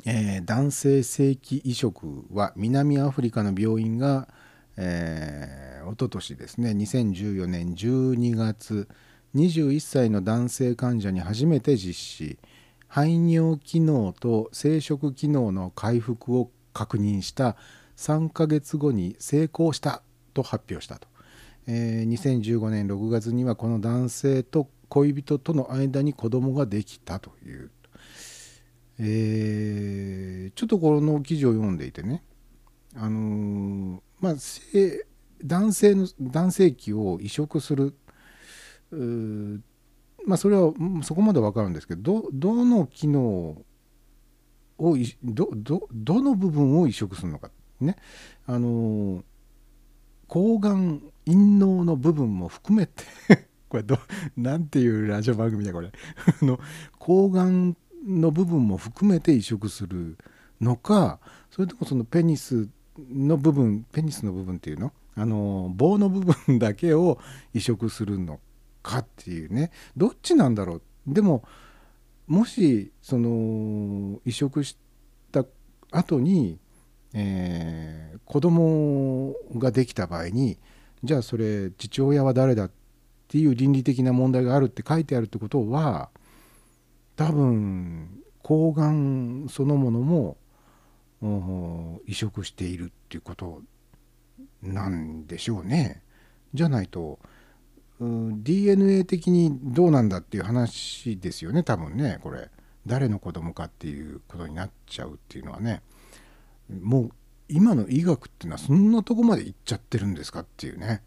[0.05, 4.27] えー男性正規移植は南アフリカの病院が、
[4.77, 8.87] えー、おととしですね2014年12月
[9.33, 12.37] 21歳の男性患者に初めて実施。
[12.87, 17.55] 排尿機能と生殖機能の回復を確認した
[17.97, 20.01] 3ヶ月後に成功した
[20.33, 21.07] と発表したと。
[21.67, 27.71] えー2015年6月にはこの男性と恋人との間に子供ができたという、
[28.99, 32.23] えーちょっとこの記事を読んでいてね、
[32.95, 34.35] あのーまあ、
[35.43, 37.95] 男性の男性器を移植する。
[40.25, 40.71] まあそれは
[41.03, 43.57] そこまでわかるんですけどどどの機能
[44.83, 47.49] をどどどの部分を移植するのか。
[47.79, 47.95] ね。
[48.45, 49.23] あの
[50.27, 53.03] 抗がん陰嚢の部分も含めて
[53.69, 53.97] これど
[54.35, 55.91] なんていうラジオ番組だこれ。
[56.41, 56.59] の
[56.99, 60.17] 抗がんの部分も含めて移植する
[60.59, 61.19] のか
[61.49, 64.91] それともそのペニスの部分ペニスの部分っていうの？
[65.15, 67.19] あの棒の部分だけを
[67.53, 68.39] 移植するの
[68.81, 69.71] かっていうね。
[69.95, 70.81] どっちなんだろう？
[71.07, 71.43] でも
[72.27, 74.77] もしその移植し
[75.31, 75.45] た
[75.91, 76.57] 後に
[77.13, 80.57] えー子供ができた場合に
[81.03, 82.71] じゃあそれ父親は誰だっ
[83.27, 86.09] ていう倫理的な問題があるって書いてあるってことは
[87.15, 90.37] 多分抗がんそのものも
[92.07, 93.61] 移植しているっていうこと
[94.61, 96.01] なんでしょうね。
[96.53, 97.19] じゃないと
[97.99, 102.49] DNA 的にどうなんだっていう話ですよね多分ねこれ
[102.85, 105.81] 誰の子供かっていうことになっちゃうっていうのはね。
[106.81, 107.11] もう
[107.49, 111.01] 今の医学っていうのはそんなとこまで行っちゃってるんですかっていうね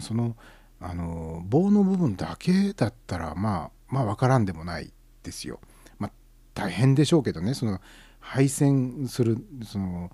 [0.00, 0.36] その
[0.80, 4.92] あの棒の部分だけだったらまあまあ分からんでもない
[5.22, 5.60] ですよ。
[5.98, 6.12] まあ
[6.54, 7.80] 大変でしょうけどねその
[8.20, 10.10] 配線するその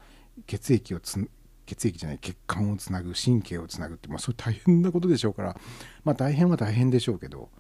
[0.47, 1.29] 血液をつ
[1.67, 5.57] 血液じゃない血管をつなぐ神経をつなぐって、まあ、それ大変なことでしょうから
[6.05, 7.51] まあ大変は大変でしょうけど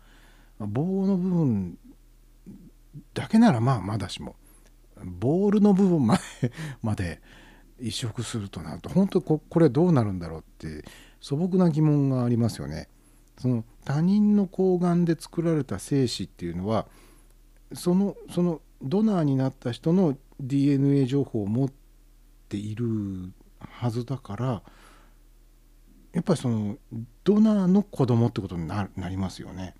[0.59, 1.79] まあ棒の部分
[3.15, 4.37] だけならまあまだしも
[5.05, 6.53] ボールの部分まで
[6.83, 7.21] まで
[7.81, 10.85] 移植するとなると本当ここれどうなるんだろうって
[11.21, 12.89] 素朴な疑問がありますよね。
[13.39, 16.87] その他人の睾丸で作られた精子っていうのは
[17.73, 21.71] そのそのドナーになった人の DNA 情報を持っ
[22.49, 23.33] ている
[23.71, 24.63] はずだから
[26.13, 26.77] やっぱりその
[27.25, 29.75] ドナーの子供ってことになりますよね。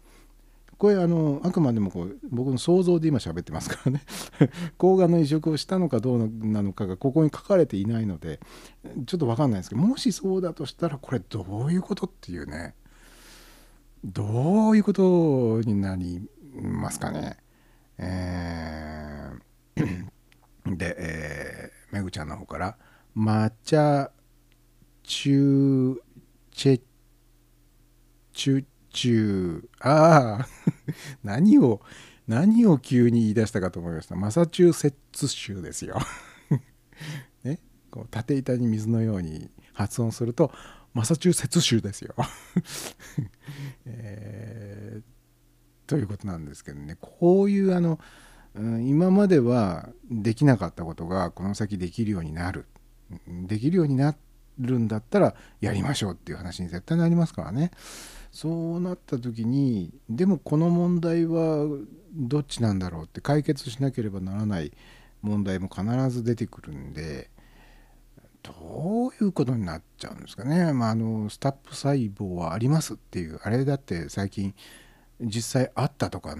[0.79, 4.03] これあのあくまでもこう僕の想像で今喋ってますからね
[4.79, 8.41] 抗がんの移植をしたのかどうなのかがここに書かれていないので
[9.07, 12.75] ちょっと分かんないですけどもしそうだとしたらこれどういうことっていうね
[14.05, 16.29] どういうことになり
[16.61, 17.37] ますかね。
[17.99, 20.07] えー
[20.77, 22.77] で、えーめぐちゃんの方から
[23.17, 24.11] 「抹茶
[25.03, 25.97] チュー
[26.51, 26.81] チェ
[28.33, 30.47] チュチュああ
[31.23, 31.81] 何を
[32.27, 35.99] 何を急に言い出したかと思いましたマサチューセッツ州ですよ。
[37.45, 37.61] ね
[37.91, 40.53] こう縦板に水のように発音すると
[40.95, 42.15] マサチューセッツ州ですよ。
[43.87, 45.03] えー
[45.87, 47.99] ということなんですけどねこういうあの、
[48.55, 52.67] 今まではできなかったことがこの先できるようになる
[53.47, 54.15] できるようにな
[54.59, 57.71] るんだったらやりましょうっていう話に絶対なりますからね。
[58.31, 61.67] そうなった時にでもこの問題は
[62.15, 64.73] どっちなんだろうって解決しなければならない
[65.21, 67.31] 問題も必ず出てくるんで
[68.43, 74.55] どういうことになっちゃうんですかね、まあ、あのスタップ細胞はありますっていうあれだって最近
[75.21, 76.37] 実際あったとかっ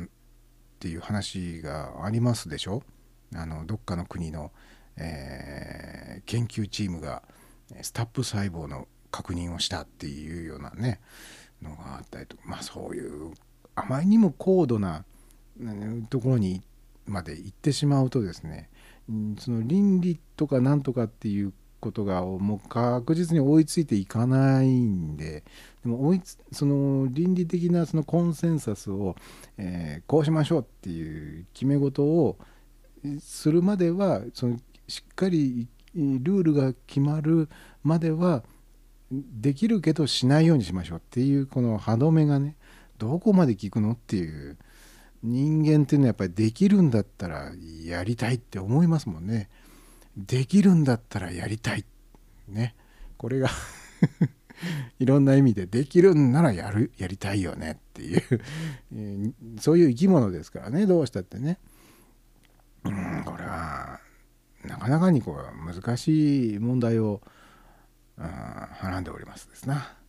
[0.81, 2.83] ていう話がありますでしょ。
[3.35, 4.51] あのどっかの国の、
[4.97, 7.23] えー研究チームが
[7.83, 11.01] スタップ細胞の確認をしたっていうようなね
[11.61, 13.33] のがあったりとかまあそういう
[13.75, 15.05] あまりにも高度な
[16.11, 16.63] ところに
[17.07, 18.71] まで行ってしまうとですね
[19.39, 25.43] その倫理とかなんとかっていうことがもう確実に追いついていかないんで
[25.83, 29.17] でも追いつその倫理的なそのコンセンサスを、
[29.59, 32.39] えーこうしましょうっていう決め事を
[33.19, 34.59] するまではその
[34.93, 37.49] しっかりルールが決まる
[37.83, 38.43] までは
[39.11, 42.57] できるけどしないようにしましょうっていうこの歯止めがね
[42.99, 44.59] どこまで効くのっていう
[45.23, 47.53] 人間っていうのはやっぱりできるんだったら
[47.87, 49.49] やりたいって思いますもんね。
[50.15, 51.87] できるんだったらやりたい。
[52.49, 52.75] ね。
[53.17, 53.49] これが
[55.01, 61.59] いろんな意味でできるんならやるやりたいよねっていう、そういう生き物ですからねどうしたってね。
[62.85, 64.02] うんこれは
[64.65, 67.21] なかなかにこう難しい問題を
[68.17, 70.02] はらんでおりますですな。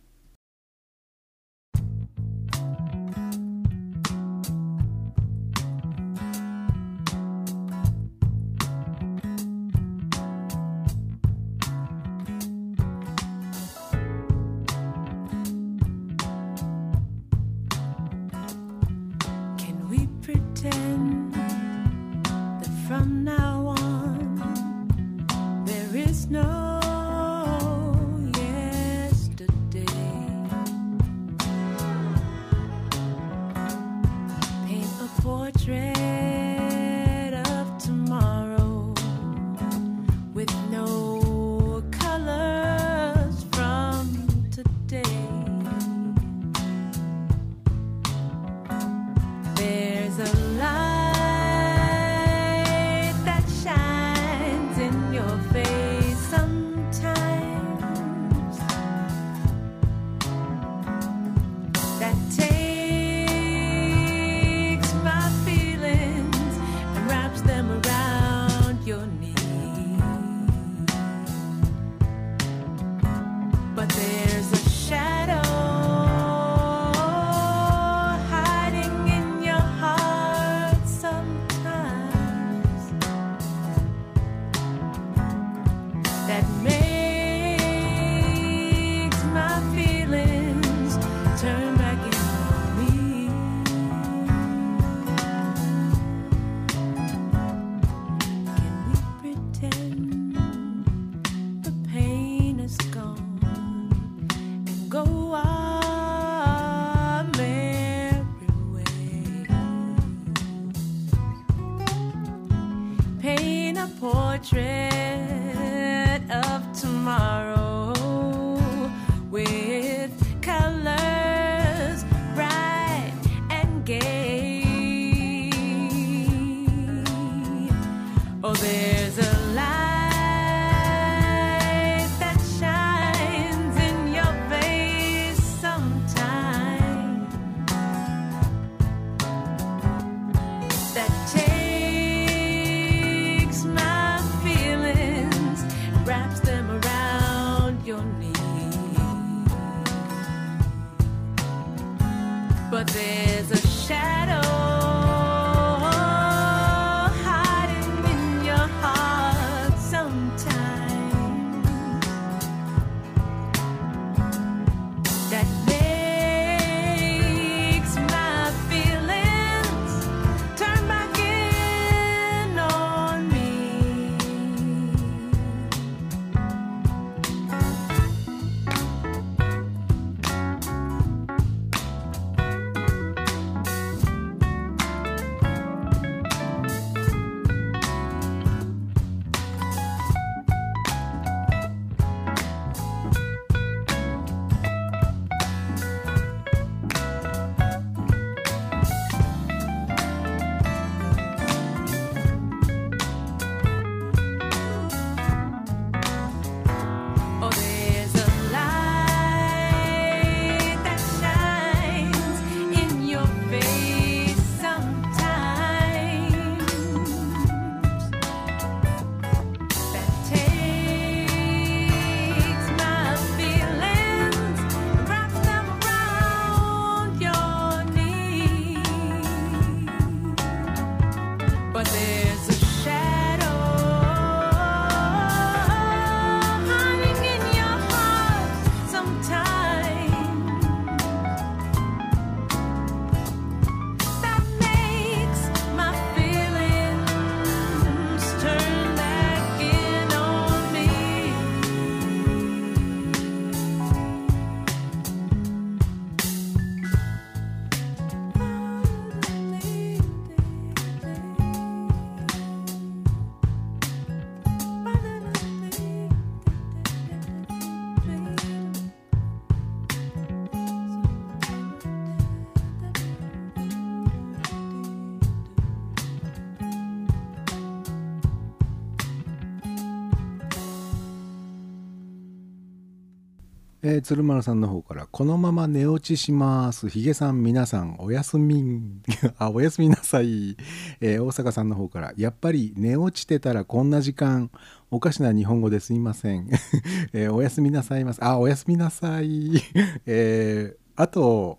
[283.86, 288.82] えー鶴丸さんの方から「このまま寝落ちします」「ひげさん皆さんおやすみ
[289.36, 290.56] あおやすみなさい」
[291.02, 294.50] えー大阪さんの方から「やっぱり寝落ちてたらこんな時間
[294.90, 296.48] おかしな日本語ですいません」
[297.12, 298.24] えーおやすみなさいます。
[298.24, 299.52] あおやすみなさい」
[300.06, 301.58] えーあと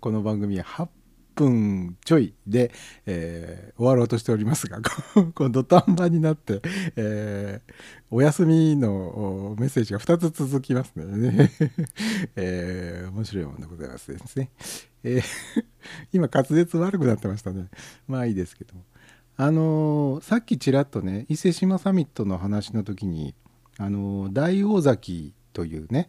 [0.00, 0.88] この番組は8
[1.34, 2.70] 分ちょいで、
[3.06, 6.60] えー終わろうとしておりますがここの土壇場になって、
[6.96, 7.74] えー
[8.10, 11.50] お休みのメッセージが2つ続きますね、
[12.36, 14.50] えー面白いものでございますですね、
[15.02, 15.22] えー
[16.12, 17.68] 今滑舌悪くなってましたね。
[18.08, 18.84] まあいいですけども。
[19.36, 23.34] あのーさっきちらっとね伊勢志摩サミットの話の時に
[23.78, 26.08] あのー大王崎というね、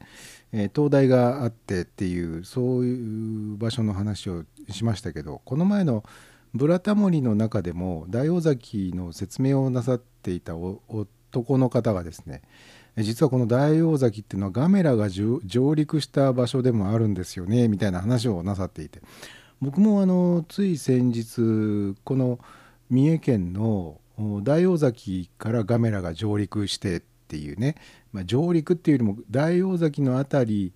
[0.57, 6.06] え灯台があってっていうそういう場所の話をしましたけどこの前の
[6.56, 12.41] 「ブラタモリ」の中でも大王崎の説明をなさっていた男の方がですね
[12.98, 15.41] 実はこの大王崎っていうのはガメラが上
[15.76, 19.02] 陸した場所でもあるんですよねみたいな話をなさっていて
[19.60, 22.40] 僕もあのつい先日この
[22.90, 23.99] 三重県の
[24.44, 27.76] 大王崎からガメラが上陸してっていうね、
[28.14, 30.73] まあ、上陸っていうよりも大王崎の辺り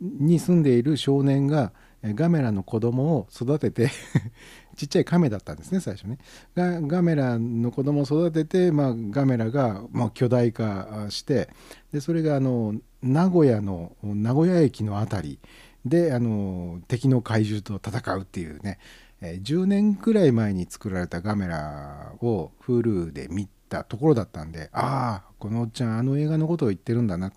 [0.00, 1.72] に住んでいる少年が
[2.02, 3.90] ガメラの子供を育てて
[4.76, 6.16] ちっちゃいカメだったんですね最初ね。
[6.56, 11.50] がガメラの子供を育てて、まあ、ガメラが、まあ、巨大化して
[11.92, 15.38] でそれがあの名古屋の名古屋駅の辺り
[15.84, 18.78] であの敵の怪獣と戦うっていうね、
[19.22, 27.32] え10年くらい前に作られたガメラを Hulu で見たところだったんでああこのおっちゃんあの映画のことを言ってるんだな。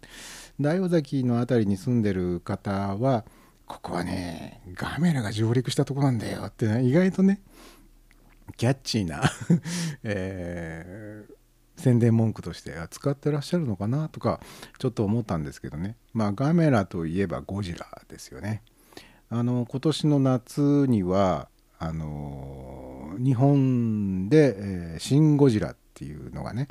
[0.60, 3.26] 大尾崎の辺りに住んでる方は
[3.66, 7.42] ここはねガメラが上陸したとこなんだよって、ね、意外とね
[8.58, 9.24] キャッチーな、
[10.04, 11.34] えー
[11.76, 14.40] 宣伝文句としてあ使ってらっしゃるのかなとか
[14.78, 15.98] ちょっと思ったんですけどね。
[16.14, 18.62] まあガメラといえばゴジラですよね。
[19.30, 21.50] あの今年の夏には
[21.80, 26.68] あの日本で、えーシン・ゴジラ」っていうのがね、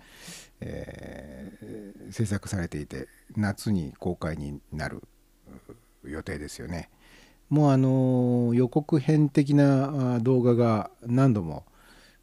[0.60, 5.02] えー制作されていて夏に公開になる
[6.04, 6.90] 予定ですよね。
[7.48, 11.64] もうあの予告編的な動画が何度も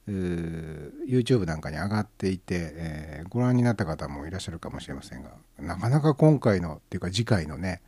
[0.07, 7.81] YouTube なんかに上がっていて、えーご覧になった方もいらっしゃるかもしれませんがなかなか今回のっていうか次回のね、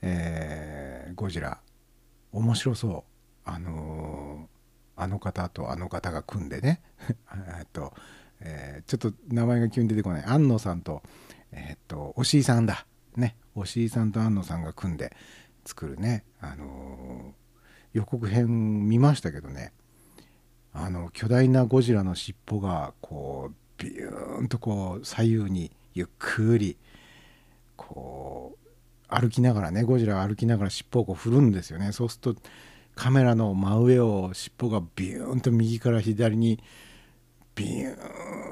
[0.00, 1.60] えーゴジラ
[2.32, 3.02] 面白そう
[3.44, 4.48] あの
[4.96, 6.82] あの方とあの方が組んでね
[7.58, 7.94] えっと、
[8.40, 10.24] えーちょっと名前が急に出てこない。
[10.24, 11.02] 安野さんと
[11.52, 12.86] えーっと押井さんだ。
[13.16, 13.36] ね。
[13.54, 15.14] 押井さんと安野さんが組んで
[15.64, 16.24] 作るね。
[16.40, 17.40] あのー
[17.92, 19.72] 予告編見ましたけどね。
[20.72, 26.76] あの巨大なゴジラの尻尾がこうビューンとこう左右にゆっくり
[27.76, 28.68] こう
[29.08, 31.92] 歩きながらねゴジラ歩きながら尻尾をこう振るんですよね。
[31.92, 32.40] そうすると
[32.94, 36.62] カメラの真上を尻尾がビューンと右から左に
[37.60, 37.96] ビュ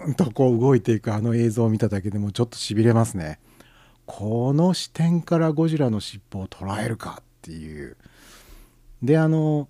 [0.07, 3.41] ーンとこう動いていくあの映像を見ただけでもちょっとしびれますね。
[4.05, 7.97] この視点からゴジラの尻尾を捉えるかっていう。
[9.03, 9.69] であの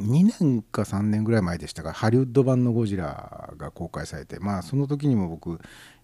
[0.00, 5.58] 2年か3年ぐらい前でしたがハリウッド版のゴジラが公開されてまあその時にも僕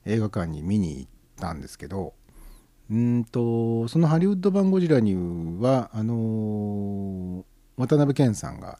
[0.06, 2.14] 映画館に見に行ったんですけど
[2.90, 5.14] うんとそのハリウッド版ゴジラに
[5.60, 7.44] はあの
[7.76, 8.78] 渡辺謙さんが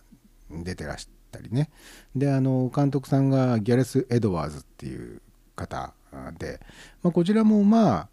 [0.51, 1.71] 出てらしたりね
[2.15, 5.21] であの監督さんがギャレス・エドワーズっていう
[5.57, 5.95] 方
[6.39, 6.61] で、
[7.03, 8.09] まあ、こちらもまあ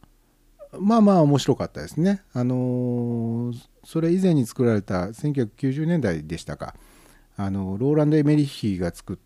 [0.79, 2.21] まあまあ面白かったですね。
[2.33, 3.51] あの
[3.83, 6.75] それ以前に作られた1990年代でしたか
[7.37, 9.17] あのローランド・エメリッヒが作っ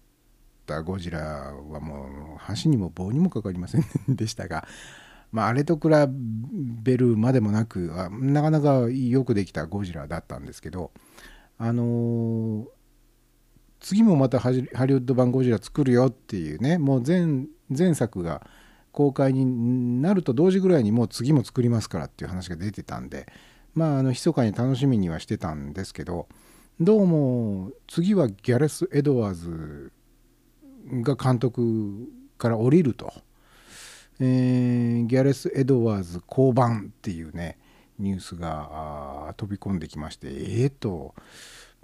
[0.66, 4.66] たゴジラはもう箸にも棒にもかかりません でしたが、
[5.32, 5.90] まあ、あれと比
[6.84, 10.92] べるまでもなくなかなかよくできたゴジラだったんですけど
[11.58, 12.68] あの
[13.84, 18.42] 次もまたハリウッド版ゴジラ作るよっていうねもう前前作が
[18.94, 23.28] 公開になると同時ぐらいにもう次も作りますからっていう話が出てたんで
[23.76, 26.30] まああの密かに楽しみにはしてたんですけど
[26.80, 29.92] どうも次はギャレス・エドワーズ
[31.02, 32.08] が監督
[32.38, 33.14] から降りると、
[34.20, 37.58] えーギャレス・エドワーズ降板っていうね
[38.00, 41.14] ニュースが飛び込んできましてええと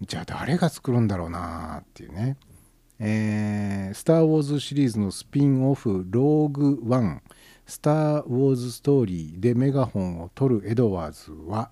[0.02, 2.38] じゃあ誰が作るんだろうなっていうね。
[3.00, 7.22] えースター・ウォーズ」シリーズのスピンオフ「ローグ・ワン」
[7.66, 11.72] 「スター・ウォーズ・ストーリー」でメガホンを取るエドワーズは、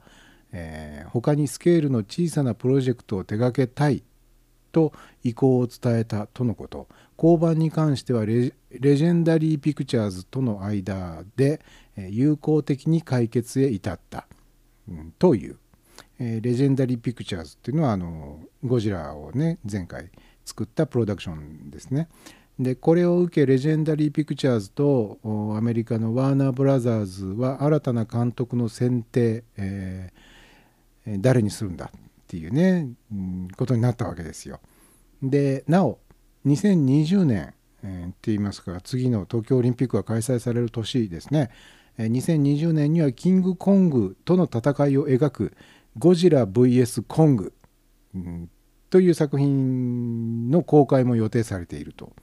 [0.51, 4.03] えー他にスケールの小さなプロジェクトを手掛けたい
[4.71, 4.93] と
[5.23, 6.87] 意向を伝えたとのこと。
[7.17, 11.61] 交番に関してはレジェンダリー・ピクチャーズとの間で、
[11.95, 14.27] え友好的に解決へ至った、
[14.87, 15.57] うんという、
[16.19, 20.09] えーレジェンダリー・ピクチャーズっていうのはあのゴジラをね前回
[20.45, 22.09] 作ったプロダクションですね。
[22.59, 25.19] でこれを受けレジェンダリー・ピクチャーズと
[25.55, 29.43] アメリカのワーナー・ブラザーズは新たな監督の選定、
[31.05, 34.59] 誰にするんだっていうね、うことになったわけですよ。
[35.21, 35.99] でなお
[36.47, 37.53] 2020年、
[37.83, 41.51] えーって言いますか次の東京オリンピックが開催される年ですね、
[41.99, 45.53] えー2020年にはキングコングとの戦いを描く
[45.97, 47.03] 「ゴジラ VS.
[47.07, 47.53] コング」
[48.89, 52.13] という作品の公開も予定されていると。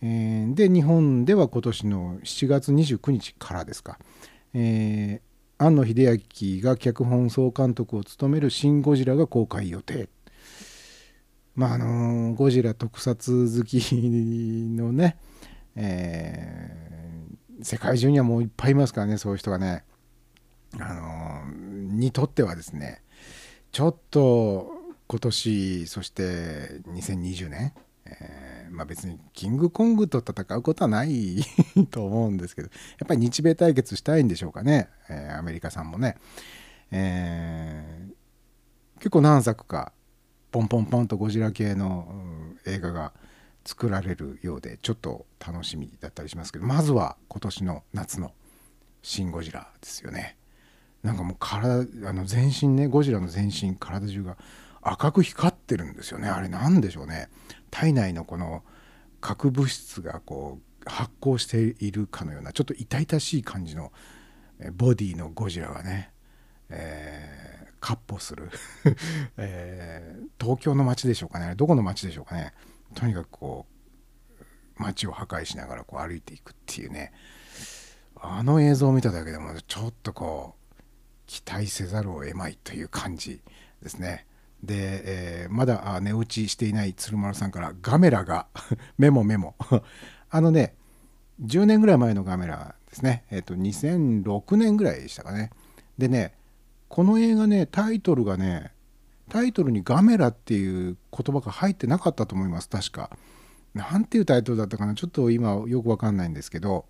[0.00, 3.98] で日本では今年の7月29日からですか、
[4.54, 6.20] えー庵野秀
[6.58, 10.08] 明が脚本総監督を務める「シン・ゴジラ」が公開予定。
[11.54, 13.78] まああのゴジラ特撮好き
[14.74, 15.16] のね、
[15.76, 16.82] えー
[17.64, 19.84] 世界中にはもういっぱいいますからねそういう人がね。
[20.80, 21.42] あの
[21.94, 23.02] にとってはですね
[23.72, 24.72] ちょっと
[25.06, 27.74] 今年そして2020年、
[28.06, 31.42] えーまあ、別にキングコングと戦うことはない
[31.90, 32.68] と思うんですけど
[32.98, 36.16] やっぱり日米対決したいんでしょうかね、えーアメリカさんもね、
[36.90, 38.12] えー
[38.98, 39.92] 結構何作か
[40.52, 43.12] ポンポンポンとゴジラ系の、うん映画が
[43.64, 48.32] 作られるようでちょっと楽しみだったりしますけどまずは今年の夏の
[49.02, 50.36] 「シン・ゴジラ」ですよね。
[51.02, 54.36] なんかもう体あの全身ねゴジラの全身体中が
[54.80, 56.28] 赤く光ってるんですよね。
[56.28, 57.28] あれなんでしょうね。
[57.70, 58.62] 体内のこの
[59.20, 63.92] 核物質がこう発光しているかのようなちょっと痛々しい感じの
[64.62, 66.10] えボディのゴジラがね、
[66.68, 68.50] えー、闊歩する、
[69.36, 71.54] えー東京の街でしょうかね。
[71.54, 72.52] どこの街でしょうかね。
[72.94, 73.66] とにかくこ
[74.40, 74.42] う
[74.82, 77.12] 街を破壊しながらこう歩いていくっていうね。
[78.16, 80.61] あの映像を見ただけでもちょっとこう
[81.32, 83.40] 期待せざるを得まいという感じ
[83.82, 84.26] ですね。
[84.62, 88.48] で、えーまだあ寝落ちしていない鶴丸さんからガメラが
[88.98, 89.56] メモメモ。
[90.28, 90.74] あのね
[91.42, 93.24] 10年ぐらい前のガメラですね。
[93.30, 95.50] えっ、と2006年ぐらいでしたかね。
[95.96, 96.34] でね
[96.88, 98.72] この映画ねタイトルがね
[99.30, 103.10] タイトルにガメラっていう言葉が入ってなかったと思います確か。
[103.72, 106.84] なんていうタイトルだったかなちょっと今よくわかんないんですけど。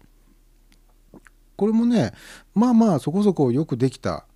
[1.55, 2.12] これもね
[2.55, 4.27] まあまあそこそこよくできた、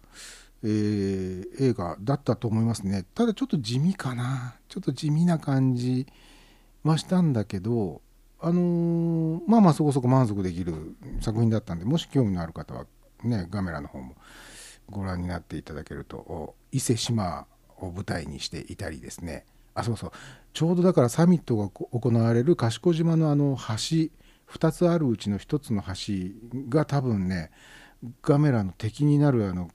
[0.68, 3.04] えー映画だったと思いますね。
[3.14, 4.56] ただちょっと地味かな。
[4.68, 6.06] ちょっと地味な感じ
[6.82, 8.02] はしたんだけど
[8.40, 12.86] あのーまあまあそこそこ満足できる作品だったんでもし興味のある方は
[13.22, 14.14] ねガメラの方も
[14.90, 17.46] ご覧になっていただけると伊勢志摩
[17.78, 19.44] を舞台にしていたりですね。
[19.74, 20.12] あそうそう。
[20.52, 24.08] ちょうどだからサミットが行われる賢島のあの橋
[24.52, 25.88] 2つあるうちの1つの橋
[26.68, 27.50] が多分ね
[28.22, 29.70] ガメラの敵になるあの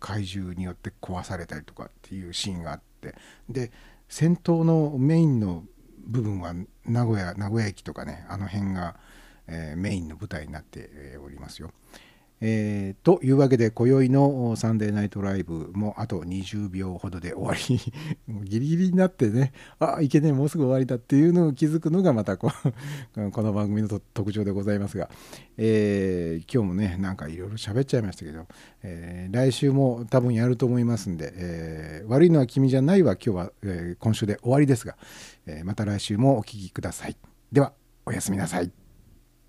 [0.00, 3.14] 怪獣によって壊されたりとかっていうシーンがあって
[3.48, 3.70] で
[4.08, 5.64] 戦闘のメインの
[6.06, 6.54] 部分は
[6.84, 8.96] 名古屋名古屋駅とかねあの辺が、
[9.48, 11.70] えーメインの舞台になっておりますよ。
[12.40, 17.80] えーというわけで今宵のサンデーナイトライブもあと20秒ほどで終わり
[18.32, 22.50] もう ギリギリになってねあいけねえもうすぐ終わりだっていうのを気づくのがまたこ
[23.32, 25.08] この番組の特徴でございますが、
[25.56, 28.46] えー今日もねなんかいろいろ喋っちゃいましたけど、
[28.82, 34.96] えー来週も多分やると思いますんで、えー悪いのは君じゃないは今日は、えー今週で終わりですが、
[35.46, 37.16] えーまた来週もお聴きください。
[37.50, 37.72] では
[38.04, 38.85] おやすみなさい。